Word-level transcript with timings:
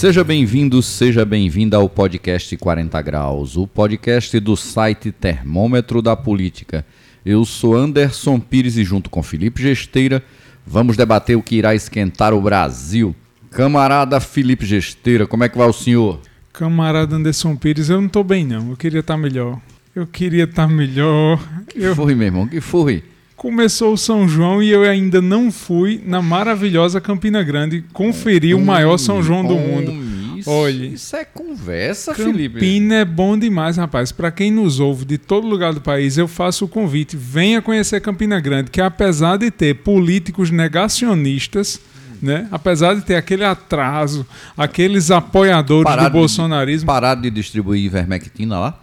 Seja 0.00 0.24
bem-vindo, 0.24 0.80
seja 0.80 1.26
bem-vinda 1.26 1.76
ao 1.76 1.86
podcast 1.86 2.56
40 2.56 3.02
Graus, 3.02 3.58
o 3.58 3.66
podcast 3.66 4.40
do 4.40 4.56
site 4.56 5.12
Termômetro 5.12 6.00
da 6.00 6.16
Política. 6.16 6.86
Eu 7.22 7.44
sou 7.44 7.76
Anderson 7.76 8.40
Pires 8.40 8.78
e, 8.78 8.82
junto 8.82 9.10
com 9.10 9.22
Felipe 9.22 9.60
Gesteira, 9.60 10.24
vamos 10.66 10.96
debater 10.96 11.36
o 11.36 11.42
que 11.42 11.56
irá 11.56 11.74
esquentar 11.74 12.32
o 12.32 12.40
Brasil. 12.40 13.14
Camarada 13.50 14.18
Felipe 14.20 14.64
Gesteira, 14.64 15.26
como 15.26 15.44
é 15.44 15.50
que 15.50 15.58
vai 15.58 15.68
o 15.68 15.72
senhor? 15.74 16.18
Camarada 16.50 17.16
Anderson 17.16 17.54
Pires, 17.54 17.90
eu 17.90 18.00
não 18.00 18.08
tô 18.08 18.24
bem 18.24 18.46
não, 18.46 18.70
eu 18.70 18.78
queria 18.78 19.00
estar 19.00 19.12
tá 19.12 19.18
melhor. 19.20 19.60
Eu 19.94 20.06
queria 20.06 20.44
estar 20.44 20.66
tá 20.66 20.72
melhor. 20.72 21.38
Que 21.68 21.78
eu... 21.78 21.94
foi, 21.94 22.14
meu 22.14 22.26
irmão? 22.26 22.46
Que 22.46 22.62
foi? 22.62 23.04
Começou 23.40 23.94
o 23.94 23.96
São 23.96 24.28
João 24.28 24.62
e 24.62 24.68
eu 24.68 24.82
ainda 24.82 25.22
não 25.22 25.50
fui 25.50 25.98
na 26.04 26.20
maravilhosa 26.20 27.00
Campina 27.00 27.42
Grande 27.42 27.82
conferir 27.90 28.54
o 28.54 28.60
maior 28.60 28.98
São 28.98 29.22
João 29.22 29.42
do 29.42 29.54
mundo. 29.54 30.38
Isso, 30.38 30.50
Olha, 30.50 30.84
isso 30.84 31.16
é 31.16 31.24
conversa, 31.24 32.12
Campina 32.12 32.32
Felipe. 32.34 32.54
Campina 32.56 32.94
é 32.96 33.04
bom 33.06 33.38
demais, 33.38 33.78
rapaz. 33.78 34.12
Para 34.12 34.30
quem 34.30 34.50
nos 34.50 34.78
ouve 34.78 35.06
de 35.06 35.16
todo 35.16 35.46
lugar 35.46 35.72
do 35.72 35.80
país, 35.80 36.18
eu 36.18 36.28
faço 36.28 36.66
o 36.66 36.68
convite. 36.68 37.16
Venha 37.16 37.62
conhecer 37.62 37.98
Campina 38.02 38.38
Grande, 38.38 38.70
que 38.70 38.78
apesar 38.78 39.38
de 39.38 39.50
ter 39.50 39.76
políticos 39.76 40.50
negacionistas, 40.50 41.80
né? 42.20 42.46
Apesar 42.50 42.92
de 42.92 43.00
ter 43.00 43.16
aquele 43.16 43.46
atraso, 43.46 44.26
aqueles 44.54 45.10
apoiadores 45.10 45.84
parado 45.84 46.10
do 46.10 46.12
bolsonarismo. 46.12 46.86
Pararam 46.86 47.22
de 47.22 47.30
distribuir 47.30 47.82
ivermectina 47.82 48.58
lá? 48.58 48.78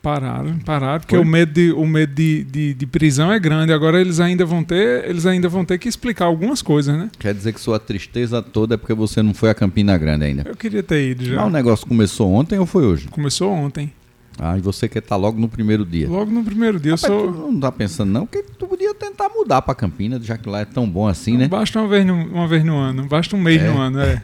Pararam, 0.00 0.58
pararam, 0.60 1.00
porque 1.00 1.16
o 1.16 1.24
medo, 1.24 1.52
de, 1.52 1.72
o 1.72 1.84
medo 1.84 2.14
de, 2.14 2.44
de, 2.44 2.74
de, 2.74 2.86
prisão 2.86 3.32
é 3.32 3.38
grande. 3.38 3.72
Agora 3.72 4.00
eles 4.00 4.20
ainda 4.20 4.44
vão 4.44 4.62
ter, 4.62 5.08
eles 5.08 5.26
ainda 5.26 5.48
vão 5.48 5.64
ter 5.64 5.76
que 5.76 5.88
explicar 5.88 6.26
algumas 6.26 6.62
coisas, 6.62 6.96
né? 6.96 7.10
Quer 7.18 7.34
dizer 7.34 7.52
que 7.52 7.60
sua 7.60 7.80
tristeza 7.80 8.40
toda 8.40 8.74
é 8.74 8.78
porque 8.78 8.94
você 8.94 9.22
não 9.22 9.34
foi 9.34 9.50
a 9.50 9.54
Campina 9.54 9.98
Grande 9.98 10.24
ainda. 10.24 10.44
Eu 10.46 10.56
queria 10.56 10.84
ter 10.84 11.10
ido 11.10 11.24
já. 11.24 11.36
Mas 11.36 11.46
o 11.46 11.50
negócio 11.50 11.86
começou 11.86 12.32
ontem 12.32 12.58
ou 12.58 12.66
foi 12.66 12.84
hoje? 12.84 13.08
Começou 13.08 13.50
ontem. 13.50 13.92
Ah, 14.38 14.56
e 14.56 14.60
você 14.60 14.88
quer 14.88 15.00
estar 15.00 15.16
tá 15.16 15.20
logo 15.20 15.40
no 15.40 15.48
primeiro 15.48 15.84
dia? 15.84 16.08
Logo 16.08 16.30
no 16.30 16.44
primeiro 16.44 16.78
dia. 16.78 16.92
Rapaz, 16.92 17.12
eu 17.12 17.18
sou... 17.18 17.32
Tu 17.32 17.52
não 17.52 17.60
tá 17.60 17.72
pensando 17.72 18.12
não 18.12 18.24
que 18.24 18.40
tu 18.42 18.68
podia 18.68 18.94
tentar 19.18 19.28
mudar 19.34 19.62
para 19.62 19.74
Campinas, 19.74 20.24
já 20.24 20.38
que 20.38 20.48
lá 20.48 20.60
é 20.60 20.64
tão 20.64 20.88
bom 20.88 21.08
assim, 21.08 21.32
não, 21.32 21.40
né? 21.40 21.48
Basta 21.48 21.80
uma 21.80 21.88
vez, 21.88 22.06
no, 22.06 22.14
uma 22.14 22.46
vez 22.46 22.64
no 22.64 22.76
ano, 22.76 23.04
basta 23.06 23.34
um 23.34 23.40
mês 23.40 23.60
é. 23.60 23.68
no 23.68 23.78
ano, 23.78 24.00
é. 24.00 24.22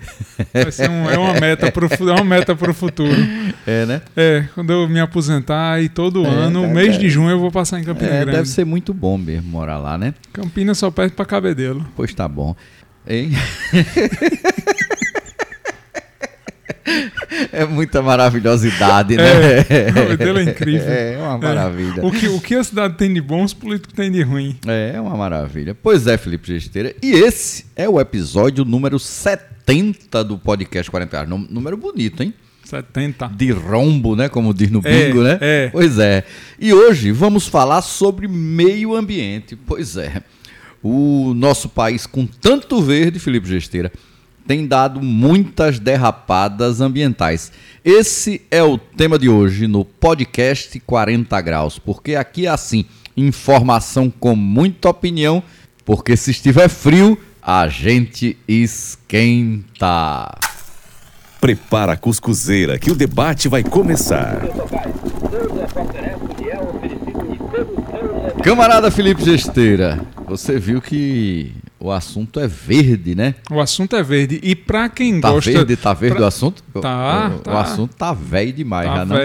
Um, 0.88 1.10
é 1.10 1.18
uma 1.18 1.40
meta 1.40 1.72
pro, 1.72 1.86
é 1.86 2.12
uma 2.12 2.24
meta 2.24 2.54
pro 2.54 2.72
futuro. 2.72 3.14
É, 3.66 3.86
né? 3.86 4.02
É, 4.14 4.44
quando 4.54 4.70
eu 4.70 4.86
me 4.86 5.00
aposentar 5.00 5.82
e 5.82 5.88
todo 5.88 6.22
é, 6.22 6.28
ano, 6.28 6.62
tá, 6.62 6.68
mês 6.68 6.98
de 6.98 7.08
junho 7.08 7.30
eu 7.30 7.38
vou 7.38 7.50
passar 7.50 7.80
em 7.80 7.84
Campinas 7.84 8.12
é, 8.12 8.20
Grande. 8.20 8.36
Deve 8.36 8.48
ser 8.48 8.66
muito 8.66 8.92
bom 8.92 9.16
mesmo 9.16 9.48
morar 9.48 9.78
lá, 9.78 9.96
né? 9.96 10.12
Campinas 10.34 10.76
só 10.76 10.90
perto 10.90 11.14
para 11.14 11.24
Cabedelo. 11.24 11.86
Pois 11.96 12.12
tá 12.12 12.28
bom. 12.28 12.54
Hein? 13.06 13.30
É 17.52 17.64
muita 17.64 18.02
maravilhosidade, 18.02 19.16
né? 19.16 19.58
É, 19.68 20.16
dele 20.16 20.40
é 20.40 20.42
incrível. 20.44 20.88
É, 20.88 21.14
é 21.14 21.18
uma 21.18 21.38
maravilha. 21.38 22.00
É. 22.00 22.06
O, 22.06 22.10
que, 22.10 22.28
o 22.28 22.40
que 22.40 22.54
a 22.54 22.64
cidade 22.64 22.94
tem 22.94 23.12
de 23.12 23.20
bom, 23.20 23.42
os 23.42 23.54
políticos 23.54 23.94
têm 23.94 24.10
de 24.10 24.22
ruim. 24.22 24.56
É, 24.66 24.92
é 24.94 25.00
uma 25.00 25.16
maravilha. 25.16 25.74
Pois 25.74 26.06
é, 26.06 26.16
Felipe 26.16 26.46
Gesteira. 26.46 26.94
E 27.02 27.12
esse 27.12 27.66
é 27.74 27.88
o 27.88 28.00
episódio 28.00 28.64
número 28.64 28.98
70 28.98 30.24
do 30.24 30.38
podcast 30.38 30.90
40 30.90 31.20
Anos. 31.20 31.50
Número 31.50 31.76
bonito, 31.76 32.22
hein? 32.22 32.34
70. 32.64 33.28
De 33.28 33.50
rombo, 33.50 34.16
né? 34.16 34.28
Como 34.28 34.54
diz 34.54 34.70
no 34.70 34.80
é, 34.84 35.06
bingo, 35.06 35.20
é, 35.20 35.24
né? 35.24 35.38
É. 35.40 35.68
Pois 35.70 35.98
é. 35.98 36.24
E 36.58 36.72
hoje 36.72 37.12
vamos 37.12 37.46
falar 37.46 37.82
sobre 37.82 38.26
meio 38.26 38.94
ambiente. 38.94 39.56
Pois 39.56 39.96
é. 39.96 40.22
O 40.82 41.32
nosso 41.34 41.68
país 41.68 42.06
com 42.06 42.26
tanto 42.26 42.82
verde, 42.82 43.18
Felipe 43.18 43.48
Gesteira, 43.48 43.90
tem 44.46 44.66
dado 44.66 45.00
muitas 45.00 45.78
derrapadas 45.78 46.80
ambientais. 46.80 47.50
Esse 47.84 48.42
é 48.50 48.62
o 48.62 48.78
tema 48.78 49.18
de 49.18 49.28
hoje 49.28 49.66
no 49.66 49.84
podcast 49.84 50.78
40 50.80 51.40
Graus, 51.40 51.78
porque 51.78 52.14
aqui 52.14 52.46
é 52.46 52.50
assim: 52.50 52.84
informação 53.16 54.10
com 54.10 54.36
muita 54.36 54.88
opinião, 54.88 55.42
porque 55.84 56.16
se 56.16 56.30
estiver 56.30 56.68
frio, 56.68 57.18
a 57.42 57.68
gente 57.68 58.38
esquenta. 58.46 60.36
Prepara 61.40 61.92
a 61.92 61.96
cuscuzeira 61.96 62.78
que 62.78 62.90
o 62.90 62.94
debate 62.94 63.48
vai 63.48 63.62
começar. 63.62 64.40
Camarada 68.42 68.90
Felipe 68.90 69.22
Gesteira, 69.22 70.00
você 70.26 70.58
viu 70.58 70.80
que 70.80 71.52
o 71.78 71.90
assunto 71.90 72.40
é 72.40 72.46
verde, 72.46 73.14
né? 73.14 73.34
O 73.50 73.60
assunto 73.60 73.94
é 73.96 74.02
verde. 74.02 74.40
E 74.42 74.54
para 74.54 74.88
quem 74.88 75.20
tá 75.20 75.30
gosta. 75.30 75.50
Verde, 75.50 75.76
tá 75.76 75.92
verde 75.92 76.16
pra... 76.16 76.24
o 76.24 76.28
assunto? 76.28 76.62
Tá, 76.80 77.32
o, 77.34 77.38
tá. 77.40 77.52
O 77.52 77.58
assunto 77.58 77.94
tá 77.94 78.12
velho 78.12 78.52
demais, 78.52 78.86
tá 78.86 79.04
não. 79.04 79.16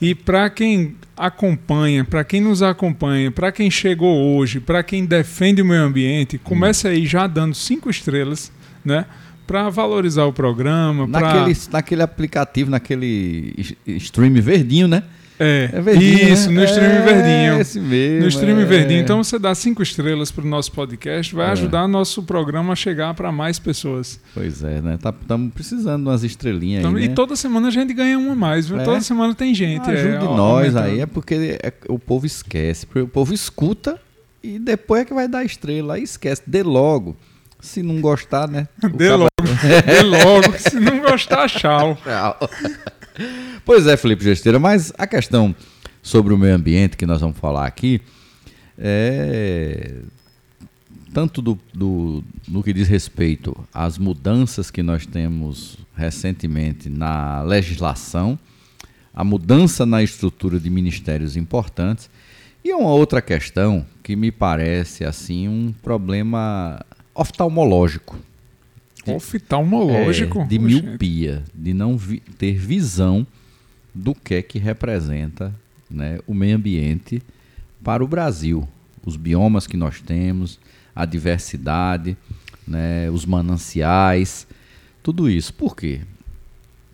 E 0.00 0.14
para 0.14 0.50
quem 0.50 0.96
acompanha, 1.16 2.04
para 2.04 2.24
quem 2.24 2.40
nos 2.40 2.62
acompanha, 2.62 3.30
para 3.30 3.52
quem 3.52 3.70
chegou 3.70 4.36
hoje, 4.36 4.60
para 4.60 4.82
quem 4.82 5.04
defende 5.04 5.62
o 5.62 5.64
meio 5.64 5.82
ambiente, 5.82 6.36
comece 6.38 6.86
hum. 6.86 6.90
aí 6.90 7.06
já 7.06 7.26
dando 7.26 7.54
cinco 7.54 7.88
estrelas, 7.88 8.52
né? 8.84 9.06
Para 9.46 9.68
valorizar 9.70 10.24
o 10.24 10.32
programa. 10.32 11.06
Naquele, 11.06 11.54
pra... 11.54 11.72
naquele 11.72 12.02
aplicativo, 12.02 12.70
naquele 12.70 13.54
stream 13.86 14.34
verdinho, 14.34 14.88
né? 14.88 15.04
É, 15.38 15.68
é 15.72 15.80
verdinho, 15.80 16.32
isso, 16.32 16.50
no 16.50 16.62
stream 16.64 16.90
é, 16.90 17.02
verdinho. 17.02 17.60
Esse 17.60 17.80
mesmo, 17.80 18.20
no 18.20 18.28
stream 18.28 18.60
é. 18.60 18.64
verdinho. 18.64 19.00
Então 19.00 19.22
você 19.22 19.38
dá 19.38 19.54
cinco 19.54 19.82
estrelas 19.82 20.30
para 20.30 20.44
o 20.44 20.46
nosso 20.46 20.70
podcast, 20.72 21.34
vai 21.34 21.48
é. 21.48 21.52
ajudar 21.52 21.88
nosso 21.88 22.22
programa 22.22 22.72
a 22.72 22.76
chegar 22.76 23.14
para 23.14 23.32
mais 23.32 23.58
pessoas. 23.58 24.20
Pois 24.32 24.62
é, 24.62 24.80
né? 24.80 24.94
Estamos 24.94 25.20
tá, 25.26 25.38
precisando 25.52 26.02
de 26.02 26.08
umas 26.08 26.22
estrelinhas 26.22 26.80
então, 26.80 26.94
aí. 26.96 27.04
E 27.04 27.08
né? 27.08 27.14
toda 27.14 27.34
semana 27.34 27.68
a 27.68 27.70
gente 27.70 27.92
ganha 27.92 28.18
uma 28.18 28.34
mais, 28.34 28.68
viu? 28.68 28.78
É. 28.78 28.84
Toda 28.84 29.00
semana 29.00 29.34
tem 29.34 29.54
gente. 29.54 29.90
Ajude 29.90 30.16
é, 30.16 30.18
nós 30.20 30.76
aí, 30.76 31.00
é 31.00 31.06
porque 31.06 31.58
o 31.88 31.98
povo 31.98 32.26
esquece. 32.26 32.86
O 32.94 33.08
povo 33.08 33.34
escuta 33.34 34.00
e 34.42 34.58
depois 34.58 35.02
é 35.02 35.04
que 35.04 35.14
vai 35.14 35.26
dar 35.26 35.44
estrela. 35.44 35.94
Aí 35.94 36.02
esquece. 36.02 36.42
Dê 36.46 36.62
logo. 36.62 37.16
Se 37.60 37.82
não 37.82 38.00
gostar, 38.00 38.46
né? 38.46 38.68
Dê 38.94 39.10
logo. 39.10 39.30
Dê 39.86 40.02
logo. 40.04 40.58
Se 40.58 40.78
não 40.78 41.00
gostar, 41.00 41.48
tchau. 41.48 41.98
Tchau. 42.04 42.50
Pois 43.64 43.86
é, 43.86 43.96
Felipe 43.96 44.24
Gesteira, 44.24 44.58
mas 44.58 44.92
a 44.98 45.06
questão 45.06 45.54
sobre 46.02 46.34
o 46.34 46.38
meio 46.38 46.54
ambiente 46.54 46.96
que 46.96 47.06
nós 47.06 47.20
vamos 47.20 47.38
falar 47.38 47.66
aqui 47.66 48.00
é 48.78 49.94
tanto 51.14 51.40
do, 51.40 51.56
do, 51.72 52.24
no 52.48 52.60
que 52.60 52.72
diz 52.72 52.88
respeito 52.88 53.56
às 53.72 53.96
mudanças 53.98 54.68
que 54.68 54.82
nós 54.82 55.06
temos 55.06 55.78
recentemente 55.96 56.90
na 56.90 57.40
legislação, 57.42 58.36
a 59.14 59.22
mudança 59.22 59.86
na 59.86 60.02
estrutura 60.02 60.58
de 60.58 60.68
ministérios 60.68 61.36
importantes 61.36 62.10
e 62.64 62.74
uma 62.74 62.90
outra 62.90 63.22
questão 63.22 63.86
que 64.02 64.16
me 64.16 64.32
parece 64.32 65.04
assim 65.04 65.46
um 65.46 65.72
problema 65.82 66.84
oftalmológico 67.14 68.18
Oftalmológico? 69.12 70.40
É, 70.40 70.44
de 70.46 70.58
miopia, 70.58 71.42
de 71.54 71.74
não 71.74 71.96
vi 71.96 72.20
ter 72.20 72.54
visão 72.54 73.26
do 73.94 74.14
que 74.14 74.34
é 74.34 74.42
que 74.42 74.58
representa 74.58 75.54
né, 75.90 76.18
o 76.26 76.34
meio 76.34 76.56
ambiente 76.56 77.22
para 77.82 78.02
o 78.02 78.08
Brasil. 78.08 78.68
Os 79.04 79.16
biomas 79.16 79.66
que 79.66 79.76
nós 79.76 80.00
temos, 80.00 80.58
a 80.94 81.04
diversidade, 81.04 82.16
né, 82.66 83.10
os 83.10 83.26
mananciais, 83.26 84.46
tudo 85.02 85.28
isso. 85.28 85.52
Por 85.52 85.76
quê? 85.76 86.00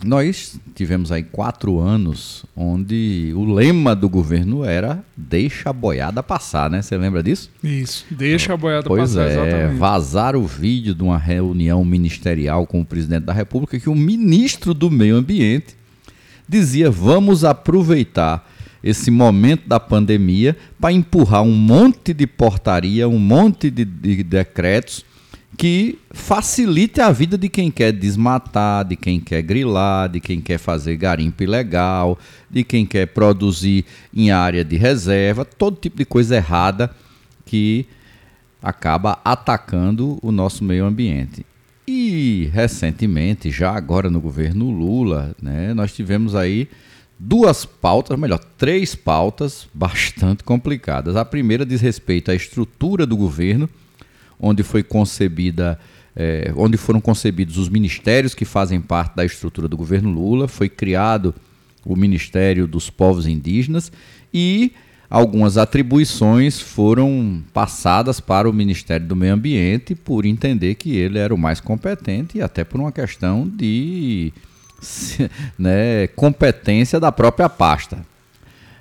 Nós 0.03 0.59
tivemos 0.75 1.13
aí 1.13 1.23
quatro 1.23 1.79
anos 1.79 2.45
onde 2.57 3.33
o 3.37 3.45
lema 3.45 3.95
do 3.95 4.09
governo 4.09 4.65
era 4.65 5.05
deixa 5.15 5.71
a 5.71 5.73
boiada 5.73 6.23
passar, 6.23 6.71
né? 6.71 6.81
Você 6.81 6.97
lembra 6.97 7.23
disso? 7.23 7.51
Isso, 7.63 8.07
deixa 8.11 8.55
a 8.55 8.57
boiada 8.57 8.89
pois 8.89 9.11
passar, 9.11 9.29
é, 9.29 9.33
exatamente. 9.33 9.79
vazar 9.79 10.37
o 10.37 10.47
vídeo 10.47 10.95
de 10.95 11.03
uma 11.03 11.19
reunião 11.19 11.85
ministerial 11.85 12.67
com 12.67 12.81
o 12.81 12.85
presidente 12.85 13.25
da 13.25 13.33
República 13.33 13.79
que 13.79 13.91
o 13.91 13.95
ministro 13.95 14.73
do 14.73 14.91
Meio 14.91 15.17
Ambiente 15.17 15.77
dizia: 16.49 16.91
vamos 16.91 17.45
aproveitar 17.45 18.49
esse 18.83 19.11
momento 19.11 19.69
da 19.69 19.79
pandemia 19.79 20.57
para 20.81 20.93
empurrar 20.93 21.43
um 21.43 21.55
monte 21.55 22.15
de 22.15 22.27
portaria, 22.27 23.07
um 23.07 23.19
monte 23.19 23.71
de, 23.71 23.85
de 23.85 24.23
decretos 24.23 25.05
que 25.61 25.99
facilite 26.11 27.03
a 27.03 27.13
vida 27.13 27.37
de 27.37 27.47
quem 27.47 27.71
quer 27.71 27.93
desmatar, 27.93 28.83
de 28.83 28.97
quem 28.97 29.21
quer 29.21 29.43
grilar, 29.43 30.09
de 30.09 30.19
quem 30.19 30.41
quer 30.41 30.57
fazer 30.57 30.97
garimpo 30.97 31.43
ilegal, 31.43 32.19
de 32.49 32.65
quem 32.65 32.87
quer 32.87 33.09
produzir 33.09 33.85
em 34.11 34.31
área 34.31 34.65
de 34.65 34.79
reserva, 34.79 35.45
todo 35.45 35.77
tipo 35.77 35.99
de 35.99 36.07
coisa 36.07 36.37
errada 36.37 36.91
que 37.45 37.85
acaba 38.63 39.21
atacando 39.23 40.19
o 40.23 40.33
nosso 40.33 40.65
meio 40.65 40.87
ambiente. 40.87 41.45
E 41.87 42.49
recentemente, 42.55 43.51
já 43.51 43.73
agora 43.73 44.09
no 44.09 44.19
governo 44.19 44.71
Lula, 44.71 45.37
né, 45.43 45.75
nós 45.75 45.93
tivemos 45.93 46.35
aí 46.35 46.71
duas 47.19 47.67
pautas, 47.67 48.19
melhor, 48.19 48.41
três 48.57 48.95
pautas 48.95 49.69
bastante 49.75 50.43
complicadas. 50.43 51.17
A 51.17 51.25
primeira 51.27 51.67
diz 51.67 51.83
respeito 51.83 52.31
à 52.31 52.35
estrutura 52.35 53.05
do 53.05 53.15
governo 53.15 53.69
onde 54.41 54.63
foi 54.63 54.83
concebida 54.83 55.79
é, 56.17 56.53
onde 56.57 56.77
foram 56.77 57.01
concebidos 57.01 57.57
os 57.57 57.69
ministérios 57.69 58.35
que 58.35 58.45
fazem 58.45 58.81
parte 58.81 59.17
da 59.17 59.25
estrutura 59.25 59.69
do 59.69 59.77
governo 59.77 60.11
Lula. 60.11 60.49
Foi 60.49 60.69
criado 60.69 61.35
o 61.85 61.97
Ministério 61.97 62.67
dos 62.67 62.91
Povos 62.91 63.27
Indígenas 63.27 63.91
e 64.33 64.73
algumas 65.09 65.57
atribuições 65.57 66.61
foram 66.61 67.43
passadas 67.53 68.21
para 68.21 68.49
o 68.49 68.53
Ministério 68.53 69.07
do 69.07 69.17
Meio 69.17 69.35
Ambiente 69.35 69.95
por 69.95 70.27
entender 70.27 70.75
que 70.75 70.97
ele 70.97 71.19
era 71.19 71.35
o 71.35 71.39
mais 71.39 71.61
competente 71.61 72.39
e 72.39 72.43
até 72.43 72.65
por 72.65 72.81
uma 72.81 72.93
questão 72.93 73.49
de 73.49 74.33
né, 75.59 76.07
competência 76.09 77.01
da 77.01 77.11
própria 77.11 77.49
pasta. 77.49 78.05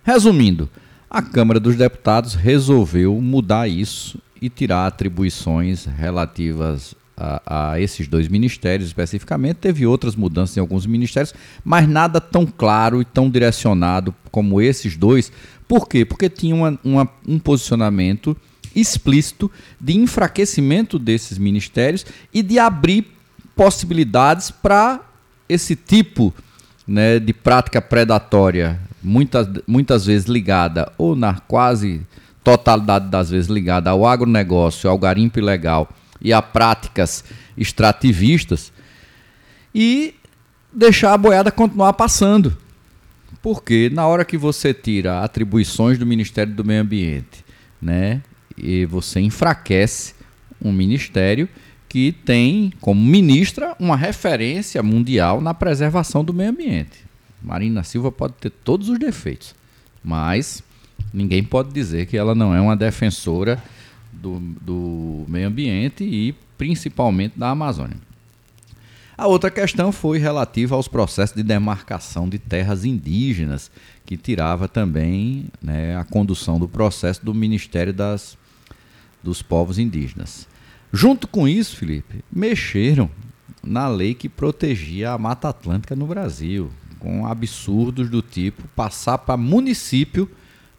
Resumindo, 0.04 0.70
a 1.10 1.22
Câmara 1.22 1.60
dos 1.60 1.76
Deputados 1.76 2.36
resolveu 2.36 3.20
mudar 3.22 3.68
isso 3.68 4.20
e 4.41 4.50
tirar 4.50 4.88
atribuições 4.88 5.86
relativas 5.86 6.95
a, 7.19 7.71
a, 7.71 7.80
esses 7.80 8.07
dois 8.07 8.27
ministérios 8.27 8.88
especificamente. 8.88 9.57
Teve 9.57 9.86
outras 9.86 10.15
mudanças 10.15 10.56
em 10.56 10.59
alguns 10.59 10.86
ministérios, 10.86 11.33
mas 11.63 11.88
nada 11.88 12.21
tão 12.21 12.45
claro 12.45 13.01
e 13.01 13.06
tão 13.06 13.30
direcionado 13.30 14.15
como 14.31 14.62
esses 14.62 14.95
dois. 14.95 15.31
Por 15.68 15.88
quê? 15.88 16.06
Porque 16.06 16.30
tinha 16.30 16.56
uma, 16.56 16.80
uma, 16.83 17.09
um 17.27 17.38
posicionamento 17.38 18.36
explícito 18.75 19.51
de 19.80 19.97
enfraquecimento 19.97 20.97
desses 20.97 21.38
ministérios 21.38 22.06
e 22.33 22.41
de 22.41 22.57
abrir 22.57 23.07
possibilidades 23.56 24.51
para 24.51 25.01
esse 25.50 25.75
tipo 25.75 26.33
né, 26.88 27.19
de 27.19 27.33
prática 27.33 27.81
predatória, 27.81 28.80
muitas, 29.03 29.47
muitas 29.68 30.06
vezes 30.06 30.27
ligada, 30.27 30.91
ou 30.97 31.15
na 31.15 31.39
quase 31.41 32.01
totalidade 32.57 33.07
das 33.10 33.30
vezes 33.30 33.50
ligada 33.50 33.90
ao 33.90 34.06
agronegócio, 34.06 34.90
ao 34.90 34.98
garimpo 34.98 35.40
ilegal 35.40 35.90
e 36.22 36.34
a 36.34 36.42
práticas 36.42 37.24
extrativistas, 37.57 38.72
e 39.74 40.16
deixar 40.74 41.13
a 41.13 41.18
boiada 41.18 41.51
continuar 41.51 41.94
passando. 41.94 42.57
Porque 43.42 43.90
na 43.94 44.07
hora 44.07 44.25
que 44.25 44.38
você 44.38 44.74
tira 44.74 45.24
atribuições 45.24 45.98
do 45.98 46.06
Ministério 46.06 46.54
do 46.54 46.66
Meio 46.66 46.81
Ambiente, 46.81 47.46
né, 47.81 48.22
e 48.57 48.86
você 48.86 49.19
enfraquece 49.19 50.13
um 50.62 50.72
ministério 50.72 51.48
que 51.88 52.12
tem 52.12 52.74
como 52.81 53.01
ministra 53.01 53.75
uma 53.80 53.96
referência 53.96 54.84
mundial 54.84 55.40
na 55.40 55.54
preservação 55.54 56.24
do 56.24 56.34
meio 56.34 56.50
ambiente. 56.50 57.00
Marina 57.42 57.84
Silva 57.84 58.12
pode 58.12 58.34
ter 58.34 58.50
todos 58.50 58.90
os 58.90 59.00
defeitos, 59.00 59.56
mas 60.04 60.62
ninguém 61.13 61.44
pode 61.44 61.72
dizer 61.72 62.06
que 62.06 62.18
ela 62.18 62.34
não 62.36 62.54
é 62.54 62.62
uma 62.62 62.75
defensora 62.75 63.62
do, 64.12 64.40
do 64.40 65.25
meio 65.28 65.48
ambiente 65.48 66.04
e 66.04 66.34
principalmente 66.57 67.38
da 67.38 67.50
Amazônia. 67.50 67.98
A 69.18 69.28
outra 69.28 69.51
questão 69.51 69.92
foi 69.92 70.18
relativa 70.18 70.75
aos 70.75 70.88
processos 70.88 71.36
de 71.36 71.44
demarcação 71.44 72.30
de 72.30 72.40
terras 72.40 72.86
indígenas, 72.86 73.69
que 74.06 74.16
tirava 74.16 74.68
também 74.68 75.48
né, 75.62 75.98
a 75.98 76.06
condução 76.06 76.57
do 76.57 76.69
processo 76.69 77.25
do 77.25 77.34
Ministério 77.34 77.92
das, 77.92 78.38
dos 79.22 79.42
Povos 79.42 79.78
Indígenas. 79.78 80.48
Junto 80.94 81.28
com 81.28 81.48
isso, 81.48 81.75
Felipe, 81.75 82.24
mexeram 82.31 83.10
na 83.62 83.90
lei 83.90 84.13
que 84.13 84.30
protegia 84.30 85.12
a 85.12 85.18
Mata 85.18 85.50
Atlântica 85.50 85.98
no 85.98 86.07
Brasil, 86.07 86.72
com 86.98 87.28
absurdos 87.28 88.10
do 88.10 88.22
tipo 88.22 88.68
passar 88.69 89.18
para 89.18 89.36
município 89.36 90.30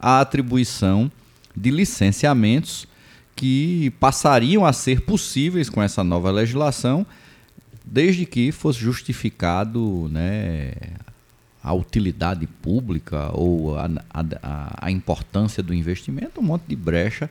a 0.01 0.19
atribuição 0.19 1.11
de 1.55 1.69
licenciamentos 1.69 2.87
que 3.35 3.91
passariam 3.99 4.65
a 4.65 4.73
ser 4.73 5.01
possíveis 5.01 5.69
com 5.69 5.81
essa 5.81 6.03
nova 6.03 6.31
legislação, 6.31 7.05
desde 7.85 8.25
que 8.25 8.51
fosse 8.51 8.79
justificado 8.79 10.09
né, 10.11 10.73
a 11.63 11.73
utilidade 11.73 12.47
pública 12.47 13.29
ou 13.33 13.77
a, 13.77 13.89
a, 14.13 14.85
a 14.87 14.91
importância 14.91 15.61
do 15.61 15.73
investimento, 15.73 16.39
um 16.39 16.43
monte 16.43 16.63
de 16.67 16.75
brecha 16.75 17.29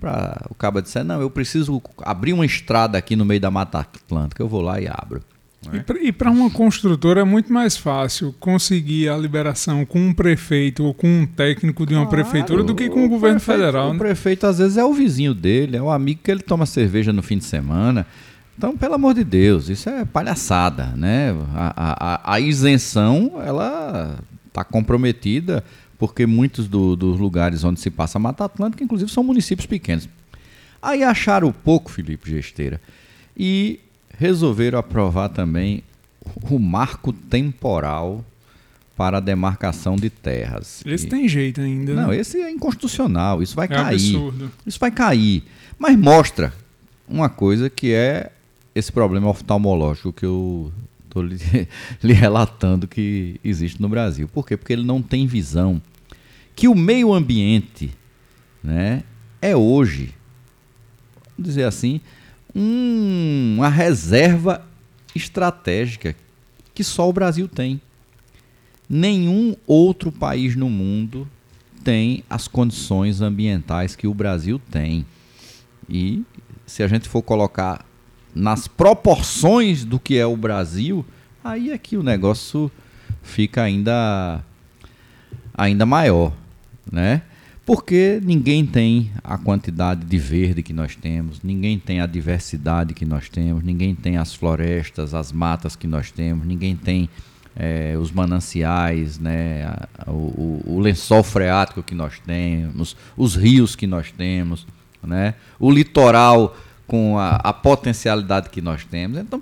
para 0.00 0.46
o 0.50 0.54
cabo 0.54 0.80
dizer, 0.80 1.04
não, 1.04 1.20
eu 1.20 1.30
preciso 1.30 1.80
abrir 1.98 2.32
uma 2.32 2.46
estrada 2.46 2.98
aqui 2.98 3.14
no 3.14 3.24
meio 3.24 3.40
da 3.40 3.50
Mata 3.50 3.78
Atlântica, 3.78 4.42
eu 4.42 4.48
vou 4.48 4.60
lá 4.60 4.80
e 4.80 4.88
abro. 4.88 5.22
Né? 5.70 5.84
E 6.00 6.12
para 6.12 6.30
uma 6.30 6.50
construtora 6.50 7.20
é 7.20 7.24
muito 7.24 7.52
mais 7.52 7.76
fácil 7.76 8.34
conseguir 8.40 9.08
a 9.08 9.16
liberação 9.16 9.84
com 9.84 10.00
um 10.00 10.12
prefeito 10.12 10.84
ou 10.84 10.92
com 10.92 11.06
um 11.06 11.26
técnico 11.26 11.86
de 11.86 11.94
uma 11.94 12.06
claro, 12.06 12.24
prefeitura 12.24 12.64
do 12.64 12.74
que 12.74 12.88
com 12.88 13.02
o, 13.02 13.06
o 13.06 13.08
governo 13.08 13.38
prefeito, 13.38 13.60
federal. 13.60 13.90
O 13.90 13.92
né? 13.92 13.98
prefeito 13.98 14.46
às 14.46 14.58
vezes 14.58 14.76
é 14.76 14.84
o 14.84 14.92
vizinho 14.92 15.34
dele, 15.34 15.76
é 15.76 15.82
o 15.82 15.90
amigo 15.90 16.20
que 16.22 16.30
ele 16.30 16.42
toma 16.42 16.66
cerveja 16.66 17.12
no 17.12 17.22
fim 17.22 17.38
de 17.38 17.44
semana. 17.44 18.06
Então, 18.56 18.76
pelo 18.76 18.94
amor 18.94 19.14
de 19.14 19.24
Deus, 19.24 19.68
isso 19.68 19.88
é 19.88 20.04
palhaçada, 20.04 20.92
né? 20.96 21.34
A, 21.54 21.74
a, 21.76 22.34
a 22.34 22.40
isenção, 22.40 23.40
ela 23.44 24.18
está 24.48 24.62
comprometida 24.62 25.64
porque 25.98 26.26
muitos 26.26 26.66
do, 26.66 26.96
dos 26.96 27.18
lugares 27.18 27.62
onde 27.62 27.78
se 27.78 27.88
passa 27.88 28.18
a 28.18 28.20
Mata 28.20 28.44
Atlântica, 28.44 28.82
inclusive, 28.82 29.10
são 29.10 29.22
municípios 29.22 29.66
pequenos. 29.66 30.08
Aí 30.82 31.04
acharam 31.04 31.52
pouco, 31.52 31.92
Felipe 31.92 32.28
Gesteira, 32.28 32.80
e 33.36 33.78
resolveram 34.22 34.78
aprovar 34.78 35.30
também 35.30 35.82
o 36.48 36.56
marco 36.56 37.12
temporal 37.12 38.24
para 38.96 39.16
a 39.16 39.20
demarcação 39.20 39.96
de 39.96 40.08
terras. 40.08 40.80
Esse 40.86 41.06
e... 41.06 41.08
tem 41.08 41.28
jeito 41.28 41.60
ainda. 41.60 41.92
Não, 41.92 42.08
né? 42.08 42.16
esse 42.16 42.40
é 42.40 42.48
inconstitucional, 42.48 43.42
isso 43.42 43.56
vai 43.56 43.64
é 43.64 43.68
cair. 43.68 44.16
Absurdo. 44.16 44.52
Isso 44.64 44.78
vai 44.78 44.92
cair. 44.92 45.42
Mas 45.76 45.98
mostra 45.98 46.54
uma 47.08 47.28
coisa 47.28 47.68
que 47.68 47.92
é 47.92 48.30
esse 48.72 48.92
problema 48.92 49.28
oftalmológico 49.28 50.12
que 50.12 50.24
eu 50.24 50.72
estou 51.04 51.22
lhe, 51.22 51.36
lhe 52.00 52.12
relatando 52.12 52.86
que 52.86 53.40
existe 53.42 53.82
no 53.82 53.88
Brasil. 53.88 54.28
Por 54.28 54.46
quê? 54.46 54.56
Porque 54.56 54.72
ele 54.72 54.84
não 54.84 55.02
tem 55.02 55.26
visão 55.26 55.82
que 56.54 56.68
o 56.68 56.76
meio 56.76 57.12
ambiente 57.12 57.90
né, 58.62 59.02
é 59.40 59.56
hoje, 59.56 60.14
vamos 61.36 61.48
dizer 61.48 61.64
assim, 61.64 62.00
um, 62.54 63.54
uma 63.56 63.68
reserva 63.68 64.64
estratégica 65.14 66.14
que 66.74 66.82
só 66.82 67.08
o 67.08 67.12
Brasil 67.12 67.48
tem. 67.48 67.80
Nenhum 68.88 69.56
outro 69.66 70.10
país 70.10 70.56
no 70.56 70.68
mundo 70.68 71.28
tem 71.82 72.24
as 72.28 72.46
condições 72.46 73.20
ambientais 73.20 73.96
que 73.96 74.06
o 74.06 74.14
Brasil 74.14 74.60
tem. 74.70 75.06
E 75.88 76.22
se 76.66 76.82
a 76.82 76.88
gente 76.88 77.08
for 77.08 77.22
colocar 77.22 77.84
nas 78.34 78.66
proporções 78.66 79.84
do 79.84 79.98
que 79.98 80.16
é 80.16 80.26
o 80.26 80.36
Brasil, 80.36 81.04
aí 81.42 81.70
é 81.70 81.78
que 81.78 81.96
o 81.96 82.02
negócio 82.02 82.70
fica 83.22 83.62
ainda 83.62 84.42
ainda 85.54 85.84
maior, 85.84 86.32
né? 86.90 87.22
Porque 87.64 88.20
ninguém 88.24 88.66
tem 88.66 89.12
a 89.22 89.38
quantidade 89.38 90.04
de 90.04 90.18
verde 90.18 90.62
que 90.62 90.72
nós 90.72 90.96
temos, 90.96 91.40
ninguém 91.42 91.78
tem 91.78 92.00
a 92.00 92.06
diversidade 92.06 92.92
que 92.92 93.04
nós 93.04 93.28
temos, 93.28 93.62
ninguém 93.62 93.94
tem 93.94 94.16
as 94.16 94.34
florestas, 94.34 95.14
as 95.14 95.30
matas 95.30 95.76
que 95.76 95.86
nós 95.86 96.10
temos, 96.10 96.44
ninguém 96.44 96.74
tem 96.74 97.08
é, 97.54 97.96
os 97.96 98.10
mananciais, 98.10 99.18
né, 99.18 99.76
o, 100.08 100.10
o, 100.10 100.62
o, 100.74 100.80
lençol 100.80 101.22
freático 101.22 101.84
que 101.84 101.94
nós 101.94 102.18
temos, 102.26 102.96
os 103.16 103.36
rios 103.36 103.76
que 103.76 103.86
nós 103.86 104.10
temos, 104.10 104.66
né, 105.00 105.34
o 105.60 105.70
litoral 105.70 106.56
com 106.86 107.16
a, 107.16 107.36
a 107.36 107.52
potencialidade 107.52 108.50
que 108.50 108.60
nós 108.60 108.84
temos. 108.84 109.18
Então, 109.18 109.40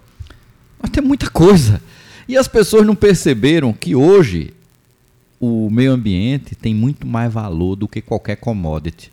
nós 0.82 0.90
temos 0.90 1.08
muita 1.08 1.30
coisa. 1.30 1.80
E 2.28 2.36
as 2.36 2.46
pessoas 2.46 2.86
não 2.86 2.94
perceberam 2.94 3.72
que 3.72 3.94
hoje 3.94 4.52
o 5.40 5.70
meio 5.70 5.92
ambiente 5.92 6.54
tem 6.54 6.74
muito 6.74 7.06
mais 7.06 7.32
valor 7.32 7.74
do 7.74 7.88
que 7.88 8.02
qualquer 8.02 8.36
commodity, 8.36 9.10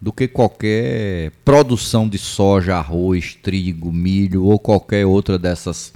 do 0.00 0.12
que 0.12 0.26
qualquer 0.26 1.30
produção 1.44 2.08
de 2.08 2.18
soja, 2.18 2.76
arroz, 2.76 3.38
trigo, 3.40 3.92
milho 3.92 4.44
ou 4.44 4.58
qualquer 4.58 5.06
outra 5.06 5.38
dessas 5.38 5.92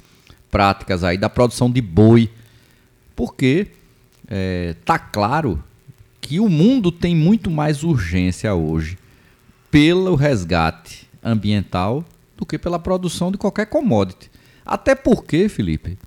práticas 0.49 1.03
aí 1.03 1.19
da 1.19 1.29
produção 1.29 1.69
de 1.69 1.81
boi, 1.81 2.31
porque 3.17 3.67
é, 4.29 4.77
tá 4.85 5.01
claro 5.01 5.63
que 6.21 6.39
o 6.39 6.49
mundo 6.49 6.93
tem 6.93 7.17
muito 7.17 7.51
mais 7.51 7.83
urgência 7.83 8.55
hoje 8.55 8.97
pelo 9.69 10.15
resgate 10.15 11.09
ambiental 11.23 12.05
do 12.37 12.47
que 12.47 12.57
pela 12.57 12.79
produção 12.79 13.33
de 13.33 13.39
qualquer 13.39 13.67
commodity. 13.67 14.31
Até 14.65 14.95
porque, 14.95 15.49
Felipe, 15.49 15.99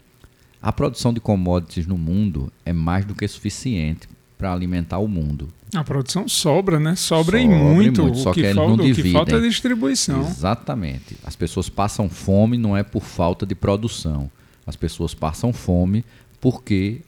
a 0.61 0.71
produção 0.71 1.13
de 1.13 1.19
commodities 1.19 1.87
no 1.87 1.97
mundo 1.97 2.51
é 2.65 2.73
mais 2.73 3.05
do 3.05 3.15
que 3.15 3.27
suficiente 3.27 4.07
para 4.37 4.53
alimentar 4.53 4.99
o 4.99 5.07
mundo. 5.07 5.49
A 5.73 5.83
produção 5.83 6.27
sobra, 6.27 6.79
né? 6.79 6.95
Sobra, 6.95 7.39
sobra 7.39 7.41
e 7.41 7.47
muito. 7.47 8.03
muito. 8.03 8.17
Só 8.17 8.31
o 8.31 8.33
que, 8.33 8.41
que 8.41 8.53
falta, 8.53 8.77
não 8.77 8.89
o 8.89 8.95
que 8.95 9.11
falta 9.11 9.35
é 9.35 9.41
distribuição. 9.41 10.21
Exatamente. 10.21 11.15
As 11.23 11.35
pessoas 11.35 11.69
passam 11.69 12.09
fome 12.09 12.57
não 12.57 12.75
é 12.75 12.83
por 12.83 13.03
falta 13.03 13.45
de 13.45 13.53
produção. 13.53 14.29
As 14.65 14.75
pessoas 14.75 15.13
passam 15.13 15.53
fome 15.53 16.03
porque 16.41 17.01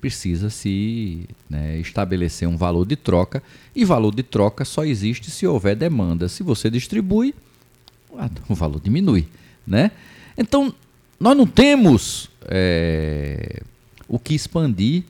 precisa 0.00 0.48
se 0.48 1.28
né, 1.48 1.78
estabelecer 1.78 2.48
um 2.48 2.56
valor 2.56 2.86
de 2.86 2.96
troca 2.96 3.42
e 3.74 3.84
valor 3.84 4.14
de 4.14 4.22
troca 4.22 4.64
só 4.64 4.84
existe 4.84 5.30
se 5.30 5.46
houver 5.46 5.76
demanda. 5.76 6.28
Se 6.28 6.42
você 6.42 6.70
distribui, 6.70 7.34
o 8.48 8.54
valor 8.54 8.80
diminui. 8.80 9.28
né? 9.66 9.90
Então, 10.36 10.72
nós 11.20 11.36
não 11.36 11.46
temos 11.46 12.27
é, 12.48 13.62
o 14.08 14.18
que 14.18 14.34
expandir 14.34 15.04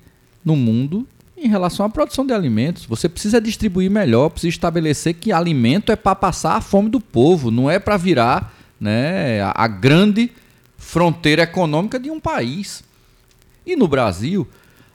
no 0.44 0.56
mundo 0.56 1.06
em 1.36 1.48
relação 1.48 1.86
à 1.86 1.88
produção 1.88 2.26
de 2.26 2.32
alimentos. 2.32 2.84
Você 2.86 3.08
precisa 3.08 3.40
distribuir 3.40 3.90
melhor, 3.90 4.30
precisa 4.30 4.50
estabelecer 4.50 5.14
que 5.14 5.32
alimento 5.32 5.92
é 5.92 5.96
para 5.96 6.14
passar 6.14 6.56
a 6.56 6.60
fome 6.60 6.88
do 6.88 7.00
povo, 7.00 7.50
não 7.50 7.70
é 7.70 7.78
para 7.78 7.96
virar 7.96 8.54
né, 8.80 9.40
a, 9.54 9.68
grande 9.68 10.30
fronteira 10.76 11.42
econômica 11.42 11.98
de 11.98 12.10
um 12.10 12.20
país. 12.20 12.82
E 13.64 13.76
no 13.76 13.86
Brasil, 13.86 14.48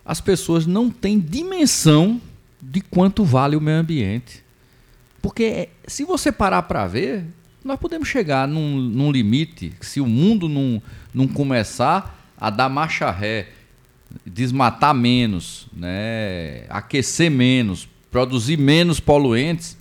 as 0.06 0.20
pessoas 0.20 0.66
não 0.66 0.90
têm 0.90 1.20
dimensão 1.20 2.22
de 2.62 2.82
quanto 2.82 3.24
vale 3.24 3.56
o 3.56 3.62
meio 3.62 3.78
ambiente. 3.78 4.44
Porque 5.22 5.70
se 5.88 6.04
você 6.04 6.32
parar 6.32 6.64
para 6.64 6.86
ver, 6.88 7.26
nós 7.64 7.80
podemos 7.80 8.10
chegar 8.10 8.48
num, 8.48 8.78
num, 8.78 9.12
limite, 9.12 9.74
se 9.80 10.02
o 10.02 10.06
mundo 10.06 10.50
não, 10.50 10.82
não 11.14 11.28
começar 11.28 12.23
a 12.44 12.50
dar 12.50 12.68
marcha 12.68 13.10
ré, 13.10 13.48
desmatar 14.26 14.94
menos, 14.94 15.66
né, 15.72 16.66
aquecer 16.68 17.32
menos, 17.32 17.88
produzir 18.12 18.58
menos 18.58 19.00
poluentes, 19.00 19.78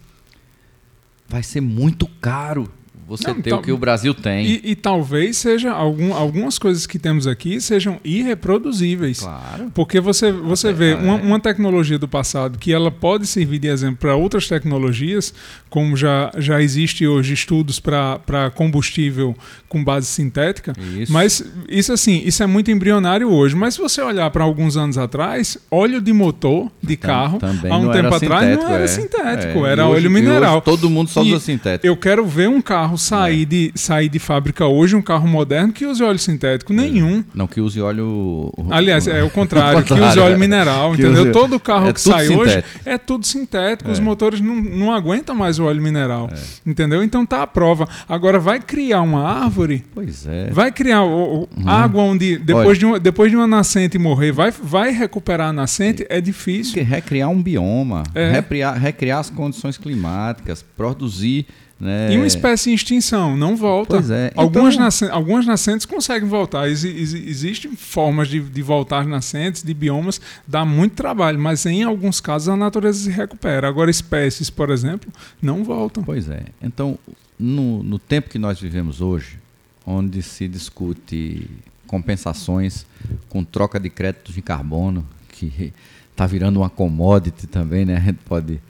vai 1.28 1.42
ser 1.42 1.60
muito 1.60 2.06
caro 2.06 2.72
você 3.16 3.28
não, 3.28 3.42
ter 3.42 3.52
o 3.52 3.60
que 3.60 3.70
o 3.70 3.76
Brasil 3.76 4.14
tem. 4.14 4.46
E, 4.46 4.60
e, 4.64 4.74
talvez 4.74 5.36
seja 5.36 5.70
algum, 5.70 6.14
algumas 6.14 6.58
coisas 6.58 6.86
que 6.86 6.98
temos 6.98 7.26
aqui 7.26 7.60
sejam 7.60 8.00
irreproduzíveis. 8.02 9.20
Claro. 9.20 9.70
Porque 9.74 10.00
você, 10.00 10.32
você 10.32 10.68
Até, 10.68 10.76
vê 10.76 10.94
uma, 10.94 11.16
uma, 11.16 11.40
tecnologia 11.40 11.98
do 11.98 12.08
passado 12.08 12.58
que 12.58 12.72
ela 12.72 12.90
pode 12.90 13.26
servir 13.26 13.58
de 13.58 13.68
exemplo 13.68 13.98
para 13.98 14.14
outras 14.16 14.48
tecnologias, 14.48 15.34
como 15.68 15.96
já, 15.96 16.30
já 16.38 16.62
existe 16.62 17.06
hoje 17.06 17.34
estudos 17.34 17.78
para 17.78 18.50
combustível 18.54 19.36
com 19.68 19.82
base 19.82 20.06
sintética. 20.06 20.72
Isso. 20.98 21.12
Mas 21.12 21.44
isso 21.68 21.92
assim, 21.92 22.22
isso 22.24 22.42
é 22.42 22.46
muito 22.46 22.70
embrionário 22.70 23.30
hoje. 23.30 23.54
Mas 23.54 23.74
se 23.74 23.80
você 23.80 24.00
olhar 24.00 24.30
para 24.30 24.44
alguns 24.44 24.76
anos 24.76 24.96
atrás, 24.96 25.58
óleo 25.70 26.00
de 26.00 26.12
motor 26.12 26.70
de 26.82 26.96
carro, 26.96 27.38
Também 27.38 27.70
há 27.70 27.76
um 27.76 27.90
tempo 27.90 28.14
atrás, 28.14 28.58
não 28.58 28.68
era 28.68 28.84
é. 28.84 28.86
sintético, 28.86 29.66
é. 29.66 29.72
era 29.72 29.86
hoje, 29.86 29.96
óleo 29.96 30.10
mineral. 30.10 30.60
todo 30.60 30.88
mundo 30.88 31.08
só 31.10 31.22
usa 31.22 31.40
sintético. 31.40 31.86
Eu 31.86 31.96
quero 31.96 32.24
ver 32.26 32.48
um 32.48 32.60
carro 32.60 32.96
sair, 33.02 33.42
é. 33.42 33.44
de, 33.44 33.72
sair 33.74 34.08
de 34.08 34.18
fábrica 34.18 34.66
hoje, 34.66 34.94
um 34.96 35.02
carro 35.02 35.26
moderno, 35.26 35.72
que 35.72 35.84
use 35.84 36.02
óleo 36.02 36.18
sintético. 36.18 36.72
Nenhum. 36.72 37.24
Não, 37.34 37.46
que 37.46 37.60
use 37.60 37.80
óleo. 37.80 38.52
Aliás, 38.70 39.06
é 39.06 39.22
o 39.22 39.28
contrário, 39.30 39.78
o 39.78 39.82
contrário 39.82 40.04
que 40.04 40.10
use 40.10 40.20
óleo 40.20 40.38
mineral, 40.38 40.94
entendeu? 40.94 41.24
Use... 41.24 41.32
Todo 41.32 41.58
carro 41.58 41.88
é 41.88 41.92
que 41.92 42.00
sai 42.00 42.26
sintético. 42.26 42.42
hoje 42.42 42.64
é 42.84 42.98
tudo 42.98 43.26
sintético. 43.26 43.90
Os 43.90 43.98
é. 43.98 44.02
motores 44.02 44.40
não, 44.40 44.56
não 44.56 44.92
aguentam 44.92 45.34
mais 45.34 45.58
o 45.58 45.64
óleo 45.64 45.82
mineral. 45.82 46.30
É. 46.32 46.70
Entendeu? 46.70 47.02
Então 47.02 47.26
tá 47.26 47.42
a 47.42 47.46
prova. 47.46 47.88
Agora 48.08 48.38
vai 48.38 48.60
criar 48.60 49.02
uma 49.02 49.22
árvore. 49.22 49.84
Pois 49.94 50.26
é. 50.26 50.50
Vai 50.50 50.70
criar 50.70 51.02
o, 51.02 51.42
o, 51.42 51.48
uhum. 51.56 51.68
água 51.68 52.02
onde, 52.02 52.38
depois 52.38 52.78
de, 52.78 52.86
uma, 52.86 53.00
depois 53.00 53.30
de 53.30 53.36
uma 53.36 53.46
nascente 53.46 53.98
morrer, 53.98 54.32
vai, 54.32 54.50
vai 54.50 54.90
recuperar 54.90 55.48
a 55.48 55.52
nascente, 55.52 56.06
é 56.08 56.20
difícil. 56.20 56.74
Porque 56.74 56.88
recriar 56.88 57.28
um 57.28 57.42
bioma, 57.42 58.02
recriar, 58.14 58.78
recriar 58.78 59.18
as 59.20 59.30
condições 59.30 59.76
climáticas, 59.76 60.64
produzir 60.76 61.46
né? 61.82 62.14
E 62.14 62.16
uma 62.16 62.28
espécie 62.28 62.70
em 62.70 62.74
extinção, 62.74 63.36
não 63.36 63.56
volta. 63.56 63.96
Pois 63.96 64.08
é. 64.08 64.30
Algumas, 64.36 64.74
então... 64.74 64.84
nascentes, 64.84 65.12
algumas 65.12 65.44
nascentes 65.44 65.84
conseguem 65.84 66.28
voltar. 66.28 66.68
Ex 66.68 66.84
ex 66.84 67.12
existem 67.12 67.74
formas 67.74 68.28
de, 68.28 68.38
de 68.38 68.62
voltar 68.62 69.04
nascentes, 69.04 69.64
de 69.64 69.74
biomas, 69.74 70.20
dá 70.46 70.64
muito 70.64 70.94
trabalho, 70.94 71.40
mas 71.40 71.66
em 71.66 71.82
alguns 71.82 72.20
casos 72.20 72.48
a 72.48 72.56
natureza 72.56 73.00
se 73.00 73.10
recupera. 73.10 73.66
Agora, 73.66 73.90
espécies, 73.90 74.48
por 74.48 74.70
exemplo, 74.70 75.12
não 75.42 75.64
voltam. 75.64 76.04
Pois 76.04 76.30
é. 76.30 76.44
Então, 76.62 76.96
no, 77.36 77.82
no 77.82 77.98
tempo 77.98 78.30
que 78.30 78.38
nós 78.38 78.60
vivemos 78.60 79.00
hoje, 79.00 79.40
onde 79.84 80.22
se 80.22 80.46
discute 80.46 81.50
compensações 81.88 82.86
com 83.28 83.42
troca 83.42 83.80
de 83.80 83.90
créditos 83.90 84.36
de 84.36 84.40
carbono, 84.40 85.04
que 85.28 85.72
está 86.12 86.28
virando 86.28 86.60
uma 86.60 86.70
commodity 86.70 87.48
também, 87.48 87.84
né? 87.84 87.96
a 87.96 88.00
gente 88.00 88.20
pode 88.24 88.60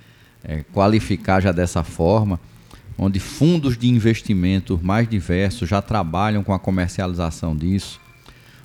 é, 0.42 0.64
qualificar 0.72 1.42
já 1.42 1.52
dessa 1.52 1.84
forma 1.84 2.40
onde 2.98 3.18
fundos 3.18 3.76
de 3.76 3.88
investimento 3.88 4.78
mais 4.82 5.08
diversos 5.08 5.68
já 5.68 5.80
trabalham 5.80 6.42
com 6.42 6.52
a 6.52 6.58
comercialização 6.58 7.56
disso, 7.56 8.00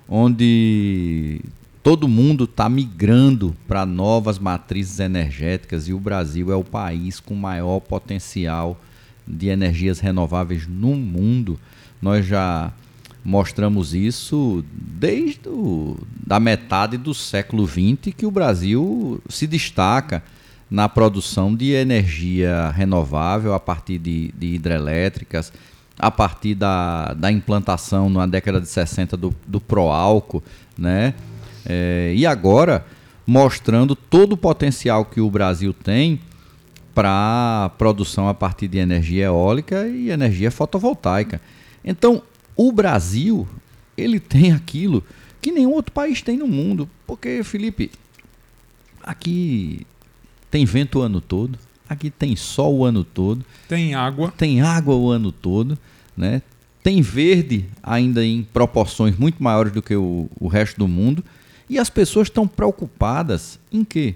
onde 0.08 1.40
todo 1.82 2.08
mundo 2.08 2.44
está 2.44 2.68
migrando 2.68 3.56
para 3.66 3.86
novas 3.86 4.38
matrizes 4.38 4.98
energéticas 5.00 5.88
e 5.88 5.92
o 5.92 6.00
Brasil 6.00 6.52
é 6.52 6.56
o 6.56 6.64
país 6.64 7.20
com 7.20 7.34
maior 7.34 7.80
potencial 7.80 8.80
de 9.26 9.48
energias 9.48 10.00
renováveis 10.00 10.66
no 10.66 10.94
mundo. 10.94 11.58
Nós 12.00 12.26
já 12.26 12.72
mostramos 13.24 13.94
isso 13.94 14.64
desde 14.72 15.48
o, 15.48 15.96
da 16.26 16.40
metade 16.40 16.96
do 16.96 17.12
século 17.12 17.66
XX 17.66 18.14
que 18.16 18.24
o 18.24 18.30
Brasil 18.30 19.20
se 19.28 19.46
destaca 19.46 20.22
na 20.70 20.88
produção 20.88 21.54
de 21.54 21.72
energia 21.72 22.70
renovável 22.70 23.54
a 23.54 23.60
partir 23.60 23.98
de, 23.98 24.32
de 24.36 24.54
hidrelétricas, 24.54 25.52
a 25.98 26.10
partir 26.10 26.54
da, 26.54 27.14
da 27.14 27.32
implantação 27.32 28.08
na 28.08 28.26
década 28.26 28.60
de 28.60 28.68
60 28.68 29.16
do, 29.16 29.34
do 29.46 29.60
Proálcool, 29.60 30.42
né? 30.76 31.14
É, 31.66 32.12
e 32.14 32.24
agora 32.24 32.86
mostrando 33.26 33.94
todo 33.94 34.32
o 34.32 34.36
potencial 34.36 35.04
que 35.04 35.20
o 35.20 35.30
Brasil 35.30 35.72
tem 35.72 36.20
para 36.94 37.70
produção 37.76 38.28
a 38.28 38.34
partir 38.34 38.68
de 38.68 38.78
energia 38.78 39.26
eólica 39.26 39.86
e 39.86 40.10
energia 40.10 40.50
fotovoltaica. 40.50 41.40
Então, 41.84 42.22
o 42.56 42.72
Brasil, 42.72 43.46
ele 43.96 44.18
tem 44.18 44.52
aquilo 44.52 45.04
que 45.40 45.52
nenhum 45.52 45.72
outro 45.72 45.92
país 45.92 46.22
tem 46.22 46.36
no 46.36 46.48
mundo, 46.48 46.88
porque 47.06 47.42
Felipe, 47.44 47.90
aqui 49.02 49.86
tem 50.50 50.64
vento 50.64 50.98
o 50.98 51.02
ano 51.02 51.20
todo, 51.20 51.58
aqui 51.88 52.10
tem 52.10 52.36
sol 52.36 52.78
o 52.78 52.84
ano 52.84 53.04
todo. 53.04 53.44
Tem 53.68 53.94
água. 53.94 54.32
Tem 54.36 54.60
água 54.60 54.94
o 54.94 55.10
ano 55.10 55.32
todo, 55.32 55.78
né? 56.16 56.42
Tem 56.82 57.02
verde 57.02 57.66
ainda 57.82 58.24
em 58.24 58.42
proporções 58.42 59.16
muito 59.18 59.42
maiores 59.42 59.72
do 59.72 59.82
que 59.82 59.94
o, 59.94 60.28
o 60.40 60.48
resto 60.48 60.78
do 60.78 60.88
mundo. 60.88 61.24
E 61.68 61.78
as 61.78 61.90
pessoas 61.90 62.28
estão 62.28 62.46
preocupadas 62.46 63.58
em 63.70 63.84
quê? 63.84 64.14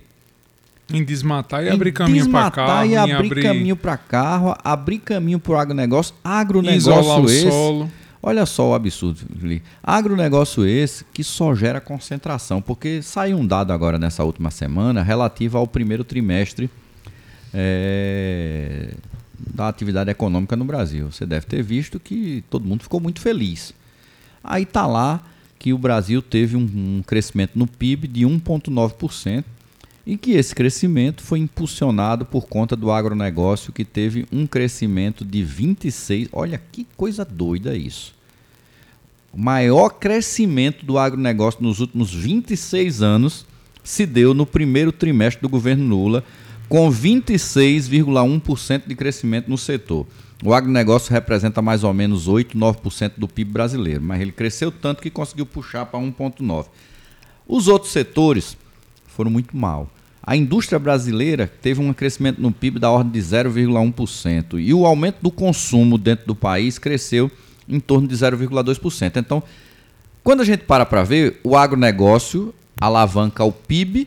Em 0.90 1.04
desmatar 1.04 1.64
e 1.64 1.68
em 1.68 1.70
abrir 1.70 1.92
caminho 1.92 2.30
para 2.30 2.50
carro. 2.50 2.86
e 2.86 2.96
abrir, 2.96 3.14
abrir 3.14 3.42
caminho 3.42 3.76
para 3.76 3.96
carro, 3.96 4.56
abrir 4.62 4.98
caminho 4.98 5.38
para 5.38 5.52
o 5.52 5.56
agronegócio. 5.56 6.14
Agronegócio 6.24 6.92
Isolar 6.92 7.24
esse. 7.24 7.46
O 7.46 7.50
solo. 7.50 7.92
Olha 8.22 8.46
só 8.46 8.70
o 8.70 8.74
absurdo, 8.74 9.20
Agronegócio 9.82 10.64
esse 10.64 11.04
que 11.12 11.24
só 11.24 11.54
gera 11.56 11.80
concentração, 11.80 12.62
porque 12.62 13.02
saiu 13.02 13.36
um 13.36 13.44
dado 13.44 13.72
agora 13.72 13.98
nessa 13.98 14.22
última 14.22 14.48
semana 14.50 15.02
relativo 15.02 15.58
ao 15.58 15.66
primeiro 15.66 16.04
trimestre 16.04 16.70
é, 17.52 18.94
da 19.36 19.66
atividade 19.66 20.08
econômica 20.08 20.54
no 20.54 20.64
Brasil. 20.64 21.10
Você 21.10 21.26
deve 21.26 21.46
ter 21.46 21.64
visto 21.64 21.98
que 21.98 22.44
todo 22.48 22.64
mundo 22.64 22.84
ficou 22.84 23.00
muito 23.00 23.20
feliz. 23.20 23.74
Aí 24.44 24.62
está 24.62 24.86
lá 24.86 25.20
que 25.58 25.72
o 25.72 25.78
Brasil 25.78 26.22
teve 26.22 26.56
um, 26.56 26.60
um 26.62 27.02
crescimento 27.04 27.58
no 27.58 27.66
PIB 27.66 28.06
de 28.06 28.24
1,9%, 28.24 29.44
e 30.06 30.16
que 30.16 30.32
esse 30.32 30.54
crescimento 30.54 31.22
foi 31.22 31.38
impulsionado 31.38 32.24
por 32.24 32.46
conta 32.46 32.74
do 32.74 32.90
agronegócio 32.90 33.72
que 33.72 33.84
teve 33.84 34.26
um 34.32 34.46
crescimento 34.46 35.24
de 35.24 35.42
26. 35.42 36.28
Olha 36.32 36.60
que 36.70 36.86
coisa 36.96 37.24
doida 37.24 37.76
isso. 37.76 38.14
O 39.32 39.38
maior 39.38 39.90
crescimento 39.90 40.84
do 40.84 40.98
agronegócio 40.98 41.62
nos 41.62 41.80
últimos 41.80 42.12
26 42.12 43.00
anos 43.00 43.46
se 43.82 44.04
deu 44.04 44.34
no 44.34 44.44
primeiro 44.44 44.92
trimestre 44.92 45.40
do 45.40 45.48
governo 45.48 45.88
Lula, 45.88 46.22
com 46.68 46.90
26,1% 46.90 48.82
de 48.86 48.94
crescimento 48.94 49.48
no 49.48 49.56
setor. 49.58 50.06
O 50.44 50.52
agronegócio 50.52 51.12
representa 51.12 51.62
mais 51.62 51.84
ou 51.84 51.94
menos 51.94 52.26
8, 52.26 52.58
9% 52.58 53.12
do 53.16 53.28
PIB 53.28 53.52
brasileiro, 53.52 54.02
mas 54.02 54.20
ele 54.20 54.32
cresceu 54.32 54.72
tanto 54.72 55.00
que 55.00 55.10
conseguiu 55.10 55.46
puxar 55.46 55.86
para 55.86 56.00
1,9%. 56.00 56.66
Os 57.46 57.68
outros 57.68 57.92
setores 57.92 58.56
foram 59.12 59.30
muito 59.30 59.56
mal. 59.56 59.88
A 60.22 60.36
indústria 60.36 60.78
brasileira 60.78 61.50
teve 61.60 61.80
um 61.80 61.92
crescimento 61.92 62.40
no 62.40 62.52
PIB 62.52 62.78
da 62.78 62.90
ordem 62.90 63.10
de 63.10 63.20
0,1% 63.20 64.60
e 64.60 64.72
o 64.72 64.86
aumento 64.86 65.16
do 65.20 65.30
consumo 65.30 65.98
dentro 65.98 66.26
do 66.26 66.34
país 66.34 66.78
cresceu 66.78 67.30
em 67.68 67.80
torno 67.80 68.06
de 68.06 68.14
0,2%. 68.14 69.16
Então, 69.16 69.42
quando 70.22 70.40
a 70.40 70.44
gente 70.44 70.64
para 70.64 70.86
para 70.86 71.02
ver, 71.02 71.40
o 71.42 71.56
agronegócio 71.56 72.54
alavanca 72.80 73.42
o 73.42 73.50
PIB, 73.50 74.06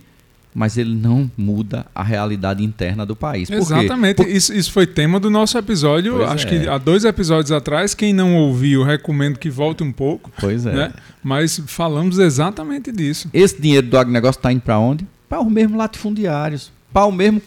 mas 0.56 0.78
ele 0.78 0.96
não 0.96 1.30
muda 1.36 1.86
a 1.94 2.02
realidade 2.02 2.64
interna 2.64 3.06
do 3.06 3.14
país. 3.14 3.50
Por 3.50 3.58
Exatamente. 3.58 4.24
Por... 4.24 4.30
Isso, 4.30 4.54
isso 4.54 4.72
foi 4.72 4.88
tema 4.88 5.20
do 5.20 5.30
nosso 5.30 5.58
episódio, 5.58 6.16
pois 6.16 6.30
acho 6.30 6.48
é. 6.48 6.50
que 6.50 6.70
há 6.70 6.78
dois 6.78 7.04
episódios 7.04 7.52
atrás. 7.52 7.94
Quem 7.94 8.14
não 8.14 8.38
ouviu, 8.38 8.82
recomendo 8.82 9.38
que 9.38 9.50
volte 9.50 9.84
um 9.84 9.92
pouco. 9.92 10.32
Pois 10.40 10.66
é. 10.66 10.74
Né? 10.74 10.94
Mas 11.22 11.62
falamos 11.68 12.20
exatamente 12.20 12.90
disso. 12.90 13.30
Esse 13.34 13.62
dinheiro 13.62 13.88
do 13.88 13.98
agronegócio 13.98 14.40
está 14.40 14.50
indo 14.50 14.62
para 14.62 14.80
onde? 14.80 15.06
Para 15.28 15.42
os 15.42 15.52
mesmos 15.52 15.78
latifundiários. 15.78 16.72
para 16.94 17.12
mesmo, 17.12 17.42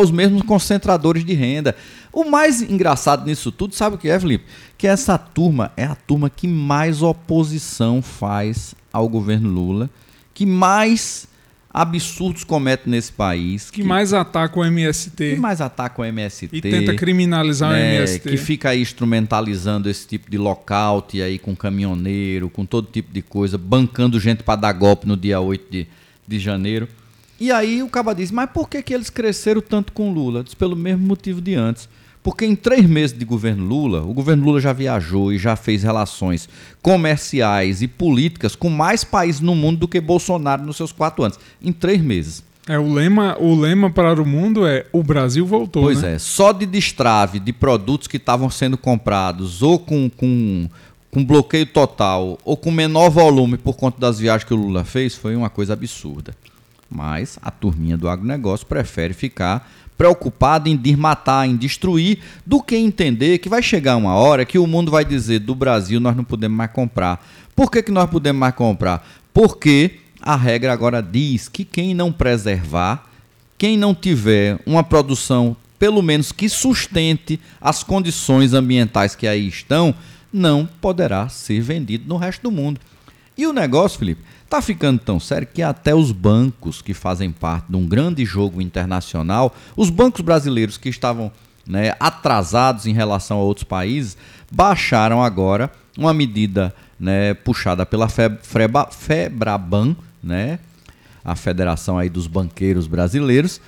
os 0.00 0.10
mesmos 0.10 0.40
concentradores 0.40 1.26
de 1.26 1.34
renda. 1.34 1.76
O 2.10 2.24
mais 2.24 2.62
engraçado 2.62 3.26
nisso 3.26 3.52
tudo, 3.52 3.74
sabe 3.74 3.96
o 3.96 3.98
que 3.98 4.08
é, 4.08 4.18
Felipe? 4.18 4.46
Que 4.78 4.86
essa 4.86 5.18
turma 5.18 5.70
é 5.76 5.84
a 5.84 5.94
turma 5.94 6.30
que 6.30 6.48
mais 6.48 7.02
oposição 7.02 8.00
faz 8.00 8.74
ao 8.90 9.06
governo 9.06 9.50
Lula, 9.50 9.90
que 10.32 10.46
mais 10.46 11.27
absurdos 11.80 12.42
comete 12.42 12.88
nesse 12.88 13.12
país. 13.12 13.70
Que, 13.70 13.82
que, 13.82 13.86
mais 13.86 14.12
ataca 14.12 14.58
o 14.58 14.64
MST. 14.64 15.34
Que 15.34 15.36
mais 15.36 15.60
ataca 15.60 16.02
o 16.02 16.04
MST. 16.04 16.48
E 16.52 16.60
tenta 16.60 16.94
criminalizar 16.94 17.70
né, 17.70 17.78
o 17.78 18.00
MST. 18.00 18.28
Que 18.28 18.36
fica 18.36 18.70
aí 18.70 18.82
instrumentalizando 18.82 19.88
esse 19.88 20.06
tipo 20.06 20.28
de 20.28 20.36
lockout 20.36 21.22
aí 21.22 21.38
com 21.38 21.54
caminhoneiro, 21.54 22.50
com 22.50 22.66
todo 22.66 22.88
tipo 22.90 23.12
de 23.12 23.22
coisa, 23.22 23.56
bancando 23.56 24.18
gente 24.18 24.42
para 24.42 24.56
dar 24.56 24.72
golpe 24.72 25.06
no 25.06 25.16
dia 25.16 25.38
8 25.38 25.70
de, 25.70 25.86
de 26.26 26.38
janeiro. 26.40 26.88
E 27.38 27.52
aí 27.52 27.80
o 27.80 27.88
Caba 27.88 28.12
diz, 28.12 28.32
mas 28.32 28.50
por 28.50 28.68
que, 28.68 28.82
que 28.82 28.92
eles 28.92 29.08
cresceram 29.08 29.60
tanto 29.60 29.92
com 29.92 30.12
Lula? 30.12 30.42
Diz, 30.42 30.54
pelo 30.54 30.74
mesmo 30.74 31.06
motivo 31.06 31.40
de 31.40 31.54
antes. 31.54 31.88
Porque 32.22 32.44
em 32.44 32.56
três 32.56 32.84
meses 32.86 33.16
de 33.16 33.24
governo 33.24 33.64
Lula, 33.64 34.02
o 34.02 34.12
governo 34.12 34.44
Lula 34.44 34.60
já 34.60 34.72
viajou 34.72 35.32
e 35.32 35.38
já 35.38 35.56
fez 35.56 35.82
relações 35.82 36.48
comerciais 36.82 37.80
e 37.80 37.88
políticas 37.88 38.56
com 38.56 38.68
mais 38.68 39.04
países 39.04 39.40
no 39.40 39.54
mundo 39.54 39.80
do 39.80 39.88
que 39.88 40.00
Bolsonaro 40.00 40.62
nos 40.62 40.76
seus 40.76 40.92
quatro 40.92 41.24
anos. 41.24 41.38
Em 41.62 41.72
três 41.72 42.00
meses. 42.00 42.42
É, 42.68 42.78
o 42.78 42.92
lema, 42.92 43.34
o 43.40 43.58
lema 43.58 43.90
para 43.90 44.20
o 44.20 44.26
mundo 44.26 44.66
é 44.66 44.84
o 44.92 45.02
Brasil 45.02 45.46
voltou. 45.46 45.84
Pois 45.84 46.02
né? 46.02 46.16
é, 46.16 46.18
só 46.18 46.52
de 46.52 46.66
destrave 46.66 47.40
de 47.40 47.50
produtos 47.50 48.06
que 48.06 48.18
estavam 48.18 48.50
sendo 48.50 48.76
comprados 48.76 49.62
ou 49.62 49.78
com, 49.78 50.10
com, 50.10 50.68
com 51.10 51.24
bloqueio 51.24 51.64
total 51.64 52.38
ou 52.44 52.58
com 52.58 52.70
menor 52.70 53.08
volume 53.08 53.56
por 53.56 53.74
conta 53.74 53.98
das 53.98 54.18
viagens 54.18 54.44
que 54.44 54.52
o 54.52 54.56
Lula 54.56 54.84
fez 54.84 55.14
foi 55.14 55.34
uma 55.34 55.48
coisa 55.48 55.72
absurda. 55.72 56.34
Mas 56.90 57.38
a 57.40 57.50
turminha 57.50 57.96
do 57.96 58.06
agronegócio 58.06 58.66
prefere 58.66 59.14
ficar 59.14 59.70
preocupado 59.98 60.68
em 60.68 60.76
desmatar, 60.76 61.46
em 61.46 61.56
destruir, 61.56 62.20
do 62.46 62.62
que 62.62 62.76
entender 62.76 63.38
que 63.38 63.48
vai 63.48 63.60
chegar 63.60 63.96
uma 63.96 64.14
hora 64.14 64.44
que 64.44 64.58
o 64.58 64.66
mundo 64.66 64.92
vai 64.92 65.04
dizer 65.04 65.40
do 65.40 65.56
Brasil 65.56 65.98
nós 65.98 66.16
não 66.16 66.22
podemos 66.22 66.56
mais 66.56 66.70
comprar. 66.70 67.26
Por 67.56 67.68
que, 67.68 67.82
que 67.82 67.90
nós 67.90 68.08
podemos 68.08 68.38
mais 68.38 68.54
comprar? 68.54 69.06
Porque 69.34 69.96
a 70.22 70.36
regra 70.36 70.72
agora 70.72 71.02
diz 71.02 71.48
que 71.48 71.64
quem 71.64 71.94
não 71.94 72.12
preservar, 72.12 73.10
quem 73.58 73.76
não 73.76 73.92
tiver 73.92 74.60
uma 74.64 74.84
produção, 74.84 75.56
pelo 75.78 76.00
menos 76.00 76.30
que 76.30 76.48
sustente 76.48 77.40
as 77.60 77.82
condições 77.82 78.54
ambientais 78.54 79.16
que 79.16 79.26
aí 79.26 79.48
estão, 79.48 79.92
não 80.32 80.68
poderá 80.80 81.28
ser 81.28 81.60
vendido 81.60 82.08
no 82.08 82.16
resto 82.16 82.42
do 82.42 82.52
mundo. 82.52 82.80
E 83.38 83.46
o 83.46 83.52
negócio, 83.52 83.98
Felipe, 83.98 84.22
Está 84.48 84.62
ficando 84.62 84.98
tão 84.98 85.20
sério 85.20 85.46
que 85.46 85.60
até 85.60 85.94
os 85.94 86.10
bancos 86.10 86.80
que 86.80 86.94
fazem 86.94 87.30
parte 87.30 87.66
de 87.68 87.76
um 87.76 87.86
grande 87.86 88.24
jogo 88.24 88.62
internacional, 88.62 89.54
os 89.76 89.90
bancos 89.90 90.22
brasileiros 90.22 90.78
que 90.78 90.88
estavam 90.88 91.30
né, 91.66 91.94
atrasados 92.00 92.86
em 92.86 92.94
relação 92.94 93.36
a 93.36 93.42
outros 93.42 93.64
países, 93.64 94.16
baixaram 94.50 95.22
agora 95.22 95.70
uma 95.98 96.14
medida 96.14 96.74
né, 96.98 97.34
puxada 97.34 97.84
pela 97.84 98.08
Febraban, 98.08 99.94
né, 100.22 100.58
a 101.22 101.36
Federação 101.36 101.98
aí 101.98 102.08
dos 102.08 102.26
Banqueiros 102.26 102.86
Brasileiros, 102.86 103.60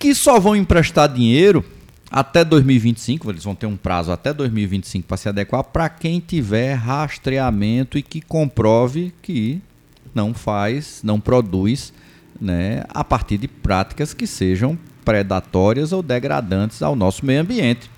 que 0.00 0.16
só 0.16 0.40
vão 0.40 0.56
emprestar 0.56 1.08
dinheiro 1.08 1.64
até 2.10 2.44
2025, 2.44 3.30
eles 3.30 3.44
vão 3.44 3.54
ter 3.54 3.66
um 3.66 3.76
prazo 3.76 4.12
até 4.12 4.32
2025 4.32 5.06
para 5.06 5.16
se 5.16 5.28
adequar 5.28 5.64
para 5.64 5.88
quem 5.88 6.20
tiver 6.20 6.74
rastreamento 6.74 7.98
e 7.98 8.02
que 8.02 8.20
comprove 8.20 9.12
que 9.20 9.60
não 10.14 10.32
faz, 10.32 11.00
não 11.02 11.20
produz 11.20 11.92
né, 12.40 12.84
a 12.88 13.02
partir 13.02 13.38
de 13.38 13.48
práticas 13.48 14.14
que 14.14 14.26
sejam 14.26 14.78
predatórias 15.04 15.92
ou 15.92 16.02
degradantes 16.02 16.82
ao 16.82 16.96
nosso 16.96 17.24
meio 17.24 17.40
ambiente. 17.40 17.90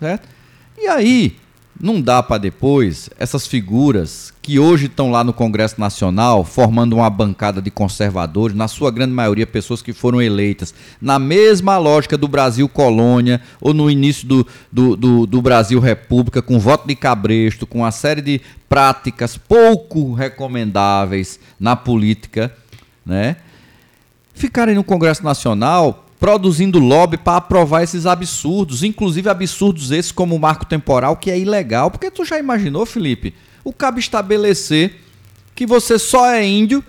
Certo? 0.00 0.28
E 0.76 0.86
aí, 0.86 1.36
não 1.80 2.00
dá 2.00 2.22
para 2.22 2.38
depois 2.38 3.10
essas 3.18 3.46
figuras 3.46 4.32
que 4.40 4.58
hoje 4.58 4.86
estão 4.86 5.10
lá 5.10 5.24
no 5.24 5.32
Congresso 5.32 5.80
Nacional 5.80 6.44
formando 6.44 6.96
uma 6.96 7.10
bancada 7.10 7.60
de 7.60 7.70
conservadores, 7.70 8.56
na 8.56 8.68
sua 8.68 8.90
grande 8.90 9.12
maioria 9.12 9.46
pessoas 9.46 9.82
que 9.82 9.92
foram 9.92 10.22
eleitas 10.22 10.74
na 11.00 11.18
mesma 11.18 11.76
lógica 11.78 12.16
do 12.16 12.28
Brasil 12.28 12.68
colônia 12.68 13.40
ou 13.60 13.74
no 13.74 13.90
início 13.90 14.26
do, 14.26 14.46
do, 14.70 14.96
do, 14.96 15.26
do 15.26 15.42
Brasil 15.42 15.80
República, 15.80 16.40
com 16.40 16.58
voto 16.58 16.86
de 16.86 16.94
cabresto, 16.94 17.66
com 17.66 17.78
uma 17.78 17.90
série 17.90 18.22
de 18.22 18.40
práticas 18.68 19.36
pouco 19.36 20.12
recomendáveis 20.12 21.40
na 21.58 21.74
política, 21.74 22.54
né? 23.04 23.36
Ficarem 24.32 24.74
no 24.74 24.82
Congresso 24.82 25.22
Nacional 25.22 26.03
produzindo 26.24 26.78
lobby 26.78 27.18
para 27.18 27.36
aprovar 27.36 27.82
esses 27.82 28.06
absurdos, 28.06 28.82
inclusive 28.82 29.28
absurdos 29.28 29.90
esses 29.90 30.10
como 30.10 30.34
o 30.34 30.40
marco 30.40 30.64
temporal, 30.64 31.18
que 31.18 31.30
é 31.30 31.38
ilegal. 31.38 31.90
Porque 31.90 32.10
tu 32.10 32.24
já 32.24 32.38
imaginou, 32.38 32.86
Felipe, 32.86 33.34
o 33.62 33.74
cabo 33.74 33.98
estabelecer 33.98 35.02
que 35.54 35.66
você 35.66 35.98
só 35.98 36.24
é 36.30 36.42
índio 36.42 36.82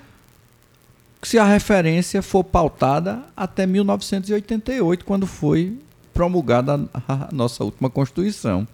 se 1.22 1.38
a 1.38 1.44
referência 1.44 2.22
for 2.22 2.46
pautada 2.46 3.24
até 3.36 3.66
1988, 3.66 5.04
quando 5.04 5.28
foi 5.28 5.78
promulgada 6.14 6.88
a 7.06 7.28
nossa 7.34 7.62
última 7.62 7.90
Constituição. 7.90 8.66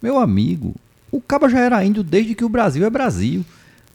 Meu 0.00 0.20
amigo, 0.20 0.72
o 1.10 1.20
cabo 1.20 1.48
já 1.48 1.58
era 1.58 1.84
índio 1.84 2.04
desde 2.04 2.36
que 2.36 2.44
o 2.44 2.48
Brasil 2.48 2.86
é 2.86 2.90
Brasil. 2.90 3.44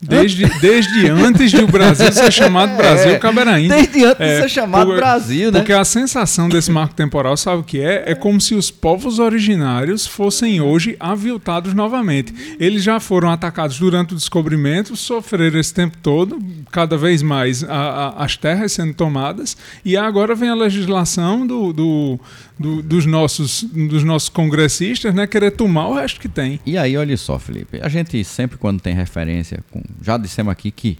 Desde, 0.00 0.44
desde 0.60 1.08
antes 1.08 1.50
de 1.50 1.56
o 1.56 1.66
Brasil 1.66 2.12
ser 2.12 2.30
chamado 2.30 2.76
Brasil, 2.76 3.12
é, 3.12 3.18
Caberaína. 3.18 3.76
Desde 3.76 4.04
antes 4.04 4.20
é, 4.20 4.34
de 4.34 4.42
ser 4.42 4.48
chamado 4.50 4.88
por, 4.88 4.96
Brasil, 4.96 5.50
né? 5.50 5.60
Porque 5.60 5.72
a 5.72 5.84
sensação 5.86 6.50
desse 6.50 6.70
marco 6.70 6.94
temporal, 6.94 7.34
sabe 7.34 7.62
o 7.62 7.64
que 7.64 7.80
é? 7.80 8.04
É 8.06 8.14
como 8.14 8.38
se 8.38 8.54
os 8.54 8.70
povos 8.70 9.18
originários 9.18 10.06
fossem 10.06 10.60
hoje 10.60 10.96
aviltados 11.00 11.72
novamente. 11.72 12.56
Eles 12.60 12.82
já 12.82 13.00
foram 13.00 13.30
atacados 13.30 13.78
durante 13.78 14.12
o 14.12 14.16
descobrimento, 14.16 14.94
sofreram 14.96 15.58
esse 15.58 15.72
tempo 15.72 15.96
todo, 16.02 16.38
cada 16.70 16.98
vez 16.98 17.22
mais 17.22 17.64
a, 17.64 17.74
a, 17.74 18.24
as 18.24 18.36
terras 18.36 18.72
sendo 18.72 18.92
tomadas, 18.92 19.56
e 19.82 19.96
agora 19.96 20.34
vem 20.34 20.50
a 20.50 20.54
legislação 20.54 21.46
do, 21.46 21.72
do, 21.72 22.20
do, 22.58 22.82
dos, 22.82 23.04
nossos, 23.04 23.62
dos 23.62 24.02
nossos 24.02 24.28
congressistas, 24.28 25.14
né? 25.14 25.26
Querer 25.26 25.52
tomar 25.52 25.88
o 25.88 25.94
resto 25.94 26.20
que 26.20 26.28
tem. 26.28 26.58
E 26.64 26.78
aí, 26.78 26.96
olha 26.96 27.16
só, 27.16 27.38
Felipe, 27.38 27.80
a 27.82 27.88
gente 27.88 28.22
sempre 28.24 28.56
quando 28.56 28.80
tem 28.80 28.94
referência 28.94 29.62
com 29.70 29.82
já 30.02 30.16
dissemos 30.16 30.52
aqui 30.52 30.70
que 30.70 30.98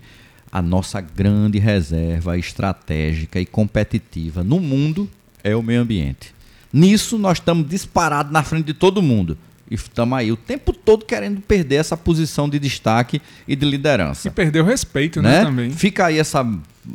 a 0.51 0.62
nossa 0.62 1.01
grande 1.01 1.59
reserva 1.59 2.38
estratégica 2.38 3.40
e 3.40 3.47
competitiva 3.47 4.42
no 4.45 4.61
mundo 4.61 5.09
é 5.42 5.55
o 5.57 5.62
meio 5.62 5.81
ambiente. 5.81 6.35
Nisso 6.73 7.19
nós 7.19 7.38
estamos 7.38 7.69
disparados 7.69 8.33
na 8.33 8.42
frente 8.42 8.66
de 8.66 8.75
todo 8.75 9.03
mundo. 9.03 9.38
E 9.70 9.74
estamos 9.74 10.16
aí 10.16 10.31
o 10.31 10.37
tempo 10.37 10.72
todo 10.72 11.05
querendo 11.05 11.40
perder 11.40 11.76
essa 11.76 11.96
posição 11.96 12.48
de 12.48 12.59
destaque 12.59 13.20
e 13.48 13.57
de 13.57 13.66
liderança. 13.66 14.29
E 14.29 14.31
perder 14.31 14.61
o 14.61 14.64
respeito, 14.64 15.20
né? 15.20 15.40
né? 15.40 15.44
Também. 15.44 15.70
Fica 15.70 16.07
aí 16.07 16.18
essa 16.18 16.44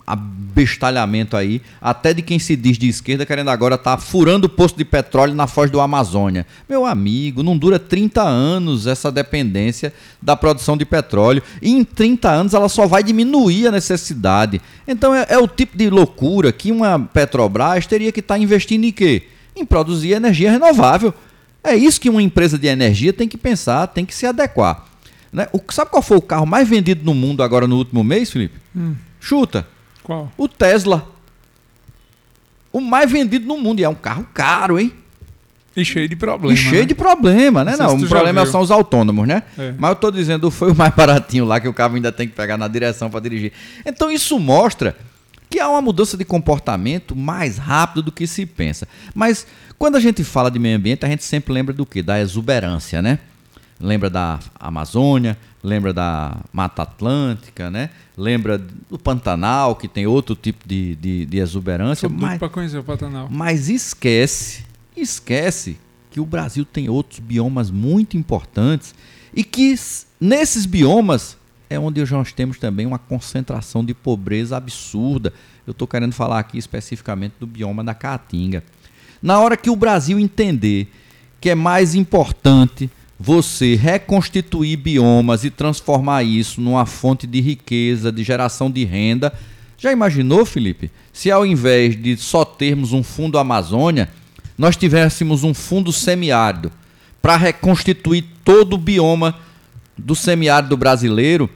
abestalhamento 0.06 1.36
aí, 1.36 1.62
até 1.82 2.14
de 2.14 2.22
quem 2.22 2.40
se 2.40 2.56
diz 2.56 2.78
de 2.78 2.88
esquerda, 2.88 3.26
querendo 3.26 3.50
agora 3.50 3.76
estar 3.76 3.98
tá 3.98 4.02
furando 4.02 4.48
o 4.48 4.50
posto 4.50 4.78
de 4.78 4.86
petróleo 4.86 5.34
na 5.34 5.48
foz 5.48 5.70
do 5.70 5.82
Amazônia. 5.82 6.46
Meu 6.70 6.86
amigo, 6.86 7.44
não 7.44 7.58
dura 7.58 7.80
30 7.80 8.22
anos 8.22 8.88
essa 8.88 9.12
dependência 9.12 9.94
da 10.22 10.36
produção 10.36 10.78
de 10.78 10.86
petróleo. 10.86 11.44
E 11.62 11.72
em 11.72 11.84
30 11.84 12.30
anos 12.30 12.54
ela 12.54 12.70
só 12.70 12.88
vai 12.88 13.04
diminuir 13.04 13.68
a 13.68 13.72
necessidade. 13.72 14.62
Então 14.88 15.14
é, 15.14 15.26
é 15.30 15.38
o 15.38 15.48
tipo 15.48 15.78
de 15.78 15.90
loucura 15.90 16.52
que 16.52 16.72
uma 16.72 17.00
Petrobras 17.00 17.86
teria 17.86 18.12
que 18.12 18.20
estar 18.20 18.36
tá 18.36 18.40
investindo 18.40 18.84
em 18.86 18.92
quê? 18.92 19.24
Em 19.56 19.66
produzir 19.66 20.12
energia 20.12 20.52
renovável. 20.52 21.14
É 21.64 21.76
isso 21.76 22.02
que 22.02 22.10
uma 22.10 22.22
empresa 22.22 22.58
de 22.58 22.68
energia 22.68 23.14
tem 23.14 23.28
que 23.28 23.38
pensar, 23.38 23.88
tem 23.88 24.06
que 24.06 24.16
se 24.16 24.26
adequar. 24.26 24.86
Né? 25.32 25.48
O, 25.54 25.62
sabe 25.72 25.92
qual 25.92 26.02
foi 26.02 26.18
o 26.18 26.22
carro 26.22 26.46
mais 26.46 26.68
vendido 26.68 27.06
no 27.06 27.14
mundo 27.14 27.44
agora 27.44 27.68
no 27.68 27.78
último 27.78 28.04
mês, 28.04 28.32
Felipe? 28.32 28.60
Hum. 28.76 28.96
Chuta. 29.20 29.68
Qual? 30.04 30.32
O 30.38 30.48
Tesla. 30.48 31.08
O 32.74 32.82
mais 32.82 33.12
vendido 33.12 33.46
no 33.46 33.58
mundo. 33.58 33.80
E 33.80 33.84
é 33.84 33.90
um 33.90 33.96
carro 33.96 34.28
caro, 34.34 34.80
hein? 34.80 34.92
E 35.76 35.86
cheio 35.86 36.10
de 36.10 36.16
problema. 36.16 36.54
E 36.54 36.58
cheio 36.58 36.82
né? 36.82 36.88
de 36.88 36.96
problema, 36.96 37.64
né? 37.64 37.78
Não, 37.78 37.98
não 37.98 38.06
o 38.06 38.10
problema 38.10 38.46
são 38.46 38.60
os 38.60 38.72
autônomos, 38.72 39.26
né? 39.26 39.44
É. 39.58 39.74
Mas 39.78 39.92
eu 39.92 39.96
tô 39.96 40.12
dizendo, 40.12 40.52
foi 40.52 40.72
o 40.72 40.76
mais 40.76 40.94
baratinho 40.96 41.46
lá 41.46 41.60
que 41.60 41.68
o 41.68 41.74
carro 41.74 41.96
ainda 41.96 42.12
tem 42.12 42.28
que 42.28 42.36
pegar 42.36 42.58
na 42.58 42.68
direção 42.68 43.10
para 43.10 43.22
dirigir. 43.22 43.54
Então 43.86 44.12
isso 44.12 44.38
mostra 44.38 44.98
que 45.50 45.60
há 45.60 45.70
uma 45.70 45.82
mudança 45.82 46.18
de 46.18 46.26
comportamento 46.26 47.16
mais 47.16 47.58
rápido 47.58 48.04
do 48.04 48.12
que 48.12 48.28
se 48.28 48.46
pensa. 48.46 48.88
Mas 49.14 49.46
quando 49.82 49.96
a 49.96 50.00
gente 50.00 50.24
fala 50.24 50.52
de 50.52 50.60
meio 50.60 50.78
ambiente, 50.78 51.04
a 51.04 51.10
gente 51.10 51.24
sempre 51.24 51.52
lembra 51.52 51.74
do 51.74 51.88
quê? 51.88 52.04
Da 52.04 52.22
exuberância, 52.22 53.02
né? 53.02 53.18
Lembra 53.80 54.12
da 54.12 54.40
Amazônia, 54.60 55.36
lembra 55.64 55.92
da 55.92 56.38
Mata 56.54 56.84
Atlântica, 56.84 57.72
né? 57.72 57.90
Lembra 58.16 58.60
do 58.60 59.00
Pantanal, 59.00 59.76
que 59.76 59.88
tem 59.88 60.06
outro 60.06 60.36
tipo 60.36 60.68
de, 60.68 60.96
de, 60.98 61.26
de 61.26 61.38
exuberância. 61.40 62.08
Sou 62.08 62.16
mas, 62.16 62.38
para 62.38 62.48
conhecer 62.48 62.78
o 62.78 62.84
Pantanal. 62.84 63.28
Mas 63.32 63.70
esquece, 63.70 64.64
esquece 64.96 65.80
que 66.12 66.20
o 66.20 66.28
Brasil 66.28 66.64
tem 66.64 66.88
outros 66.88 67.20
biomas 67.20 67.72
muito 67.72 68.16
importantes 68.16 68.94
e 69.34 69.44
que 69.44 69.74
nesses 70.20 70.68
biomas 70.68 71.36
é 71.68 71.80
onde 71.80 72.06
nós 72.12 72.32
temos 72.32 72.60
também 72.60 72.86
uma 72.86 73.00
concentração 73.00 73.84
de 73.84 73.96
pobreza 73.96 74.58
absurda. 74.58 75.34
Eu 75.66 75.72
estou 75.72 75.88
querendo 75.88 76.14
falar 76.14 76.38
aqui 76.38 76.60
especificamente 76.60 77.34
do 77.40 77.48
bioma 77.48 77.84
da 77.84 77.96
Caatinga. 77.96 78.64
Na 79.22 79.40
hora 79.40 79.56
que 79.56 79.70
o 79.70 79.76
Brasil 79.76 80.20
entender 80.20 80.88
que 81.40 81.50
é 81.50 81.56
mais 81.56 81.96
importante 81.96 82.90
você 83.20 83.76
reconstituir 83.76 84.78
biomas 84.78 85.44
e 85.44 85.52
transformar 85.52 86.24
isso 86.24 86.60
numa 86.60 86.88
fonte 86.88 87.28
de 87.28 87.40
riqueza, 87.40 88.12
de 88.12 88.24
geração 88.24 88.70
de 88.70 88.84
renda. 88.84 89.32
Já 89.78 89.92
imaginou, 89.92 90.44
Felipe? 90.44 90.90
Se 91.14 91.30
ao 91.30 91.46
invés 91.46 91.96
de 91.96 92.18
só 92.18 92.44
termos 92.44 92.94
um 92.94 93.04
fundo 93.04 93.38
Amazônia, 93.38 94.10
nós 94.58 94.76
tivéssemos 94.76 95.44
um 95.44 95.54
fundo 95.54 95.92
semiárido 95.92 96.72
para 97.22 97.38
reconstituir 97.38 98.26
todo 98.44 98.74
o 98.74 98.78
bioma 98.78 99.36
do 99.96 100.16
semiárido 100.16 100.76
brasileiro 100.76 101.48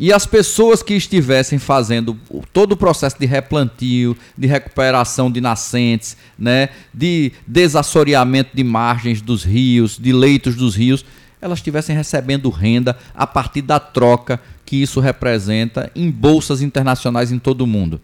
e 0.00 0.14
as 0.14 0.24
pessoas 0.24 0.82
que 0.82 0.94
estivessem 0.94 1.58
fazendo 1.58 2.18
todo 2.54 2.72
o 2.72 2.76
processo 2.76 3.18
de 3.20 3.26
replantio, 3.26 4.16
de 4.36 4.46
recuperação 4.46 5.30
de 5.30 5.42
nascentes, 5.42 6.16
né, 6.38 6.70
de 6.92 7.32
desassoreamento 7.46 8.56
de 8.56 8.64
margens 8.64 9.20
dos 9.20 9.44
rios, 9.44 9.98
de 9.98 10.10
leitos 10.10 10.56
dos 10.56 10.74
rios, 10.74 11.04
elas 11.38 11.58
estivessem 11.58 11.94
recebendo 11.94 12.48
renda 12.48 12.96
a 13.14 13.26
partir 13.26 13.60
da 13.60 13.78
troca 13.78 14.40
que 14.64 14.76
isso 14.76 15.00
representa 15.00 15.92
em 15.94 16.10
bolsas 16.10 16.62
internacionais 16.62 17.30
em 17.30 17.38
todo 17.38 17.60
o 17.60 17.66
mundo. 17.66 18.00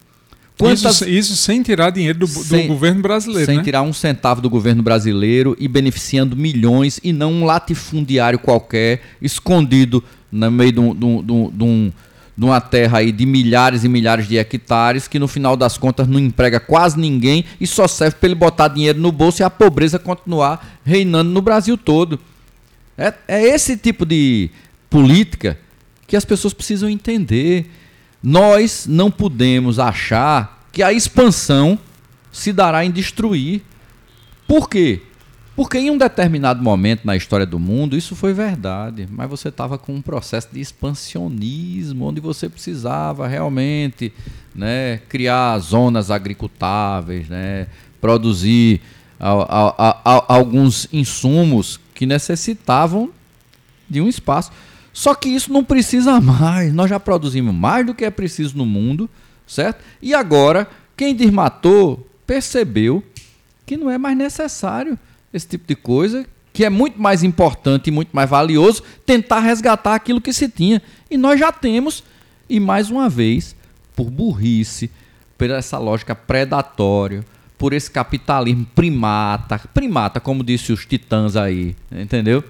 Quantas... 0.59 0.97
Isso, 1.03 1.09
isso, 1.09 1.37
sem 1.37 1.63
tirar 1.63 1.91
dinheiro 1.91 2.21
do, 2.21 2.27
sem, 2.27 2.63
do 2.63 2.69
governo 2.69 3.03
brasileiro. 3.03 3.45
Sem 3.45 3.59
né? 3.59 3.63
tirar 3.63 3.83
um 3.83 3.93
centavo 3.93 4.41
do 4.41 4.49
governo 4.49 4.83
brasileiro 4.83 5.55
e 5.61 5.69
beneficiando 5.69 6.35
milhões 6.35 6.99
e 7.05 7.13
não 7.13 7.33
um 7.33 7.45
latifundiário 7.45 8.39
qualquer 8.39 9.03
escondido 9.21 10.03
no 10.33 10.51
meio 10.51 10.73
de, 10.73 10.81
um, 10.81 10.95
de, 10.95 11.05
um, 11.05 11.23
de, 11.23 11.65
um, 11.65 11.93
de 12.37 12.45
uma 12.45 12.61
terra 12.61 12.99
aí 12.99 13.13
de 13.13 13.27
milhares 13.27 13.85
e 13.85 13.89
milhares 13.89 14.27
de 14.27 14.39
hectares 14.39 15.07
que 15.07 15.19
no 15.19 15.29
final 15.29 15.57
das 15.57 15.77
contas 15.77 16.09
não 16.09 16.19
emprega 16.19 16.59
quase 16.59 16.99
ninguém 16.99 17.45
e 17.61 17.67
só 17.67 17.87
serve 17.87 18.17
para 18.17 18.29
ele 18.29 18.35
botar 18.35 18.69
dinheiro 18.69 18.99
no 18.99 19.13
bolso 19.13 19.43
e 19.43 19.45
a 19.45 19.51
pobreza 19.51 19.99
continuar 19.99 20.81
reinando 20.85 21.31
no 21.31 21.43
Brasil 21.43 21.77
todo. 21.77 22.19
É, 22.97 23.13
é 23.29 23.43
esse 23.43 23.77
tipo 23.77 24.07
de 24.07 24.51
política 24.89 25.59
que 26.07 26.17
as 26.17 26.25
pessoas 26.25 26.55
precisam 26.55 26.89
entender. 26.89 27.67
Nós 28.23 28.87
não 28.89 29.11
podemos 29.11 29.79
achar 29.79 30.67
que 30.73 30.83
a 30.83 30.93
expansão 30.93 31.79
se 32.33 32.53
dará 32.53 32.85
em 32.85 32.91
destruir. 32.91 33.63
Por 34.47 34.69
quê? 34.69 35.03
Porque 35.57 35.79
em 35.79 35.91
um 35.91 35.97
determinado 35.97 36.63
momento 36.63 37.07
na 37.07 37.17
história 37.17 37.47
do 37.47 37.59
mundo 37.59 37.97
isso 37.97 38.15
foi 38.15 38.35
verdade, 38.35 39.09
mas 39.11 39.31
você 39.31 39.49
estava 39.49 39.79
com 39.79 39.95
um 39.95 40.03
processo 40.03 40.49
de 40.53 40.61
expansionismo, 40.61 42.05
onde 42.05 42.21
você 42.21 42.47
precisava 42.47 43.27
realmente 43.27 44.13
né, 44.55 45.01
criar 45.09 45.59
zonas 45.59 46.11
agricultáveis, 46.11 47.27
né, 47.31 47.69
produzir 48.03 48.83
a, 49.19 49.33
a, 49.33 50.01
a, 50.05 50.35
alguns 50.35 50.87
insumos 50.93 51.81
que 51.95 52.05
necessitavam 52.05 53.11
de 53.89 54.03
um 54.03 54.09
espaço. 54.09 54.53
Só 54.97 55.15
que 55.15 55.29
isso 55.29 55.53
não 55.53 55.63
precisa 55.63 56.19
mais, 56.23 56.73
nós 56.73 56.89
já 56.89 56.99
produzimos 56.99 57.55
mais 57.55 57.85
do 57.85 57.95
que 57.95 58.03
é 58.03 58.11
preciso 58.11 58.57
no 58.57 58.65
mundo, 58.65 59.11
certo? 59.47 59.85
E 60.01 60.15
agora, 60.15 60.67
quem 60.97 61.15
desmatou 61.15 62.09
percebeu 62.27 63.05
que 63.67 63.77
não 63.77 63.91
é 63.91 63.99
mais 63.99 64.17
necessário 64.17 64.99
esse 65.35 65.47
tipo 65.49 65.67
de 65.69 65.77
coisa, 65.77 66.25
que 66.51 66.65
é 66.65 66.71
muito 66.71 66.99
mais 66.99 67.23
importante 67.23 67.89
e 67.89 67.91
muito 67.91 68.09
mais 68.15 68.31
valioso 68.31 68.83
tentar 69.05 69.41
resgatar 69.41 69.95
aquilo 69.95 70.19
que 70.19 70.33
se 70.33 70.49
tinha. 70.49 70.81
E 71.11 71.19
nós 71.19 71.39
já 71.39 71.53
temos, 71.53 72.03
e 72.49 72.59
mais 72.59 72.91
uma 72.91 73.07
vez, 73.07 73.55
por 73.95 74.09
burrice, 74.09 74.91
por 75.37 75.51
essa 75.51 75.77
lógica 75.77 76.15
predatória, 76.15 77.23
por 77.59 77.75
esse 77.75 77.91
capitalismo 77.91 78.67
primata, 78.75 79.59
primata, 79.75 80.21
como 80.21 80.43
disse 80.43 80.73
os 80.73 80.87
titãs 80.87 81.37
aí, 81.37 81.77
entendeu? 81.93 82.43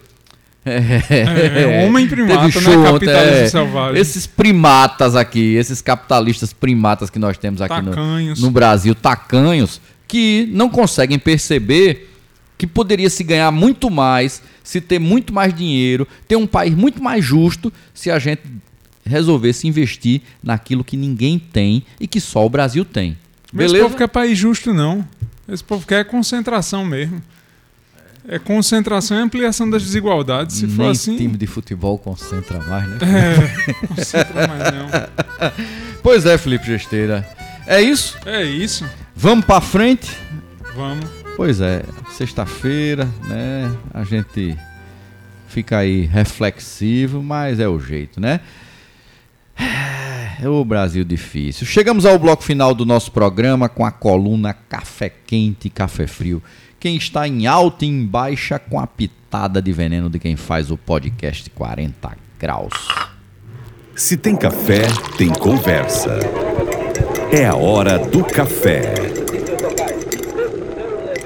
É, 0.67 1.63
é 1.63 1.87
homem 1.87 2.09
primata, 2.09 2.51
show, 2.51 2.63
não 2.63 2.87
é 2.87 2.93
capitalismo 2.93 3.37
é, 3.37 3.49
selvagem. 3.49 4.01
Esses 4.01 4.27
primatas 4.27 5.15
aqui, 5.15 5.55
esses 5.55 5.81
capitalistas 5.81 6.53
primatas 6.53 7.09
que 7.09 7.19
nós 7.19 7.39
temos 7.39 7.63
aqui 7.63 7.81
no, 7.81 8.35
no 8.37 8.51
Brasil, 8.51 8.95
tacanhos, 8.95 9.81
que 10.09 10.49
não 10.53 10.69
conseguem 10.69 11.19
perceber 11.19 12.11
que 12.59 12.67
poderia 12.67 13.09
se 13.09 13.23
ganhar 13.23 13.51
muito 13.51 13.91
mais, 13.91 14.43
se 14.65 14.81
ter 14.81 14.99
muito 14.99 15.33
mais 15.33 15.55
dinheiro, 15.55 16.07
ter 16.27 16.37
um 16.37 16.47
país 16.47 16.75
muito 16.75 17.03
mais 17.03 17.25
justo, 17.25 17.73
se 17.95 18.11
a 18.11 18.19
gente 18.19 18.43
resolvesse 19.05 19.69
investir 19.69 20.23
naquilo 20.43 20.83
que 20.83 20.97
ninguém 20.97 21.39
tem 21.39 21.85
e 22.01 22.09
que 22.09 22.21
só 22.21 22.45
o 22.45 22.51
Brasil 22.51 22.85
tem. 22.85 23.17
Beleza? 23.53 23.77
Esse 23.77 23.85
povo 23.85 23.97
quer 23.97 24.09
país 24.09 24.37
justo, 24.37 24.75
não. 24.75 25.07
Esse 25.49 25.63
povo 25.63 25.87
quer 25.87 26.05
concentração 26.07 26.85
mesmo. 26.85 27.23
É 28.29 28.39
concentração 28.39 29.17
e 29.19 29.23
ampliação 29.23 29.71
das 29.71 29.83
desigualdades. 29.83 30.57
Se 30.57 30.67
Nem 30.67 30.77
for 30.77 30.91
assim. 30.91 31.17
time 31.17 31.37
de 31.37 31.47
futebol 31.47 31.97
concentra 31.99 32.59
mais, 32.61 32.89
né? 32.89 32.99
É, 33.03 33.87
concentra 33.87 34.49
mais 34.49 34.63
não. 34.73 34.87
Pois 36.03 36.25
é, 36.25 36.39
Felipe 36.39 36.65
Gesteira. 36.67 37.29
É 37.67 37.81
isso? 37.81 38.17
É 38.25 38.45
isso. 38.45 38.89
Vamos 39.15 39.45
para 39.45 39.61
frente? 39.61 40.17
Vamos. 40.77 41.05
Pois 41.37 41.61
é, 41.61 41.83
sexta-feira, 42.13 43.09
né? 43.29 43.73
A 43.93 44.05
gente 44.05 44.57
fica 45.49 45.79
aí 45.79 46.03
reflexivo, 46.07 47.23
mas 47.23 47.59
é 47.59 47.69
o 47.69 47.81
jeito, 47.81 48.21
né? 48.21 48.41
É 50.41 50.49
o 50.49 50.65
Brasil 50.65 51.03
difícil. 51.03 51.67
Chegamos 51.67 52.05
ao 52.05 52.19
bloco 52.19 52.43
final 52.43 52.75
do 52.75 52.85
nosso 52.85 53.11
programa 53.11 53.69
com 53.69 53.85
a 53.85 53.91
coluna 53.91 54.53
Café 54.53 55.11
Quente 55.27 55.69
e 55.69 55.71
Café 55.71 56.07
Frio. 56.07 56.43
Quem 56.87 56.95
está 56.95 57.27
em 57.27 57.49
alta 57.49 57.85
e 57.85 57.89
em 57.89 58.07
baixa 58.07 58.61
com 58.61 58.79
a 58.79 58.87
pitada 58.87 59.61
de 59.61 59.73
veneno 59.73 60.09
de 60.09 60.21
quem 60.21 60.37
faz 60.37 60.71
o 60.71 60.77
podcast 60.77 61.51
40 61.51 62.17
graus. 62.39 62.87
Se 63.97 64.17
tem 64.17 64.37
café, 64.37 64.83
tem 65.19 65.29
conversa. 65.29 66.17
É 67.33 67.45
a 67.45 67.57
hora 67.57 67.99
do 67.99 68.23
café. 68.23 68.95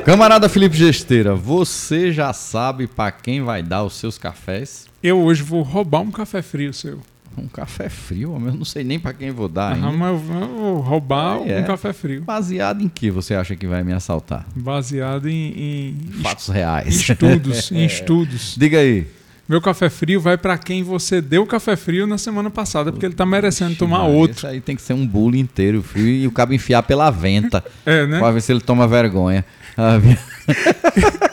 Camarada 0.02 0.48
Felipe 0.48 0.78
Gesteira, 0.78 1.34
você 1.34 2.10
já 2.10 2.32
sabe 2.32 2.86
para 2.86 3.12
quem 3.12 3.42
vai 3.42 3.62
dar 3.62 3.84
os 3.84 3.98
seus 3.98 4.16
cafés? 4.16 4.86
Eu 5.02 5.20
hoje 5.20 5.42
vou 5.42 5.60
roubar 5.60 6.00
um 6.00 6.10
café 6.10 6.40
frio 6.40 6.72
seu. 6.72 7.00
Um 7.36 7.46
café 7.46 7.88
frio? 7.88 8.32
Eu 8.34 8.54
não 8.54 8.64
sei 8.64 8.84
nem 8.84 8.98
para 8.98 9.12
quem 9.12 9.30
vou 9.30 9.48
dar. 9.48 9.72
Ah, 9.72 9.92
mas 9.92 10.10
eu 10.10 10.18
vou 10.18 10.80
roubar 10.80 11.38
ah, 11.38 11.48
é. 11.48 11.60
um 11.60 11.64
café 11.64 11.92
frio. 11.92 12.22
Baseado 12.22 12.82
em 12.82 12.88
que 12.88 13.10
você 13.10 13.34
acha 13.34 13.54
que 13.56 13.66
vai 13.66 13.82
me 13.82 13.92
assaltar? 13.92 14.46
Baseado 14.54 15.28
em, 15.28 15.52
em 15.56 15.94
fatos 16.22 16.48
reais. 16.48 16.86
Em 16.86 17.12
estudos, 17.12 17.72
em 17.72 17.84
estudos. 17.86 18.54
Diga 18.58 18.78
aí. 18.78 19.06
Meu 19.50 19.60
café 19.60 19.88
frio 19.88 20.20
vai 20.20 20.38
para 20.38 20.56
quem 20.56 20.84
você 20.84 21.20
deu 21.20 21.44
café 21.44 21.74
frio 21.74 22.06
na 22.06 22.16
semana 22.16 22.48
passada, 22.50 22.92
porque 22.92 23.04
ele 23.04 23.16
tá 23.16 23.26
merecendo 23.26 23.74
tomar 23.74 24.04
outro. 24.04 24.36
Isso 24.36 24.46
aí 24.46 24.60
tem 24.60 24.76
que 24.76 24.82
ser 24.82 24.92
um 24.92 25.04
bule 25.04 25.40
inteiro 25.40 25.82
frio 25.82 26.06
e 26.06 26.24
o 26.24 26.30
cabo 26.30 26.54
enfiar 26.54 26.84
pela 26.84 27.10
venta. 27.10 27.64
É, 27.84 28.06
né? 28.06 28.18
Pra 28.18 28.30
ver 28.30 28.42
se 28.42 28.52
ele 28.52 28.60
toma 28.60 28.86
vergonha. 28.86 29.44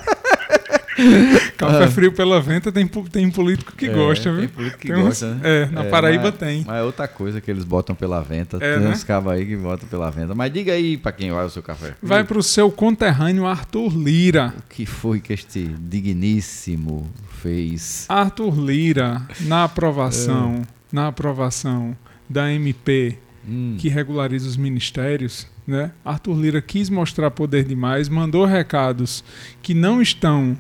Café 1.58 1.84
ah. 1.84 1.88
frio 1.88 2.12
pela 2.12 2.42
venta 2.42 2.72
tem, 2.72 2.88
tem 2.88 3.30
político 3.30 3.74
que 3.76 3.88
é, 3.88 3.94
gosta, 3.94 4.32
viu? 4.32 4.42
Tem 4.42 4.50
político 4.50 4.80
que 4.80 4.88
tem 4.88 5.02
gosta, 5.02 5.26
uns, 5.28 5.36
né? 5.38 5.42
É, 5.44 5.66
na 5.68 5.84
é, 5.84 5.90
Paraíba 5.90 6.24
mas, 6.26 6.36
tem. 6.36 6.64
Mas 6.66 6.76
é 6.78 6.84
outra 6.84 7.08
coisa 7.08 7.40
que 7.40 7.50
eles 7.50 7.64
botam 7.64 7.96
pela 7.96 8.22
venta. 8.22 8.58
É, 8.58 8.76
tem 8.76 8.84
né? 8.84 8.90
uns 8.90 9.04
cabos 9.04 9.32
aí 9.32 9.46
que 9.46 9.56
botam 9.56 9.88
pela 9.88 10.10
venta. 10.10 10.34
Mas 10.36 10.52
diga 10.52 10.74
aí 10.74 10.98
para 10.98 11.12
quem 11.12 11.32
vai 11.32 11.46
o 11.46 11.50
seu 11.50 11.64
café. 11.64 11.94
Vai 12.02 12.24
para 12.24 12.38
o 12.38 12.44
seu 12.44 12.72
conterrâneo 12.72 13.46
Arthur 13.46 13.96
Lira. 13.98 14.54
O 14.58 14.74
que 14.74 14.86
foi 14.86 15.20
que 15.20 15.34
este 15.34 15.64
digníssimo 15.80 17.10
fez? 17.42 18.06
Arthur 18.10 18.60
Lira, 18.60 19.22
na 19.42 19.64
aprovação, 19.64 20.62
é. 20.62 20.68
na 20.92 21.08
aprovação 21.08 21.96
da 22.30 22.52
MP 22.52 23.18
hum. 23.48 23.76
que 23.78 23.90
regulariza 23.90 24.48
os 24.48 24.58
ministérios, 24.58 25.48
né? 25.68 25.92
Arthur 26.04 26.40
Lira 26.40 26.62
quis 26.62 26.90
mostrar 26.90 27.30
poder 27.30 27.66
demais, 27.66 28.08
mandou 28.08 28.46
recados 28.46 29.24
que 29.62 29.74
não 29.74 30.02
estão 30.02 30.58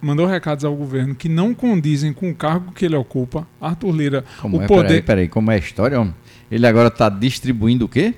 mandou 0.00 0.26
recados 0.26 0.64
ao 0.64 0.76
governo 0.76 1.14
que 1.14 1.28
não 1.28 1.52
condizem 1.52 2.12
com 2.12 2.30
o 2.30 2.34
cargo 2.34 2.72
que 2.72 2.84
ele 2.84 2.94
ocupa. 2.96 3.46
Arthur 3.60 3.90
Lira, 3.92 4.24
como 4.40 4.58
o 4.58 4.62
é? 4.62 4.66
poder. 4.66 4.88
Peraí, 4.88 5.02
peraí, 5.02 5.28
como 5.28 5.50
é 5.50 5.54
a 5.54 5.58
história? 5.58 6.00
Homem? 6.00 6.14
Ele 6.50 6.66
agora 6.66 6.88
está 6.88 7.08
distribuindo 7.08 7.84
o 7.84 7.88
quê? 7.88 8.14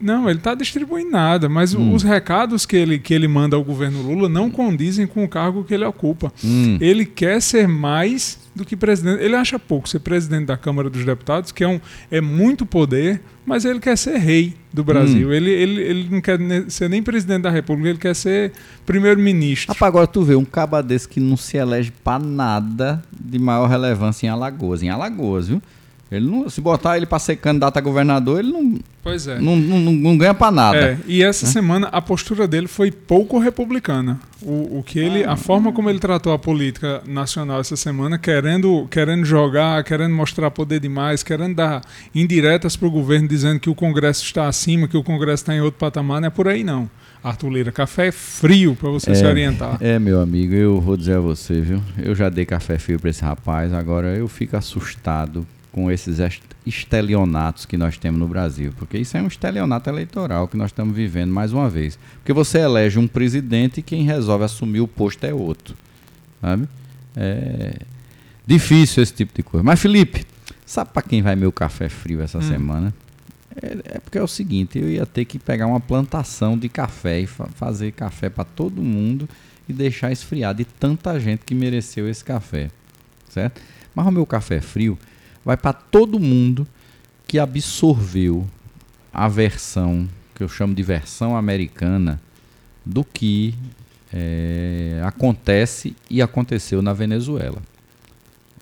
Não, 0.00 0.28
ele 0.28 0.38
está 0.38 0.54
distribuindo 0.54 1.10
nada, 1.10 1.48
mas 1.48 1.74
hum. 1.74 1.94
os 1.94 2.02
recados 2.02 2.66
que 2.66 2.76
ele, 2.76 2.98
que 2.98 3.14
ele 3.14 3.26
manda 3.26 3.56
ao 3.56 3.64
governo 3.64 4.02
Lula 4.02 4.28
não 4.28 4.50
condizem 4.50 5.06
com 5.06 5.24
o 5.24 5.28
cargo 5.28 5.64
que 5.64 5.72
ele 5.72 5.84
ocupa. 5.84 6.32
Hum. 6.44 6.76
Ele 6.80 7.06
quer 7.06 7.40
ser 7.40 7.66
mais 7.66 8.38
do 8.54 8.64
que 8.64 8.76
presidente. 8.76 9.22
Ele 9.22 9.34
acha 9.34 9.58
pouco 9.58 9.88
ser 9.88 10.00
presidente 10.00 10.46
da 10.46 10.56
Câmara 10.56 10.90
dos 10.90 11.04
Deputados, 11.04 11.50
que 11.50 11.64
é, 11.64 11.68
um, 11.68 11.80
é 12.10 12.20
muito 12.20 12.66
poder, 12.66 13.22
mas 13.46 13.64
ele 13.64 13.80
quer 13.80 13.96
ser 13.96 14.18
rei 14.18 14.54
do 14.70 14.84
Brasil. 14.84 15.28
Hum. 15.28 15.32
Ele, 15.32 15.50
ele, 15.50 15.80
ele 15.82 16.08
não 16.10 16.20
quer 16.20 16.38
ser 16.68 16.90
nem 16.90 17.02
presidente 17.02 17.42
da 17.42 17.50
República, 17.50 17.88
ele 17.88 17.98
quer 17.98 18.14
ser 18.14 18.52
primeiro-ministro. 18.84 19.72
Rapaz, 19.72 19.88
agora 19.88 20.06
tu 20.06 20.22
vê 20.22 20.36
um 20.36 20.44
caba 20.44 20.82
desse 20.82 21.08
que 21.08 21.20
não 21.20 21.36
se 21.38 21.56
elege 21.56 21.90
para 22.04 22.22
nada 22.22 23.02
de 23.18 23.38
maior 23.38 23.66
relevância 23.66 24.26
em 24.26 24.28
Alagoas. 24.28 24.82
Em 24.82 24.90
Alagoas, 24.90 25.48
viu? 25.48 25.62
Ele 26.10 26.26
não, 26.26 26.48
se 26.48 26.60
botar 26.60 26.96
ele 26.96 27.06
para 27.06 27.18
ser 27.18 27.36
candidato 27.36 27.76
a 27.76 27.80
governador, 27.80 28.38
ele 28.38 28.52
não, 28.52 28.78
Pois 29.02 29.26
é. 29.26 29.40
não, 29.40 29.56
não, 29.56 29.92
não 29.92 30.18
ganha 30.18 30.34
para 30.34 30.52
nada. 30.52 30.78
É, 30.78 30.98
e 31.06 31.22
essa 31.22 31.46
semana 31.46 31.88
a 31.92 32.00
postura 32.00 32.46
dele 32.46 32.68
foi 32.68 32.92
pouco 32.92 33.38
republicana. 33.38 34.18
O, 34.40 34.78
o 34.78 34.82
que 34.84 34.98
ele, 34.98 35.24
a 35.24 35.36
forma 35.36 35.72
como 35.72 35.90
ele 35.90 35.98
tratou 35.98 36.32
a 36.32 36.38
política 36.38 37.02
nacional 37.06 37.60
essa 37.60 37.76
semana, 37.76 38.18
querendo, 38.18 38.86
querendo 38.88 39.24
jogar, 39.24 39.82
querendo 39.82 40.14
mostrar 40.14 40.50
poder 40.50 40.78
demais, 40.78 41.24
querendo 41.24 41.56
dar 41.56 41.82
indiretas 42.14 42.76
para 42.76 42.86
o 42.86 42.90
governo 42.90 43.26
dizendo 43.26 43.58
que 43.58 43.70
o 43.70 43.74
Congresso 43.74 44.24
está 44.24 44.46
acima, 44.46 44.86
que 44.86 44.96
o 44.96 45.02
Congresso 45.02 45.42
está 45.42 45.54
em 45.54 45.60
outro 45.60 45.80
patamar, 45.80 46.20
não 46.20 46.28
é 46.28 46.30
por 46.30 46.46
aí 46.46 46.62
não. 46.62 46.88
Arthur 47.22 47.50
Lira, 47.50 47.72
café 47.72 48.08
é 48.08 48.12
frio 48.12 48.76
para 48.76 48.88
você 48.90 49.12
se 49.12 49.24
orientar. 49.24 49.78
É, 49.80 49.98
meu 49.98 50.20
amigo, 50.20 50.54
eu 50.54 50.80
vou 50.80 50.96
dizer 50.96 51.16
a 51.16 51.20
você, 51.20 51.60
viu? 51.60 51.82
Eu 52.00 52.14
já 52.14 52.28
dei 52.28 52.44
café 52.44 52.78
frio 52.78 53.00
para 53.00 53.10
esse 53.10 53.22
rapaz, 53.22 53.72
agora 53.72 54.16
eu 54.16 54.28
fico 54.28 54.56
assustado 54.56 55.44
com 55.76 55.90
esses 55.90 56.18
est- 56.20 56.42
estelionatos 56.64 57.66
que 57.66 57.76
nós 57.76 57.98
temos 57.98 58.18
no 58.18 58.26
Brasil, 58.26 58.72
porque 58.78 58.96
isso 58.96 59.14
é 59.14 59.20
um 59.20 59.26
estelionato 59.26 59.90
eleitoral 59.90 60.48
que 60.48 60.56
nós 60.56 60.70
estamos 60.70 60.96
vivendo 60.96 61.30
mais 61.30 61.52
uma 61.52 61.68
vez. 61.68 61.98
Porque 62.14 62.32
você 62.32 62.60
elege 62.60 62.98
um 62.98 63.06
presidente 63.06 63.80
e 63.80 63.82
quem 63.82 64.02
resolve 64.02 64.42
assumir 64.44 64.80
o 64.80 64.88
posto 64.88 65.22
é 65.24 65.34
outro, 65.34 65.76
sabe? 66.40 66.66
É 67.14 67.74
difícil 68.46 69.02
esse 69.02 69.12
tipo 69.12 69.34
de 69.34 69.42
coisa. 69.42 69.62
Mas 69.62 69.78
Felipe, 69.78 70.24
sabe 70.64 70.90
para 70.94 71.02
quem 71.02 71.20
vai 71.20 71.36
meu 71.36 71.52
café 71.52 71.90
frio 71.90 72.22
essa 72.22 72.40
semana? 72.40 72.94
É, 73.60 73.96
é 73.96 73.98
porque 73.98 74.16
é 74.16 74.22
o 74.22 74.26
seguinte, 74.28 74.78
eu 74.78 74.88
ia 74.88 75.04
ter 75.04 75.26
que 75.26 75.38
pegar 75.38 75.66
uma 75.66 75.80
plantação 75.80 76.56
de 76.56 76.70
café 76.70 77.20
e 77.20 77.26
fa- 77.26 77.48
fazer 77.54 77.92
café 77.92 78.30
para 78.30 78.44
todo 78.44 78.80
mundo 78.80 79.28
e 79.68 79.74
deixar 79.74 80.10
esfriar 80.10 80.54
de 80.54 80.64
tanta 80.64 81.20
gente 81.20 81.40
que 81.44 81.54
mereceu 81.54 82.08
esse 82.08 82.24
café, 82.24 82.70
certo? 83.28 83.60
Mas 83.94 84.06
o 84.06 84.10
meu 84.10 84.24
café 84.24 84.60
frio 84.62 84.98
vai 85.46 85.56
para 85.56 85.72
todo 85.72 86.18
mundo 86.18 86.66
que 87.28 87.38
absorveu 87.38 88.44
a 89.14 89.28
versão 89.28 90.08
que 90.34 90.42
eu 90.42 90.48
chamo 90.48 90.74
de 90.74 90.82
versão 90.82 91.36
americana 91.36 92.20
do 92.84 93.04
que 93.04 93.54
é, 94.12 95.00
acontece 95.04 95.94
e 96.10 96.20
aconteceu 96.20 96.82
na 96.82 96.92
Venezuela. 96.92 97.62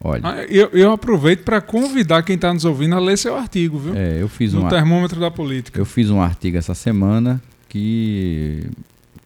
Olha, 0.02 0.20
Ah, 0.22 0.42
eu, 0.44 0.68
eu 0.72 0.92
aproveito 0.92 1.42
para 1.42 1.60
convidar 1.62 2.22
quem 2.22 2.36
está 2.36 2.52
nos 2.52 2.64
ouvindo 2.66 2.94
a 2.94 2.98
ler 2.98 3.16
seu 3.16 3.34
artigo, 3.34 3.78
viu? 3.78 3.96
é, 3.96 4.20
eu 4.20 4.28
fiz 4.28 4.52
no 4.52 4.60
uma, 4.60 4.68
termômetro 4.68 5.18
da 5.18 5.30
política. 5.30 5.80
Eu 5.80 5.86
fiz 5.86 6.10
um 6.10 6.20
artigo 6.20 6.58
essa 6.58 6.74
semana 6.74 7.42
que 7.68 8.64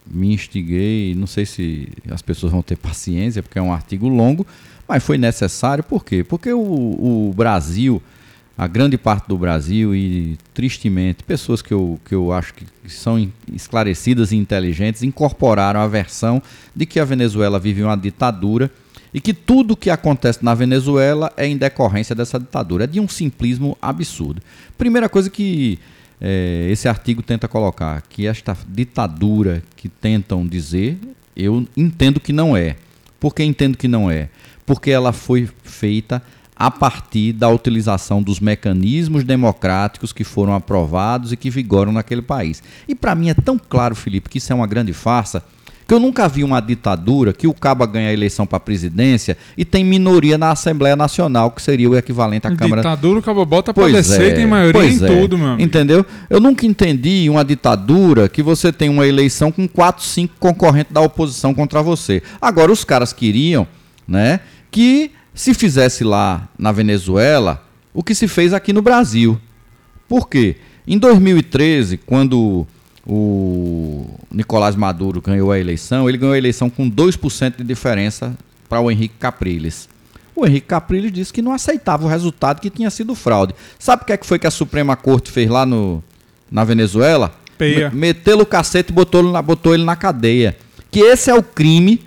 me 0.06 0.32
instiguei, 0.32 1.14
não 1.14 1.26
sei 1.26 1.44
se 1.44 1.88
as 2.08 2.22
pessoas 2.22 2.52
vão 2.52 2.62
ter 2.62 2.76
paciência, 2.76 3.42
porque 3.42 3.58
é 3.58 3.62
um 3.62 3.72
artigo 3.72 4.08
longo, 4.08 4.46
mas 4.88 5.04
foi 5.04 5.18
necessário, 5.18 5.84
por 5.84 6.04
quê? 6.04 6.24
Porque 6.24 6.52
o, 6.52 6.60
o 6.60 7.32
Brasil, 7.36 8.02
a 8.56 8.66
grande 8.66 8.96
parte 8.96 9.28
do 9.28 9.36
Brasil, 9.36 9.94
e 9.94 10.38
tristemente, 10.54 11.22
pessoas 11.22 11.60
que 11.60 11.74
eu, 11.74 12.00
que 12.04 12.14
eu 12.14 12.32
acho 12.32 12.54
que 12.54 12.64
são 12.88 13.30
esclarecidas 13.52 14.32
e 14.32 14.36
inteligentes, 14.36 15.02
incorporaram 15.02 15.80
a 15.80 15.86
versão 15.86 16.42
de 16.74 16.86
que 16.86 16.98
a 16.98 17.04
Venezuela 17.04 17.58
vive 17.58 17.82
uma 17.82 17.96
ditadura 17.96 18.70
e 19.12 19.20
que 19.20 19.32
tudo 19.32 19.76
que 19.76 19.90
acontece 19.90 20.44
na 20.44 20.54
Venezuela 20.54 21.32
é 21.36 21.46
em 21.46 21.56
decorrência 21.56 22.14
dessa 22.14 22.38
ditadura. 22.38 22.84
É 22.84 22.86
de 22.86 23.00
um 23.00 23.08
simplismo 23.08 23.76
absurdo. 23.80 24.42
Primeira 24.76 25.08
coisa 25.08 25.30
que 25.30 25.78
eh, 26.20 26.68
esse 26.70 26.88
artigo 26.88 27.22
tenta 27.22 27.46
colocar, 27.46 28.02
que 28.08 28.26
esta 28.26 28.56
ditadura 28.66 29.62
que 29.76 29.88
tentam 29.88 30.46
dizer, 30.46 30.98
eu 31.36 31.66
entendo 31.76 32.20
que 32.20 32.32
não 32.32 32.56
é. 32.56 32.76
Por 33.20 33.34
que 33.34 33.42
entendo 33.42 33.76
que 33.76 33.88
não 33.88 34.10
é? 34.10 34.28
Porque 34.68 34.90
ela 34.90 35.12
foi 35.12 35.48
feita 35.64 36.22
a 36.54 36.70
partir 36.70 37.32
da 37.32 37.48
utilização 37.48 38.22
dos 38.22 38.40
mecanismos 38.40 39.24
democráticos 39.24 40.12
que 40.12 40.24
foram 40.24 40.54
aprovados 40.54 41.32
e 41.32 41.36
que 41.36 41.50
vigoram 41.50 41.92
naquele 41.92 42.22
país. 42.22 42.62
E 42.86 42.94
para 42.94 43.14
mim 43.14 43.30
é 43.30 43.34
tão 43.34 43.58
claro, 43.58 43.94
Felipe, 43.94 44.28
que 44.28 44.38
isso 44.38 44.52
é 44.52 44.56
uma 44.56 44.66
grande 44.66 44.92
farsa, 44.92 45.42
que 45.86 45.94
eu 45.94 45.98
nunca 45.98 46.28
vi 46.28 46.44
uma 46.44 46.60
ditadura 46.60 47.32
que 47.32 47.46
o 47.46 47.54
caba 47.54 47.86
ganha 47.86 48.10
a 48.10 48.12
eleição 48.12 48.46
para 48.46 48.58
a 48.58 48.60
presidência 48.60 49.38
e 49.56 49.64
tem 49.64 49.82
minoria 49.82 50.36
na 50.36 50.50
Assembleia 50.50 50.94
Nacional, 50.94 51.50
que 51.50 51.62
seria 51.62 51.88
o 51.88 51.96
equivalente 51.96 52.46
à 52.46 52.54
Câmara 52.54 52.82
Ditadura, 52.82 53.20
o 53.20 53.22
cabo 53.22 53.42
bota 53.46 53.72
Pois 53.72 53.90
descer 53.94 54.20
é, 54.20 54.28
e 54.28 54.34
tem 54.34 54.46
maioria 54.46 54.84
em 54.84 55.02
é. 55.02 55.06
tudo, 55.06 55.38
meu 55.38 55.46
amigo. 55.46 55.62
Entendeu? 55.62 56.04
Eu 56.28 56.40
nunca 56.40 56.66
entendi 56.66 57.30
uma 57.30 57.42
ditadura 57.42 58.28
que 58.28 58.42
você 58.42 58.70
tem 58.70 58.90
uma 58.90 59.06
eleição 59.06 59.50
com 59.50 59.66
quatro, 59.66 60.04
cinco 60.04 60.34
concorrentes 60.38 60.92
da 60.92 61.00
oposição 61.00 61.54
contra 61.54 61.82
você. 61.82 62.22
Agora, 62.38 62.70
os 62.70 62.84
caras 62.84 63.14
queriam, 63.14 63.66
né, 64.06 64.40
que 64.70 65.12
se 65.34 65.54
fizesse 65.54 66.02
lá 66.04 66.48
na 66.58 66.72
Venezuela 66.72 67.64
o 67.94 68.02
que 68.02 68.14
se 68.14 68.28
fez 68.28 68.52
aqui 68.52 68.72
no 68.72 68.82
Brasil. 68.82 69.40
Por 70.08 70.28
quê? 70.28 70.56
Em 70.86 70.98
2013, 70.98 71.98
quando 71.98 72.66
o 73.06 74.06
Nicolás 74.30 74.76
Maduro 74.76 75.20
ganhou 75.20 75.50
a 75.50 75.58
eleição, 75.58 76.08
ele 76.08 76.18
ganhou 76.18 76.34
a 76.34 76.38
eleição 76.38 76.68
com 76.68 76.90
2% 76.90 77.56
de 77.56 77.64
diferença 77.64 78.36
para 78.68 78.80
o 78.80 78.90
Henrique 78.90 79.14
Capriles. 79.18 79.88
O 80.34 80.46
Henrique 80.46 80.66
Capriles 80.68 81.10
disse 81.10 81.32
que 81.32 81.42
não 81.42 81.52
aceitava 81.52 82.04
o 82.04 82.08
resultado 82.08 82.60
que 82.60 82.70
tinha 82.70 82.90
sido 82.90 83.14
fraude. 83.14 83.54
Sabe 83.78 84.02
o 84.02 84.06
que, 84.06 84.12
é 84.12 84.16
que 84.16 84.26
foi 84.26 84.38
que 84.38 84.46
a 84.46 84.50
Suprema 84.50 84.94
Corte 84.94 85.32
fez 85.32 85.50
lá 85.50 85.66
no, 85.66 86.02
na 86.50 86.64
Venezuela? 86.64 87.34
Peia. 87.56 87.90
Meteu 87.90 88.38
o 88.38 88.46
cacete 88.46 88.92
e 88.92 88.94
botou 88.94 89.74
ele 89.74 89.84
na 89.84 89.96
cadeia. 89.96 90.56
Que 90.90 91.00
esse 91.00 91.28
é 91.28 91.34
o 91.34 91.42
crime 91.42 92.00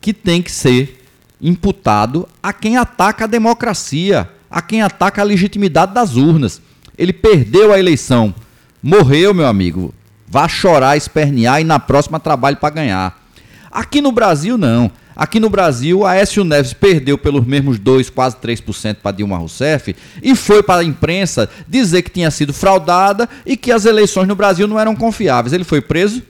que 0.00 0.12
tem 0.12 0.42
que 0.42 0.52
ser 0.52 1.01
imputado 1.42 2.28
a 2.42 2.52
quem 2.52 2.76
ataca 2.76 3.24
a 3.24 3.26
democracia, 3.26 4.30
a 4.50 4.62
quem 4.62 4.80
ataca 4.80 5.20
a 5.20 5.24
legitimidade 5.24 5.92
das 5.92 6.14
urnas. 6.16 6.62
Ele 6.96 7.12
perdeu 7.12 7.72
a 7.72 7.78
eleição, 7.78 8.34
morreu, 8.82 9.34
meu 9.34 9.46
amigo. 9.46 9.92
Vá 10.28 10.48
chorar, 10.48 10.96
espernear 10.96 11.60
e 11.60 11.64
na 11.64 11.78
próxima 11.78 12.20
trabalhe 12.20 12.56
para 12.56 12.74
ganhar. 12.74 13.20
Aqui 13.70 14.00
no 14.00 14.12
Brasil, 14.12 14.56
não. 14.56 14.90
Aqui 15.14 15.38
no 15.38 15.50
Brasil, 15.50 16.06
a 16.06 16.12
Aécio 16.12 16.42
Neves 16.42 16.72
perdeu 16.72 17.18
pelos 17.18 17.44
mesmos 17.44 17.78
2, 17.78 18.08
quase 18.08 18.36
3% 18.36 18.96
para 19.02 19.12
Dilma 19.12 19.36
Rousseff 19.36 19.94
e 20.22 20.34
foi 20.34 20.62
para 20.62 20.80
a 20.80 20.84
imprensa 20.84 21.50
dizer 21.68 22.02
que 22.02 22.10
tinha 22.10 22.30
sido 22.30 22.52
fraudada 22.52 23.28
e 23.44 23.56
que 23.56 23.70
as 23.70 23.84
eleições 23.84 24.26
no 24.26 24.34
Brasil 24.34 24.66
não 24.66 24.80
eram 24.80 24.96
confiáveis. 24.96 25.52
Ele 25.52 25.64
foi 25.64 25.82
preso? 25.82 26.22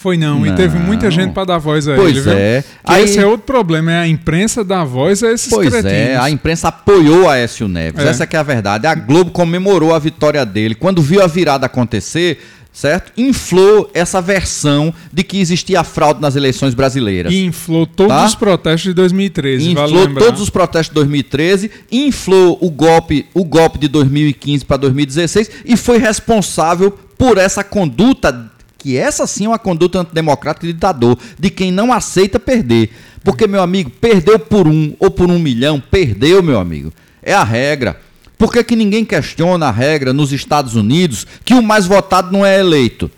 Foi 0.00 0.16
não, 0.16 0.46
e 0.46 0.48
Não. 0.48 0.56
teve 0.56 0.78
muita 0.78 1.10
gente 1.10 1.34
pra 1.34 1.44
dar 1.44 1.58
voz 1.58 1.86
a 1.86 1.94
Pois 1.94 2.10
ele, 2.16 2.20
viu? 2.22 2.32
é. 2.32 2.64
Aí- 2.82 3.04
esse 3.04 3.18
é 3.18 3.26
outro 3.26 3.42
problema, 3.44 3.92
é 3.92 3.98
a 3.98 4.08
imprensa 4.08 4.64
dar 4.64 4.82
voz 4.82 5.22
a 5.22 5.30
esses 5.30 5.50
Pois 5.50 5.68
cretinos. 5.68 5.92
é, 5.92 6.16
a 6.16 6.30
imprensa 6.30 6.68
apoiou 6.68 7.28
a 7.28 7.34
Aécio 7.34 7.68
Neves. 7.68 8.02
É. 8.02 8.08
Essa 8.08 8.26
que 8.26 8.34
é 8.34 8.38
a 8.38 8.42
verdade. 8.42 8.86
A 8.86 8.94
Globo 8.94 9.30
comemorou 9.30 9.94
a 9.94 9.98
vitória 9.98 10.42
dele. 10.46 10.74
Quando 10.74 11.02
viu 11.02 11.22
a 11.22 11.26
virada 11.26 11.66
acontecer, 11.66 12.38
certo? 12.72 13.12
Inflou 13.14 13.90
essa 13.92 14.22
versão 14.22 14.94
de 15.12 15.22
que 15.22 15.38
existia 15.38 15.84
fraude 15.84 16.18
nas 16.22 16.34
eleições 16.34 16.72
brasileiras. 16.72 17.30
E 17.30 17.44
inflou 17.44 17.86
todos 17.86 18.16
Tá? 18.16 18.24
os 18.24 18.34
protestos 18.34 18.84
de 18.84 18.94
2013, 18.94 19.74
vale 19.74 19.86
inflou 19.90 20.06
lembrar. 20.06 20.24
todos 20.24 20.40
os 20.40 20.48
protestos 20.48 20.88
de 20.88 20.94
2013, 20.94 21.70
inflou 21.92 22.56
o 22.62 22.70
golpe, 22.70 23.26
o 23.34 23.44
golpe 23.44 23.78
de 23.78 23.86
2015 23.86 24.64
para 24.64 24.78
2016 24.78 25.50
e 25.62 25.76
foi 25.76 25.98
responsável 25.98 26.90
por 27.18 27.36
essa 27.36 27.62
conduta, 27.62 28.50
que 28.80 28.96
essa 28.96 29.26
sim 29.26 29.44
é 29.44 29.48
uma 29.48 29.58
conduta 29.58 30.00
antidemocrática 30.00 30.66
de 30.66 30.72
ditador, 30.72 31.18
de 31.38 31.50
quem 31.50 31.70
não 31.70 31.92
aceita 31.92 32.40
perder. 32.40 32.90
Porque, 33.22 33.46
meu 33.46 33.62
amigo, 33.62 33.90
perdeu 33.90 34.38
por 34.38 34.66
um 34.66 34.96
ou 34.98 35.10
por 35.10 35.30
um 35.30 35.38
milhão, 35.38 35.78
perdeu, 35.78 36.42
meu 36.42 36.58
amigo. 36.58 36.90
É 37.22 37.34
a 37.34 37.44
regra. 37.44 38.00
Por 38.38 38.50
que, 38.50 38.64
que 38.64 38.74
ninguém 38.74 39.04
questiona 39.04 39.68
a 39.68 39.70
regra 39.70 40.14
nos 40.14 40.32
Estados 40.32 40.74
Unidos 40.74 41.26
que 41.44 41.52
o 41.52 41.62
mais 41.62 41.86
votado 41.86 42.32
não 42.32 42.44
é 42.44 42.58
eleito? 42.58 43.10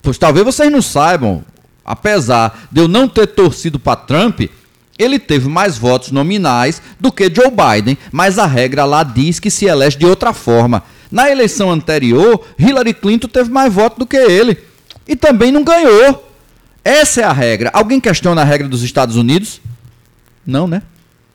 Pois 0.00 0.16
talvez 0.16 0.42
vocês 0.42 0.72
não 0.72 0.80
saibam, 0.80 1.44
apesar 1.84 2.68
de 2.72 2.80
eu 2.80 2.88
não 2.88 3.06
ter 3.06 3.26
torcido 3.26 3.78
para 3.78 3.96
Trump, 3.96 4.40
ele 4.98 5.18
teve 5.18 5.50
mais 5.50 5.76
votos 5.76 6.10
nominais 6.10 6.80
do 6.98 7.12
que 7.12 7.30
Joe 7.30 7.50
Biden, 7.50 7.98
mas 8.10 8.38
a 8.38 8.46
regra 8.46 8.86
lá 8.86 9.02
diz 9.02 9.38
que 9.38 9.50
se 9.50 9.66
elege 9.66 9.98
de 9.98 10.06
outra 10.06 10.32
forma. 10.32 10.82
Na 11.10 11.30
eleição 11.30 11.70
anterior, 11.70 12.42
Hillary 12.58 12.94
Clinton 12.94 13.28
teve 13.28 13.50
mais 13.50 13.70
votos 13.70 13.98
do 13.98 14.06
que 14.06 14.16
ele 14.16 14.69
e 15.10 15.16
também 15.16 15.50
não 15.50 15.64
ganhou. 15.64 16.32
Essa 16.84 17.22
é 17.22 17.24
a 17.24 17.32
regra. 17.32 17.68
Alguém 17.74 18.00
questiona 18.00 18.42
a 18.42 18.44
regra 18.44 18.68
dos 18.68 18.84
Estados 18.84 19.16
Unidos? 19.16 19.60
Não, 20.46 20.68
né? 20.68 20.82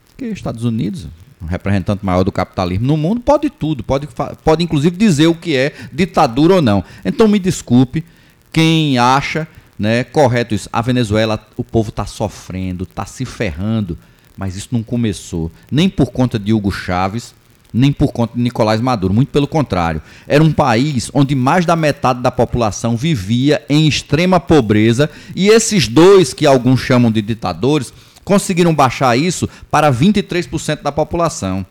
Porque 0.07 0.27
Estados 0.27 0.63
Unidos, 0.63 1.07
o 1.41 1.45
representante 1.45 2.05
maior 2.05 2.23
do 2.23 2.31
capitalismo 2.31 2.88
no 2.88 2.95
mundo, 2.95 3.19
pode 3.19 3.49
tudo, 3.49 3.83
pode, 3.83 4.07
pode 4.45 4.63
inclusive 4.63 4.95
dizer 4.95 5.27
o 5.27 5.35
que 5.35 5.57
é 5.57 5.73
ditadura 5.91 6.55
ou 6.55 6.61
não. 6.61 6.85
Então 7.03 7.27
me 7.27 7.38
desculpe 7.38 8.05
quem 8.49 8.97
acha 8.97 9.45
né, 9.77 10.05
correto 10.05 10.55
isso. 10.55 10.69
A 10.71 10.81
Venezuela, 10.81 11.45
o 11.57 11.63
povo 11.63 11.89
está 11.89 12.05
sofrendo, 12.05 12.85
está 12.85 13.05
se 13.05 13.25
ferrando, 13.25 13.97
mas 14.38 14.55
isso 14.55 14.69
não 14.71 14.81
começou 14.81 15.51
nem 15.69 15.89
por 15.89 16.11
conta 16.11 16.39
de 16.39 16.53
Hugo 16.53 16.71
Chávez, 16.71 17.35
nem 17.75 17.91
por 17.91 18.13
conta 18.13 18.35
de 18.35 18.41
Nicolás 18.41 18.79
Maduro. 18.79 19.13
Muito 19.13 19.29
pelo 19.29 19.47
contrário. 19.47 20.01
Era 20.25 20.41
um 20.43 20.51
país 20.51 21.11
onde 21.13 21.35
mais 21.35 21.65
da 21.65 21.75
metade 21.75 22.21
da 22.21 22.31
população 22.31 22.95
vivia 22.95 23.61
em 23.67 23.85
extrema 23.85 24.39
pobreza 24.39 25.09
e 25.35 25.49
esses 25.49 25.88
dois, 25.88 26.33
que 26.33 26.45
alguns 26.45 26.79
chamam 26.79 27.11
de 27.11 27.21
ditadores, 27.21 27.93
conseguiram 28.23 28.73
baixar 28.73 29.17
isso 29.17 29.47
para 29.69 29.91
23% 29.91 30.81
da 30.81 30.91
população. 30.91 31.65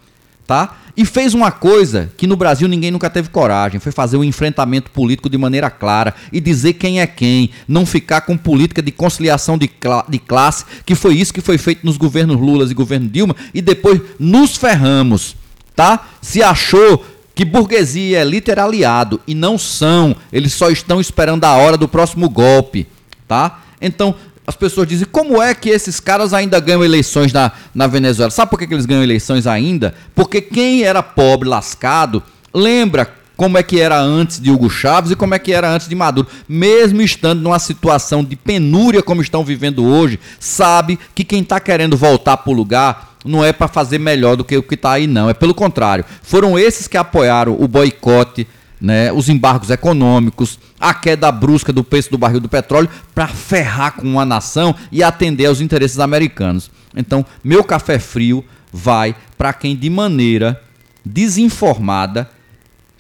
tá? 0.47 0.77
E 0.95 1.07
fez 1.07 1.33
uma 1.33 1.51
coisa 1.51 2.13
que 2.17 2.27
no 2.27 2.37
Brasil 2.37 2.69
ninguém 2.69 2.91
nunca 2.91 3.09
teve 3.09 3.31
coragem, 3.31 3.81
foi 3.81 3.91
fazer 3.91 4.17
o 4.17 4.21
um 4.21 4.25
enfrentamento 4.25 4.91
político 4.91 5.31
de 5.31 5.39
maneira 5.39 5.71
clara 5.71 6.15
e 6.31 6.39
dizer 6.39 6.75
quem 6.75 7.01
é 7.01 7.07
quem, 7.07 7.51
não 7.67 7.87
ficar 7.87 8.21
com 8.21 8.37
política 8.37 8.83
de 8.83 8.93
conciliação 8.93 9.57
de, 9.57 9.71
de 10.09 10.19
classe, 10.19 10.65
que 10.85 10.95
foi 10.95 11.17
isso 11.17 11.33
que 11.33 11.41
foi 11.41 11.57
feito 11.57 11.85
nos 11.85 11.97
governos 11.97 12.39
Lula 12.39 12.71
e 12.71 12.75
governo 12.75 13.09
Dilma, 13.09 13.35
e 13.55 13.63
depois 13.63 14.01
nos 14.21 14.57
ferramos, 14.57 15.35
tá? 15.75 16.09
Se 16.21 16.43
achou 16.43 17.05
que 17.35 17.45
burguesia 17.45 18.19
e 18.19 18.23
elite 18.23 18.51
era 18.51 18.65
aliado 18.65 19.21
e 19.27 19.35
não 19.35 19.59
são, 19.59 20.15
eles 20.33 20.53
só 20.53 20.71
estão 20.71 21.01
esperando 21.01 21.45
a 21.45 21.55
hora 21.55 21.77
do 21.77 21.89
próximo 21.89 22.29
golpe, 22.29 22.87
tá? 23.27 23.61
Então, 23.81 24.15
as 24.47 24.55
pessoas 24.55 24.87
dizem 24.87 25.09
como 25.11 25.43
é 25.43 25.55
que 25.55 25.71
esses 25.71 25.99
caras 25.99 26.33
ainda 26.33 26.61
ganham 26.61 26.85
eleições 26.85 27.33
na, 27.33 27.51
na 27.75 27.87
Venezuela. 27.87 28.31
Sabe 28.31 28.51
por 28.51 28.59
que, 28.59 28.67
que 28.67 28.75
eles 28.75 28.87
ganham 28.87 29.03
eleições 29.03 29.47
ainda? 29.47 29.95
Porque 30.15 30.41
quem 30.41 30.83
era 30.83 31.03
pobre, 31.03 31.49
lascado, 31.49 32.23
lembra 32.53 33.11
como 33.37 33.59
é 33.59 33.63
que 33.63 33.81
era 33.81 34.01
antes 34.01 34.41
de 34.41 34.51
Hugo 34.51 34.71
Chávez 34.71 35.11
e 35.11 35.17
como 35.17 35.35
é 35.35 35.39
que 35.39 35.53
era 35.53 35.71
antes 35.71 35.89
de 35.89 35.95
Maduro. 35.95 36.29
Mesmo 36.49 37.03
estando 37.03 37.41
numa 37.41 37.59
situação 37.59 38.25
de 38.25 38.37
penúria 38.37 39.03
como 39.03 39.23
estão 39.23 39.45
vivendo 39.45 39.85
hoje, 39.85 40.19
sabe 40.39 40.99
que 41.15 41.25
quem 41.25 41.43
está 41.43 41.59
querendo 41.61 41.97
voltar 41.97 42.37
para 42.37 42.53
o 42.53 42.55
lugar 42.55 43.17
não 43.25 43.45
é 43.45 43.53
para 43.53 43.69
fazer 43.69 43.99
melhor 43.99 44.37
do 44.37 44.45
que 44.45 44.57
o 44.57 44.63
que 44.63 44.75
está 44.75 44.93
aí, 44.93 45.07
não. 45.07 45.31
É 45.31 45.35
pelo 45.35 45.55
contrário. 45.55 46.05
Foram 46.23 46.59
esses 46.59 46.87
que 46.87 46.97
apoiaram 46.97 47.57
o 47.59 47.67
boicote 47.67 48.47
né, 48.85 49.11
os 49.11 49.31
embargos 49.31 49.71
econômicos, 49.71 50.59
a 50.79 50.93
queda 50.93 51.33
brusca 51.33 51.73
do 51.73 51.83
preço 51.83 52.11
do 52.11 52.19
barril 52.19 52.39
do 52.39 52.51
petróleo 52.51 52.91
para 53.15 53.27
ferrar 53.27 53.93
com 53.93 54.07
uma 54.07 54.27
nação 54.27 54.75
e 54.93 55.03
atender 55.03 55.47
aos 55.47 55.63
interesses 55.63 55.99
americanos. 55.99 56.71
Então, 56.95 57.25
meu 57.43 57.65
café 57.65 57.99
frio 57.99 58.45
vai 58.71 59.17
para 59.39 59.55
quem 59.55 59.75
de 59.75 59.89
maneira 59.89 60.61
desinformada, 61.03 62.29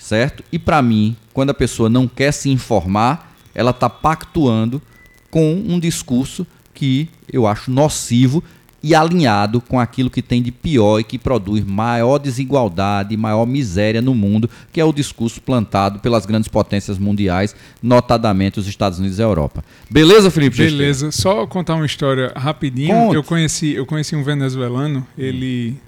certo? 0.05 0.45
E 0.53 0.59
para 0.59 0.83
mim, 0.83 1.17
quando 1.33 1.51
a 1.51 1.55
pessoa 1.55 1.89
não 1.89 2.07
quer 2.07 2.31
se 2.31 2.51
informar, 2.51 3.35
ela 3.55 3.71
está 3.71 3.89
pactuando 3.89 4.81
com 5.31 5.55
um 5.55 5.81
discurso 5.81 6.47
que 6.75 7.09
eu 7.33 7.47
acho 7.47 7.71
nocivo 7.71 8.45
e 8.83 8.95
alinhado 8.95 9.63
com 9.63 9.81
aquilo 9.81 10.11
que 10.11 10.21
tem 10.21 10.43
de 10.43 10.53
pior 10.53 10.99
e 10.99 11.05
que 11.05 11.19
produz 11.19 11.65
maior 11.65 12.19
desigualdade 12.19 13.17
maior 13.17 13.47
miséria 13.47 14.03
no 14.03 14.15
mundo, 14.15 14.51
que 14.71 14.79
é 14.79 14.85
o 14.85 14.93
discurso 14.93 15.41
plantado 15.41 16.01
pelas 16.01 16.27
grandes 16.27 16.49
potências 16.49 16.99
mundiais, 16.99 17.57
notadamente 17.83 18.59
os 18.61 18.67
Estados 18.67 18.99
Unidos 18.99 19.19
e 19.19 19.23
a 19.23 19.25
Europa. 19.25 19.65
Beleza, 19.89 20.31
Felipe? 20.31 20.59
Beleza. 20.59 21.11
Só 21.13 21.47
contar 21.47 21.77
uma 21.77 21.87
história 21.87 22.31
rapidinho. 22.37 23.15
Eu 23.15 23.25
conheci, 23.25 23.73
eu 23.73 23.87
conheci 23.87 24.15
um 24.15 24.23
venezuelano, 24.23 25.07
ele 25.17 25.79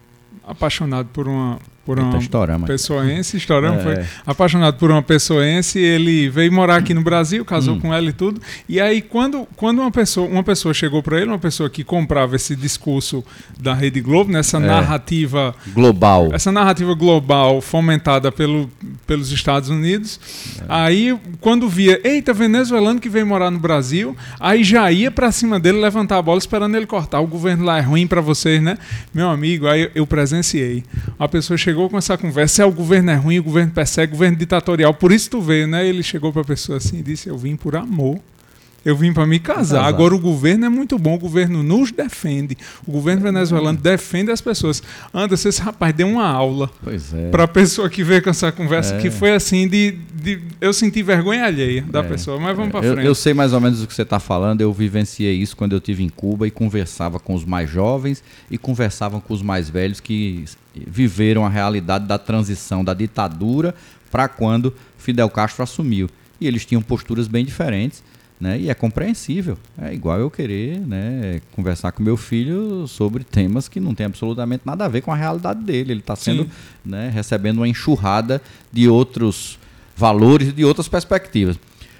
apaixonado 0.43 1.09
por 1.13 1.29
uma 1.29 1.59
por 1.87 2.01
uma 2.01 2.19
estourama. 2.19 2.67
pessoense, 2.67 3.37
estouramos, 3.37 3.79
é. 3.79 3.83
foi 3.83 4.05
apaixonado 4.27 4.77
por 4.77 4.91
uma 4.91 5.03
pessoense, 5.03 5.79
ele 5.79 6.29
veio 6.29 6.53
morar 6.53 6.77
aqui 6.77 6.93
no 6.93 7.01
Brasil, 7.01 7.45
casou 7.45 7.77
hum. 7.77 7.81
com 7.81 7.95
ela 7.95 8.09
e 8.09 8.13
tudo. 8.13 8.43
E 8.69 8.81
aí 8.81 9.01
quando, 9.01 9.47
quando 9.55 9.79
uma 9.79 9.91
pessoa, 9.93 10.29
uma 10.29 10.43
pessoa 10.43 10.75
chegou 10.75 11.01
para 11.01 11.21
ele, 11.21 11.31
uma 11.31 11.39
pessoa 11.39 11.71
que 11.71 11.85
comprava 11.85 12.35
esse 12.35 12.57
discurso 12.57 13.25
da 13.59 13.73
Rede 13.73 14.01
Globo, 14.01 14.33
nessa 14.33 14.57
é. 14.57 14.61
narrativa 14.61 15.55
global. 15.73 16.31
Essa 16.33 16.51
narrativa 16.51 16.93
global 16.95 17.61
fomentada 17.61 18.33
pelo, 18.33 18.69
pelos 19.07 19.31
Estados 19.31 19.69
Unidos. 19.69 20.19
É. 20.63 20.65
Aí 20.69 21.17
quando 21.41 21.69
via, 21.69 22.01
eita, 22.03 22.35
venezuelano 22.35 22.99
que 22.99 23.09
veio 23.09 23.27
morar 23.27 23.53
no 23.53 23.61
Brasil, 23.61 24.17
aí 24.41 24.65
já 24.65 24.91
ia 24.91 25.11
para 25.13 25.31
cima 25.31 25.61
dele 25.61 25.81
levantar 25.81 26.19
a 26.19 26.23
bola 26.23 26.39
esperando 26.39 26.77
ele 26.77 26.87
cortar. 26.87 27.21
O 27.21 27.29
governo 27.29 27.65
lá 27.65 27.79
é 27.79 27.81
ruim 27.81 28.09
para 28.09 28.21
vocês, 28.21 28.61
né? 28.61 28.77
Meu 29.15 29.31
amigo, 29.31 29.69
aí 29.69 29.89
eu 29.95 30.05
presenciei. 30.05 30.83
A 31.17 31.29
pessoa 31.29 31.57
chegou 31.57 31.76
chegou 31.77 31.91
com 31.91 31.99
essa 31.99 32.17
conversa, 32.17 32.63
é 32.63 32.65
o 32.65 32.73
governo 32.73 33.11
é 33.11 33.17
ruim, 33.17 33.39
o 33.39 33.43
governo 33.43 33.71
persegue, 33.71 34.15
o 34.15 34.17
governo 34.17 34.39
ditatorial, 34.39 34.95
por 34.95 35.13
isso 35.13 35.29
tu 35.29 35.43
veio, 35.43 35.67
né? 35.67 35.87
Ele 35.87 36.03
chegou 36.03 36.33
para 36.33 36.41
a 36.41 36.45
pessoa 36.45 36.79
assim 36.79 37.01
e 37.01 37.03
disse: 37.03 37.29
Eu 37.29 37.37
vim 37.37 37.55
por 37.55 37.77
amor. 37.77 38.19
Eu 38.87 38.95
vim 38.95 39.13
para 39.13 39.27
me 39.27 39.41
casar. 39.41 39.85
Agora 39.85 40.15
o 40.15 40.19
governo 40.19 40.65
é 40.65 40.69
muito 40.69 40.97
bom, 40.97 41.17
o 41.17 41.19
governo 41.19 41.61
nos 41.61 41.91
defende. 41.91 42.57
O 42.87 42.93
governo 42.93 43.21
venezuelano 43.21 43.77
defende 43.77 44.31
as 44.31 44.41
pessoas. 44.41 44.81
Anderson, 45.13 45.49
esse 45.49 45.61
rapaz 45.61 45.93
deu 45.93 46.07
uma 46.07 46.25
aula 46.25 46.71
é. 46.87 47.29
para 47.31 47.43
a 47.43 47.49
pessoa 47.49 47.91
que 47.91 48.05
veio 48.05 48.23
com 48.23 48.31
essa 48.31 48.53
conversa, 48.53 48.95
é. 48.95 49.01
que 49.01 49.11
foi 49.11 49.33
assim 49.33 49.67
de, 49.67 49.99
de, 50.15 50.41
Eu 50.61 50.73
senti 50.73 51.03
vergonha 51.03 51.47
alheia 51.47 51.83
da 51.83 51.99
é. 51.99 52.03
pessoa, 52.05 52.39
mas 52.39 52.57
vamos 52.57 52.71
para 52.71 52.81
frente. 52.81 52.99
Eu, 52.99 53.07
eu, 53.07 53.15
sei 53.17 53.35
mais 53.35 53.53
ou 53.53 53.61
menos 53.61 53.83
o 53.83 53.89
que 53.89 53.93
você 53.93 54.03
está 54.03 54.21
falando, 54.21 54.61
eu 54.61 54.73
vivenciei 54.73 55.35
isso 55.35 55.57
quando 55.57 55.73
eu 55.73 55.79
estive 55.79 56.05
em 56.05 56.09
Cuba 56.09 56.47
e 56.47 56.51
conversava 56.53 57.19
com 57.19 57.35
os 57.35 57.45
mais 57.45 57.69
jovens 57.69 58.23
e 58.49 58.57
conversava 58.57 59.21
com 59.21 59.35
os 59.35 59.43
mais 59.43 59.69
velhos 59.69 59.99
que 59.99 60.45
viveram 60.87 61.45
a 61.45 61.49
realidade 61.49 62.07
da 62.07 62.19
transição 62.19 62.85
da 62.85 62.95
ditadura 62.95 63.75
para 64.13 64.29
quando 64.29 64.73
Fidel 64.97 65.29
Castro 65.29 65.65
assumiu. 65.65 66.09
E 66.41 66.47
eles 66.47 66.65
tinham 66.65 66.83
posturas 66.83 67.27
bem 67.27 67.45
diferentes 67.45 68.01
né? 68.41 68.59
E 68.59 68.71
é 68.71 68.75
compreensível. 68.75 69.59
É 69.81 69.93
igual 69.93 70.19
eu 70.19 70.31
querer 70.31 70.79
né, 70.81 71.41
conversar 71.53 71.93
com 71.93 72.03
meu 72.03 72.17
filho 72.17 72.87
sobre 72.87 73.25
temas 73.25 73.69
que 73.69 73.81
não 73.81 73.95
tem 73.95 74.07
absolutamente 74.07 74.63
nada 74.65 74.85
a 74.85 74.89
ver 74.89 75.01
com 75.01 75.13
a 75.13 75.17
realidade 75.17 75.63
dele. 75.63 75.93
Ele 75.93 76.01
está 76.01 76.15
sendo 76.15 76.49
né, 76.85 77.11
recebendo 77.13 77.59
uma 77.59 77.69
enxurrada 77.69 78.41
de 78.73 78.89
outros 78.89 79.59
valores 79.97 80.49
e 80.49 80.53
de 80.53 80.65
outras 80.65 80.89
perspectivas. 80.89 81.59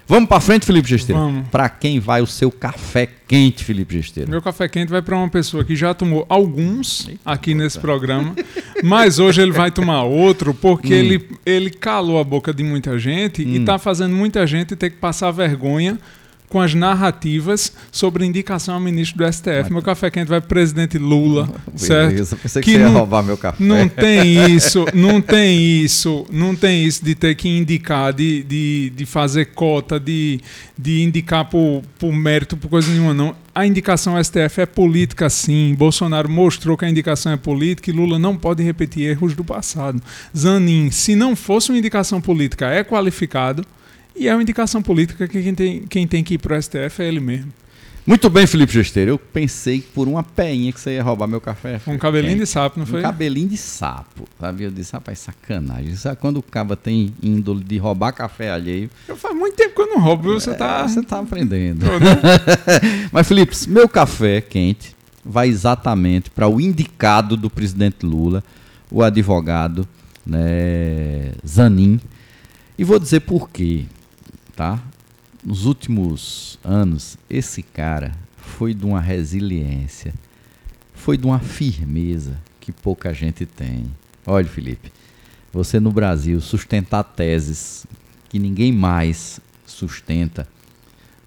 Vamos 0.09 0.29
para 0.29 0.39
frente, 0.39 0.65
Felipe 0.65 0.87
Gesteiro? 0.87 1.19
Vamos. 1.19 1.49
Para 1.49 1.67
quem 1.67 1.99
vai 1.99 2.21
o 2.21 2.27
seu 2.27 2.49
café 2.49 3.09
quente, 3.27 3.61
Felipe 3.61 3.93
Gesteiro? 3.93 4.29
Meu 4.29 4.41
café 4.41 4.69
quente 4.69 4.89
vai 4.89 5.01
para 5.01 5.17
uma 5.17 5.27
pessoa 5.27 5.65
que 5.65 5.75
já 5.75 5.93
tomou 5.93 6.25
alguns 6.29 7.09
Eita, 7.09 7.19
aqui 7.25 7.53
nesse 7.53 7.77
programa, 7.77 8.33
mas 8.81 9.19
hoje 9.19 9.41
ele 9.41 9.51
vai 9.51 9.69
tomar 9.69 10.03
outro 10.03 10.53
porque 10.53 10.93
hum. 10.93 10.97
ele, 10.97 11.29
ele 11.45 11.69
calou 11.69 12.21
a 12.21 12.23
boca 12.23 12.53
de 12.53 12.63
muita 12.63 12.97
gente 12.97 13.43
hum. 13.43 13.49
e 13.49 13.57
está 13.57 13.77
fazendo 13.77 14.15
muita 14.15 14.47
gente 14.47 14.77
ter 14.77 14.91
que 14.91 14.95
passar 14.95 15.29
vergonha 15.31 15.99
com 16.49 16.61
as 16.61 16.73
narrativas 16.73 17.73
sobre 17.91 18.25
indicação 18.25 18.75
ao 18.75 18.79
ministro 18.79 19.17
do 19.17 19.31
STF. 19.31 19.71
Meu 19.71 19.81
café 19.81 20.09
quente 20.09 20.29
vai 20.29 20.39
para 20.39 20.45
o 20.45 20.49
presidente 20.49 20.97
Lula, 20.97 21.45
Beleza, 21.67 22.25
certo? 22.25 22.41
Pensei 22.41 22.61
que, 22.61 22.71
que 22.71 22.77
você 22.77 22.83
não, 22.83 22.91
ia 22.91 22.97
roubar 22.97 23.23
meu 23.23 23.37
café. 23.37 23.63
Não 23.63 23.87
tem 23.89 24.55
isso, 24.55 24.85
não 24.93 25.21
tem 25.21 25.81
isso, 25.83 26.25
não 26.31 26.55
tem 26.55 26.85
isso 26.85 27.03
de 27.03 27.15
ter 27.15 27.35
que 27.35 27.49
indicar, 27.49 28.13
de, 28.13 28.43
de, 28.43 28.93
de 28.95 29.05
fazer 29.05 29.47
cota, 29.47 29.99
de, 29.99 30.39
de 30.77 31.03
indicar 31.03 31.45
por, 31.45 31.81
por 31.99 32.13
mérito, 32.13 32.55
por 32.55 32.69
coisa 32.69 32.89
nenhuma, 32.91 33.13
não. 33.13 33.35
A 33.53 33.65
indicação 33.65 34.15
ao 34.15 34.23
STF 34.23 34.61
é 34.61 34.65
política, 34.67 35.29
sim. 35.29 35.73
Bolsonaro 35.75 36.29
mostrou 36.29 36.77
que 36.77 36.85
a 36.85 36.89
indicação 36.89 37.31
é 37.31 37.37
política 37.37 37.89
e 37.89 37.93
Lula 37.93 38.19
não 38.19 38.37
pode 38.37 38.63
repetir 38.63 39.09
erros 39.09 39.33
do 39.33 39.43
passado. 39.43 40.01
Zanin, 40.35 40.91
se 40.91 41.15
não 41.15 41.35
fosse 41.35 41.71
uma 41.71 41.77
indicação 41.79 42.21
política, 42.21 42.67
é 42.67 42.83
qualificado 42.83 43.65
e 44.17 44.27
é 44.27 44.33
uma 44.33 44.41
indicação 44.41 44.81
política 44.81 45.27
que 45.27 45.41
quem 45.41 45.55
tem, 45.55 45.81
quem 45.87 46.07
tem 46.07 46.23
que 46.23 46.35
ir 46.35 46.37
para 46.37 46.57
o 46.57 46.61
STF 46.61 47.01
é 47.01 47.07
ele 47.07 47.19
mesmo. 47.19 47.51
Muito 48.07 48.29
bem, 48.29 48.47
Felipe 48.47 48.71
Gesteiro. 48.71 49.11
Eu 49.11 49.19
pensei 49.19 49.81
por 49.81 50.07
uma 50.07 50.23
peinha 50.23 50.71
que 50.71 50.79
você 50.79 50.91
ia 50.91 51.03
roubar 51.03 51.27
meu 51.27 51.41
café. 51.41 51.81
Um 51.85 51.97
cabelinho 51.97 52.37
de 52.37 52.45
sapo, 52.45 52.79
não 52.79 52.85
foi? 52.85 53.01
Um 53.01 53.03
cabelinho 53.03 53.49
de 53.49 53.57
sapo. 53.57 54.23
Sabe? 54.39 54.63
Eu 54.63 54.71
disse, 54.71 54.93
rapaz, 54.93 55.19
sacanagem. 55.19 55.93
Sabe 55.97 56.15
quando 56.15 56.37
o 56.37 56.41
caba 56.41 56.77
tem 56.77 57.13
índole 57.21 57.65
de 57.65 57.77
roubar 57.77 58.13
café 58.13 58.49
alheio? 58.49 58.89
Eu 59.09 59.17
faz 59.17 59.35
muito 59.35 59.57
tempo 59.57 59.75
que 59.75 59.81
eu 59.81 59.87
não 59.87 59.99
roubo, 59.99 60.33
você 60.33 60.51
é, 60.51 60.53
tá. 60.53 60.87
Você 60.87 61.03
tá 61.03 61.19
aprendendo. 61.19 61.85
Mas, 63.11 63.27
Felipe, 63.27 63.53
meu 63.67 63.89
café 63.89 64.39
quente 64.39 64.95
vai 65.23 65.49
exatamente 65.49 66.29
para 66.29 66.47
o 66.47 66.61
indicado 66.61 67.35
do 67.35 67.49
presidente 67.49 68.05
Lula, 68.05 68.41
o 68.89 69.03
advogado 69.03 69.85
né, 70.25 71.33
Zanin. 71.45 71.99
E 72.77 72.85
vou 72.85 72.99
dizer 72.99 73.19
por 73.19 73.49
quê 73.49 73.83
tá? 74.57 74.81
Nos 75.45 75.65
últimos 75.65 76.59
anos, 76.63 77.15
esse 77.29 77.61
cara 77.61 78.11
foi 78.35 78.73
de 78.73 78.85
uma 78.85 78.99
resiliência, 78.99 80.13
foi 80.93 81.15
de 81.15 81.27
uma 81.27 81.39
firmeza 81.39 82.37
que 82.59 82.71
pouca 82.71 83.13
gente 83.13 83.45
tem. 83.45 83.85
Olha, 84.25 84.47
Felipe, 84.47 84.91
você 85.53 85.79
no 85.79 85.91
Brasil 85.91 86.41
sustentar 86.41 87.03
teses 87.03 87.85
que 88.29 88.39
ninguém 88.39 88.71
mais 88.71 89.39
sustenta 89.65 90.47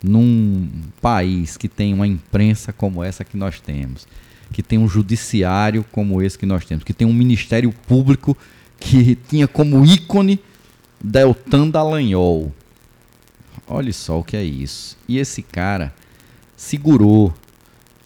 num 0.02 0.68
país 1.00 1.56
que 1.56 1.68
tem 1.68 1.94
uma 1.94 2.06
imprensa 2.06 2.72
como 2.72 3.02
essa 3.02 3.24
que 3.24 3.36
nós 3.36 3.60
temos, 3.60 4.08
que 4.52 4.62
tem 4.62 4.78
um 4.78 4.88
judiciário 4.88 5.84
como 5.92 6.20
esse 6.20 6.36
que 6.36 6.46
nós 6.46 6.64
temos, 6.64 6.82
que 6.82 6.92
tem 6.92 7.06
um 7.06 7.12
ministério 7.12 7.72
público 7.86 8.36
que 8.78 9.14
tinha 9.14 9.46
como 9.46 9.84
ícone 9.84 10.40
Deltan 11.02 11.68
Dallagnol, 11.68 12.52
Olha 13.72 13.92
só 13.92 14.18
o 14.18 14.24
que 14.24 14.36
é 14.36 14.42
isso. 14.42 14.98
E 15.06 15.16
esse 15.16 15.42
cara 15.42 15.94
segurou, 16.56 17.32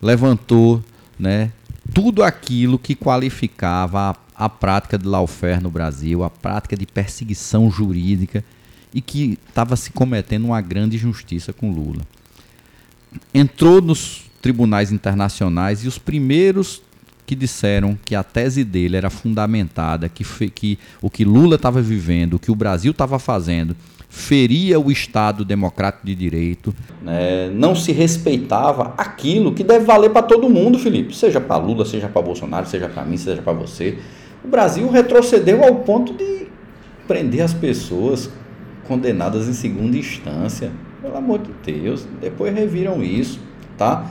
levantou, 0.01 0.85
né, 1.19 1.51
tudo 1.95 2.23
aquilo 2.23 2.79
que 2.79 2.95
qualificava 2.95 4.11
a, 4.11 4.45
a 4.45 4.49
prática 4.51 4.99
de 4.99 5.09
lawfare 5.09 5.62
no 5.62 5.71
Brasil, 5.71 6.23
a 6.23 6.29
prática 6.29 6.77
de 6.77 6.85
perseguição 6.85 7.71
jurídica 7.71 8.45
e 8.93 9.01
que 9.01 9.39
estava 9.49 9.75
se 9.75 9.91
cometendo 9.91 10.45
uma 10.45 10.61
grande 10.61 10.97
injustiça 10.97 11.51
com 11.51 11.73
Lula. 11.73 12.03
Entrou 13.33 13.81
nos 13.81 14.25
tribunais 14.43 14.93
internacionais 14.93 15.83
e 15.83 15.89
os 15.89 15.97
primeiros 15.97 16.83
que 17.25 17.35
disseram 17.35 17.99
que 18.05 18.15
a 18.15 18.23
tese 18.23 18.65
dele 18.65 18.99
era 18.99 19.09
fundamentada, 19.09 20.11
que, 20.11 20.25
que 20.51 20.79
o 21.01 21.09
que 21.09 21.25
Lula 21.25 21.57
estava 21.57 21.81
vivendo, 21.81 22.35
o 22.35 22.39
que 22.39 22.51
o 22.51 22.55
Brasil 22.55 22.91
estava 22.91 23.19
fazendo, 23.19 23.75
feria 24.15 24.79
o 24.79 24.93
Estado 24.93 25.45
democrático 25.45 26.07
de 26.07 26.15
direito. 26.15 26.73
É, 27.05 27.51
não 27.53 27.75
se 27.75 27.91
respeitava 27.91 28.95
aquilo 28.97 29.53
que 29.53 29.65
deve 29.65 29.85
valer 29.85 30.11
para 30.11 30.23
todo 30.23 30.49
mundo, 30.49 30.79
Felipe. 30.79 31.15
Seja 31.15 31.41
para 31.41 31.57
Lula, 31.57 31.85
seja 31.85 32.09
para 32.09 32.23
Bolsonaro, 32.23 32.65
seja 32.65 32.89
para 32.89 33.05
mim, 33.05 33.17
seja 33.17 33.43
para 33.43 33.53
você. 33.53 33.99
O 34.45 34.49
Brasil 34.49 34.89
retrocedeu 34.89 35.65
ao 35.65 35.75
ponto 35.77 36.15
de 36.15 36.47
prender 37.09 37.41
as 37.41 37.53
pessoas 37.53 38.31
condenadas 38.87 39.49
em 39.49 39.53
segunda 39.53 39.97
instância. 39.97 40.71
Pelo 41.03 41.17
amor 41.17 41.41
de 41.41 41.73
Deus, 41.73 42.07
depois 42.21 42.55
reviram 42.55 43.03
isso, 43.03 43.41
tá? 43.77 44.09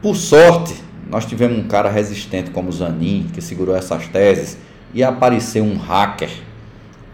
Por 0.00 0.14
sorte, 0.14 0.76
nós 1.10 1.26
tivemos 1.26 1.58
um 1.58 1.64
cara 1.64 1.90
resistente 1.90 2.52
como 2.52 2.70
Zanin, 2.70 3.26
que 3.34 3.42
segurou 3.42 3.74
essas 3.74 4.06
teses, 4.06 4.56
e 4.94 5.02
apareceu 5.02 5.64
um 5.64 5.76
hacker 5.76 6.30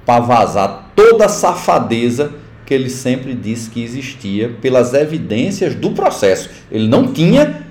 para 0.05 0.21
vazar 0.21 0.88
toda 0.99 1.27
a 1.27 1.29
safadeza 1.29 2.33
que 2.67 2.75
ele 2.75 2.91
sempre 2.91 3.33
disse 3.33 3.71
que 3.71 3.85
existia 3.85 4.57
pelas 4.61 4.93
evidências 4.95 5.77
do 5.77 5.93
processo. 5.93 6.51
Ele 6.73 6.89
não 6.89 7.13
tinha 7.13 7.63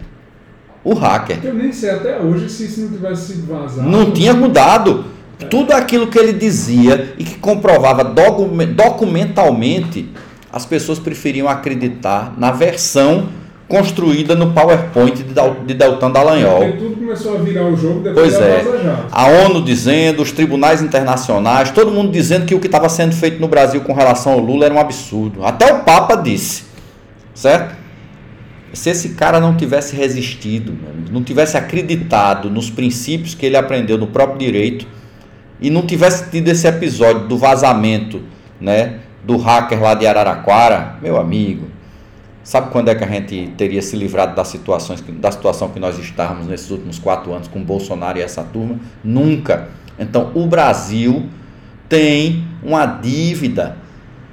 o 0.81 0.93
hacker. 0.93 1.39
Eu 1.43 1.53
nem 1.53 1.73
sei 1.73 1.89
até 1.89 2.21
hoje 2.21 2.49
se 2.49 2.63
isso 2.63 2.79
não 2.81 2.89
tivesse 2.89 3.33
sido 3.33 3.45
vazado. 3.45 3.89
Não 3.89 4.11
tinha 4.11 4.33
mudado. 4.33 5.03
Tudo 5.49 5.73
aquilo 5.73 6.07
que 6.07 6.17
ele 6.17 6.31
dizia 6.31 7.13
e 7.17 7.25
que 7.25 7.35
comprovava 7.35 8.01
documentalmente, 8.03 10.09
as 10.51 10.65
pessoas 10.65 10.97
preferiam 10.97 11.47
acreditar 11.49 12.33
na 12.37 12.51
versão 12.51 13.27
construída 13.67 14.33
no 14.33 14.53
PowerPoint 14.53 15.23
de 15.65 15.73
Deltan 15.73 16.09
Dallagnol. 16.09 16.59
Porque 16.59 16.77
tudo 16.77 16.95
começou 16.95 17.35
a 17.35 17.39
virar 17.39 17.65
o 17.65 17.75
jogo 17.75 17.99
depois 17.99 18.33
pois 18.33 18.41
é. 18.41 18.63
A 19.11 19.27
ONU 19.27 19.61
dizendo, 19.61 20.21
os 20.21 20.31
tribunais 20.31 20.81
internacionais, 20.81 21.71
todo 21.71 21.91
mundo 21.91 22.11
dizendo 22.11 22.45
que 22.45 22.55
o 22.55 22.59
que 22.59 22.67
estava 22.67 22.87
sendo 22.87 23.13
feito 23.13 23.41
no 23.41 23.47
Brasil 23.47 23.81
com 23.81 23.93
relação 23.93 24.33
ao 24.33 24.39
Lula 24.39 24.65
era 24.65 24.73
um 24.73 24.79
absurdo. 24.79 25.43
Até 25.43 25.73
o 25.73 25.83
Papa 25.83 26.15
disse, 26.15 26.63
certo? 27.33 27.75
Se 28.71 28.89
esse 28.89 29.09
cara 29.09 29.39
não 29.39 29.55
tivesse 29.55 29.95
resistido, 29.95 30.77
não 31.11 31.23
tivesse 31.23 31.57
acreditado 31.57 32.49
nos 32.49 32.69
princípios 32.69 33.33
que 33.33 33.45
ele 33.45 33.57
aprendeu 33.57 33.97
no 33.97 34.07
próprio 34.07 34.37
direito 34.37 34.87
e 35.59 35.69
não 35.69 35.81
tivesse 35.81 36.29
tido 36.29 36.47
esse 36.47 36.67
episódio 36.67 37.27
do 37.27 37.37
vazamento, 37.37 38.21
né, 38.61 38.99
do 39.23 39.35
hacker 39.37 39.81
lá 39.81 39.93
de 39.93 40.05
Araraquara, 40.05 40.95
meu 41.01 41.17
amigo, 41.17 41.67
Sabe 42.47 42.71
quando 42.71 42.87
é 42.87 42.95
que 42.95 43.03
a 43.03 43.07
gente 43.07 43.55
teria 43.57 43.81
se 43.81 43.93
livrado 43.97 44.33
das 44.33 44.47
situações, 44.47 45.03
da 45.05 45.29
situação 45.29 45.67
que 45.67 45.81
nós 45.81 45.99
estávamos 45.99 46.47
nesses 46.47 46.71
últimos 46.71 46.97
quatro 46.97 47.33
anos 47.33 47.49
com 47.49 47.61
Bolsonaro 47.61 48.19
e 48.19 48.21
essa 48.21 48.41
turma? 48.41 48.79
Nunca. 49.03 49.67
Então, 49.99 50.31
o 50.33 50.45
Brasil 50.47 51.25
tem 51.89 52.45
uma 52.63 52.85
dívida, 52.85 53.75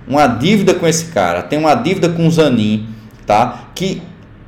uma 0.06 0.28
dívida 0.28 0.74
com 0.74 0.86
esse 0.86 1.06
cara, 1.06 1.42
tem 1.42 1.58
uma 1.58 1.74
dívida 1.74 2.08
com 2.08 2.28
o 2.28 2.30
Zanin, 2.30 2.86
tá? 3.26 3.70
Que 3.74 4.00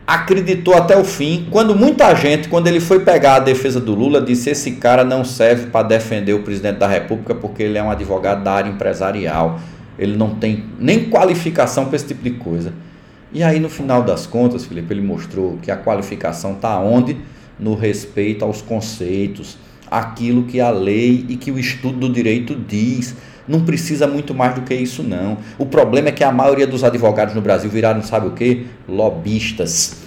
acreditou 0.07 0.75
até 0.77 0.97
o 0.97 1.03
fim, 1.03 1.49
quando 1.51 1.75
muita 1.75 2.15
gente, 2.15 2.49
quando 2.49 2.69
ele 2.69 2.79
foi 2.79 3.01
pegar 3.01 3.35
a 3.35 3.41
defesa 3.41 3.81
do 3.81 3.97
Lula, 3.97 4.23
disse 4.23 4.49
esse 4.49 4.77
cara 4.77 5.03
não 5.03 5.25
serve 5.25 5.71
para 5.71 5.89
defender 5.89 6.35
o 6.35 6.45
presidente 6.45 6.77
da 6.79 6.87
República 6.87 7.35
porque 7.35 7.65
ele 7.65 7.77
é 7.77 7.83
um 7.83 7.91
advogado 7.91 8.45
da 8.45 8.53
área 8.53 8.71
empresarial, 8.71 9.59
ele 9.99 10.17
não 10.17 10.37
tem 10.37 10.67
nem 10.79 11.11
qualificação 11.11 11.87
para 11.87 11.97
esse 11.97 12.07
tipo 12.07 12.23
de 12.23 12.31
coisa. 12.31 12.86
E 13.33 13.43
aí, 13.43 13.59
no 13.59 13.69
final 13.69 14.03
das 14.03 14.27
contas, 14.27 14.65
Felipe, 14.65 14.93
ele 14.93 15.03
mostrou 15.03 15.59
que 15.61 15.71
a 15.71 15.77
qualificação 15.77 16.53
está 16.53 16.79
onde? 16.79 17.17
No 17.59 17.75
respeito 17.75 18.45
aos 18.45 18.63
conceitos, 18.63 19.59
aquilo 19.91 20.45
que 20.45 20.61
a 20.61 20.71
lei 20.71 21.25
e 21.29 21.37
que 21.37 21.51
o 21.51 21.59
estudo 21.59 21.99
do 21.99 22.09
direito 22.09 22.55
diz. 22.55 23.17
Não 23.49 23.61
precisa 23.61 24.07
muito 24.07 24.35
mais 24.35 24.55
do 24.55 24.63
que 24.63 24.75
isso, 24.75 25.03
não. 25.03 25.39
O 25.59 25.67
problema 25.67 26.09
é 26.09 26.13
que 26.13 26.25
a 26.25 26.33
maioria 26.33 26.67
dos 26.67 26.83
advogados 26.83 27.35
no 27.35 27.41
Brasil 27.41 27.71
viraram, 27.71 28.03
sabe 28.03 28.27
o 28.27 28.33
que? 28.33 28.67
Lobistas. 28.89 30.03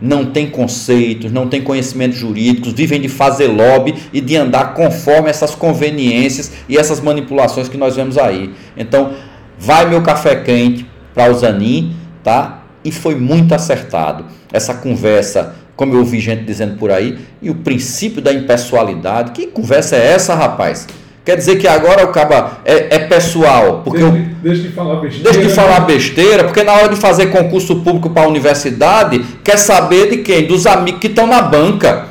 Não 0.00 0.26
tem 0.26 0.50
conceitos, 0.50 1.30
não 1.30 1.48
tem 1.48 1.62
conhecimentos 1.62 2.18
jurídicos, 2.18 2.72
vivem 2.72 3.00
de 3.00 3.08
fazer 3.08 3.46
lobby 3.46 3.94
e 4.12 4.20
de 4.20 4.36
andar 4.36 4.74
conforme 4.74 5.30
essas 5.30 5.54
conveniências 5.54 6.52
e 6.68 6.76
essas 6.76 7.00
manipulações 7.00 7.68
que 7.68 7.76
nós 7.76 7.94
vemos 7.94 8.18
aí. 8.18 8.52
Então, 8.76 9.12
vai 9.56 9.88
meu 9.88 10.02
café 10.02 10.34
quente 10.34 10.84
para 11.14 11.30
o 11.30 11.34
Zanin 11.34 12.01
tá? 12.22 12.62
E 12.84 12.90
foi 12.90 13.14
muito 13.14 13.54
acertado. 13.54 14.24
Essa 14.52 14.74
conversa, 14.74 15.54
como 15.76 15.94
eu 15.94 16.00
ouvi 16.00 16.20
gente 16.20 16.44
dizendo 16.44 16.76
por 16.76 16.90
aí, 16.90 17.18
e 17.40 17.50
o 17.50 17.54
princípio 17.56 18.20
da 18.20 18.32
impessoalidade. 18.32 19.32
Que 19.32 19.46
conversa 19.46 19.96
é 19.96 20.12
essa, 20.12 20.34
rapaz? 20.34 20.86
Quer 21.24 21.36
dizer 21.36 21.56
que 21.56 21.68
agora 21.68 22.04
o 22.04 22.08
caba 22.08 22.58
é, 22.64 22.96
é 22.96 22.98
pessoal. 22.98 23.82
Porque 23.84 24.00
deixa, 24.00 24.16
eu, 24.16 24.34
deixa 24.42 24.62
de 24.62 24.68
falar 24.70 24.96
besteira. 24.96 25.30
Deixa 25.30 25.48
de 25.48 25.54
falar 25.54 25.80
besteira, 25.80 26.44
porque 26.44 26.64
na 26.64 26.72
hora 26.72 26.88
de 26.88 26.96
fazer 26.96 27.26
concurso 27.26 27.76
público 27.76 28.10
para 28.10 28.24
a 28.24 28.28
universidade, 28.28 29.24
quer 29.44 29.56
saber 29.56 30.10
de 30.10 30.16
quem? 30.18 30.46
Dos 30.46 30.66
amigos 30.66 31.00
que 31.00 31.06
estão 31.06 31.28
na 31.28 31.40
banca, 31.40 32.08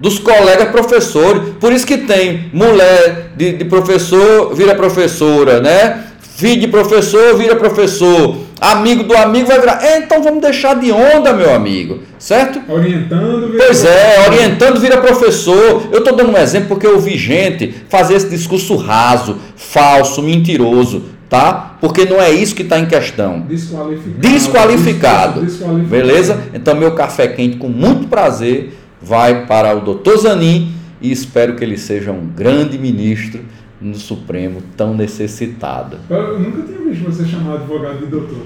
dos 0.00 0.18
colegas 0.18 0.70
professores. 0.70 1.42
Por 1.60 1.70
isso 1.70 1.86
que 1.86 1.98
tem 1.98 2.50
mulher 2.52 3.32
de, 3.36 3.52
de 3.52 3.64
professor 3.66 4.54
vira 4.54 4.74
professora, 4.74 5.60
né? 5.60 6.04
Filho 6.36 6.60
de 6.60 6.68
professor 6.68 7.34
vira 7.38 7.56
professor 7.56 8.36
amigo 8.60 9.02
do 9.04 9.16
amigo 9.16 9.46
vai 9.46 9.58
virar. 9.58 9.82
É, 9.82 9.98
então 9.98 10.22
vamos 10.22 10.42
deixar 10.42 10.78
de 10.78 10.92
onda, 10.92 11.32
meu 11.32 11.54
amigo. 11.54 12.00
Certo? 12.18 12.60
Orientando 12.70 13.50
vira 13.50 13.64
Pois 13.64 13.84
é, 13.86 14.26
orientando 14.28 14.78
vira 14.78 15.00
professor. 15.00 15.88
Eu 15.90 16.00
estou 16.00 16.14
dando 16.14 16.32
um 16.32 16.36
exemplo 16.36 16.68
porque 16.68 16.86
eu 16.86 17.00
vi 17.00 17.16
gente 17.16 17.74
fazer 17.88 18.14
esse 18.16 18.28
discurso 18.28 18.76
raso, 18.76 19.38
falso, 19.56 20.22
mentiroso. 20.22 21.04
Tá? 21.28 21.76
Porque 21.80 22.04
não 22.04 22.20
é 22.20 22.30
isso 22.30 22.54
que 22.54 22.62
está 22.62 22.78
em 22.78 22.86
questão. 22.86 23.40
Desqualificado. 23.40 24.20
Desqualificado. 24.20 25.40
Desqualificado. 25.40 25.88
Beleza? 25.88 26.40
Então, 26.52 26.76
meu 26.76 26.92
café 26.92 27.28
quente, 27.28 27.56
com 27.56 27.68
muito 27.68 28.08
prazer, 28.08 28.78
vai 29.02 29.46
para 29.46 29.74
o 29.74 29.80
doutor 29.80 30.18
Zanin 30.18 30.72
e 31.00 31.10
espero 31.10 31.56
que 31.56 31.64
ele 31.64 31.76
seja 31.76 32.12
um 32.12 32.26
grande 32.26 32.78
ministro 32.78 33.40
no 33.80 33.94
Supremo 33.94 34.62
tão 34.76 34.94
necessitada. 34.94 35.98
Eu 36.08 36.38
nunca 36.38 36.62
tinha 36.62 36.78
visto 36.78 37.04
você 37.04 37.24
chamar 37.24 37.54
advogado 37.54 37.98
de 37.98 38.06
doutor. 38.06 38.42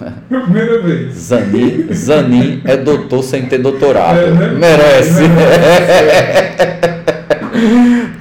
É 0.00 0.38
primeira 0.38 0.80
vez. 0.80 1.12
Zanin, 1.28 1.92
Zanin 1.92 2.62
é 2.64 2.76
doutor 2.76 3.22
sem 3.22 3.46
ter 3.46 3.58
doutorado. 3.58 4.18
É, 4.18 4.30
né? 4.30 4.48
Merece. 4.58 5.22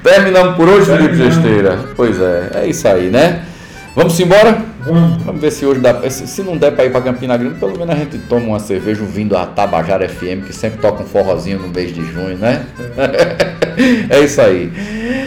Terminamos 0.04 0.56
por 0.56 0.68
hoje, 0.68 0.86
Felipe 0.88 1.16
Gesteira. 1.16 1.80
Pois 1.96 2.20
é, 2.20 2.52
é 2.56 2.68
isso 2.68 2.88
aí, 2.88 3.10
né? 3.10 3.46
Vamos 3.96 4.20
embora? 4.20 4.64
Vamos. 4.86 5.24
Vamos 5.24 5.42
ver 5.42 5.52
se 5.52 5.66
hoje 5.66 5.80
dá. 5.80 6.08
Se 6.10 6.44
não 6.44 6.58
der 6.58 6.72
para 6.72 6.86
ir 6.86 6.92
para 6.92 7.02
Campina 7.02 7.36
Grande, 7.36 7.60
pelo 7.60 7.78
menos 7.78 7.90
a 7.90 7.98
gente 7.98 8.18
toma 8.20 8.46
uma 8.46 8.60
cerveja 8.60 9.02
ouvindo 9.02 9.36
a 9.36 9.46
Tabajara 9.46 10.08
FM, 10.08 10.46
que 10.48 10.54
sempre 10.54 10.80
toca 10.80 11.04
um 11.04 11.06
forrozinho 11.06 11.60
no 11.60 11.68
mês 11.68 11.94
de 11.94 12.02
junho, 12.04 12.38
né? 12.38 12.66
É, 14.10 14.10
é 14.18 14.24
isso 14.24 14.42
aí. 14.42 14.72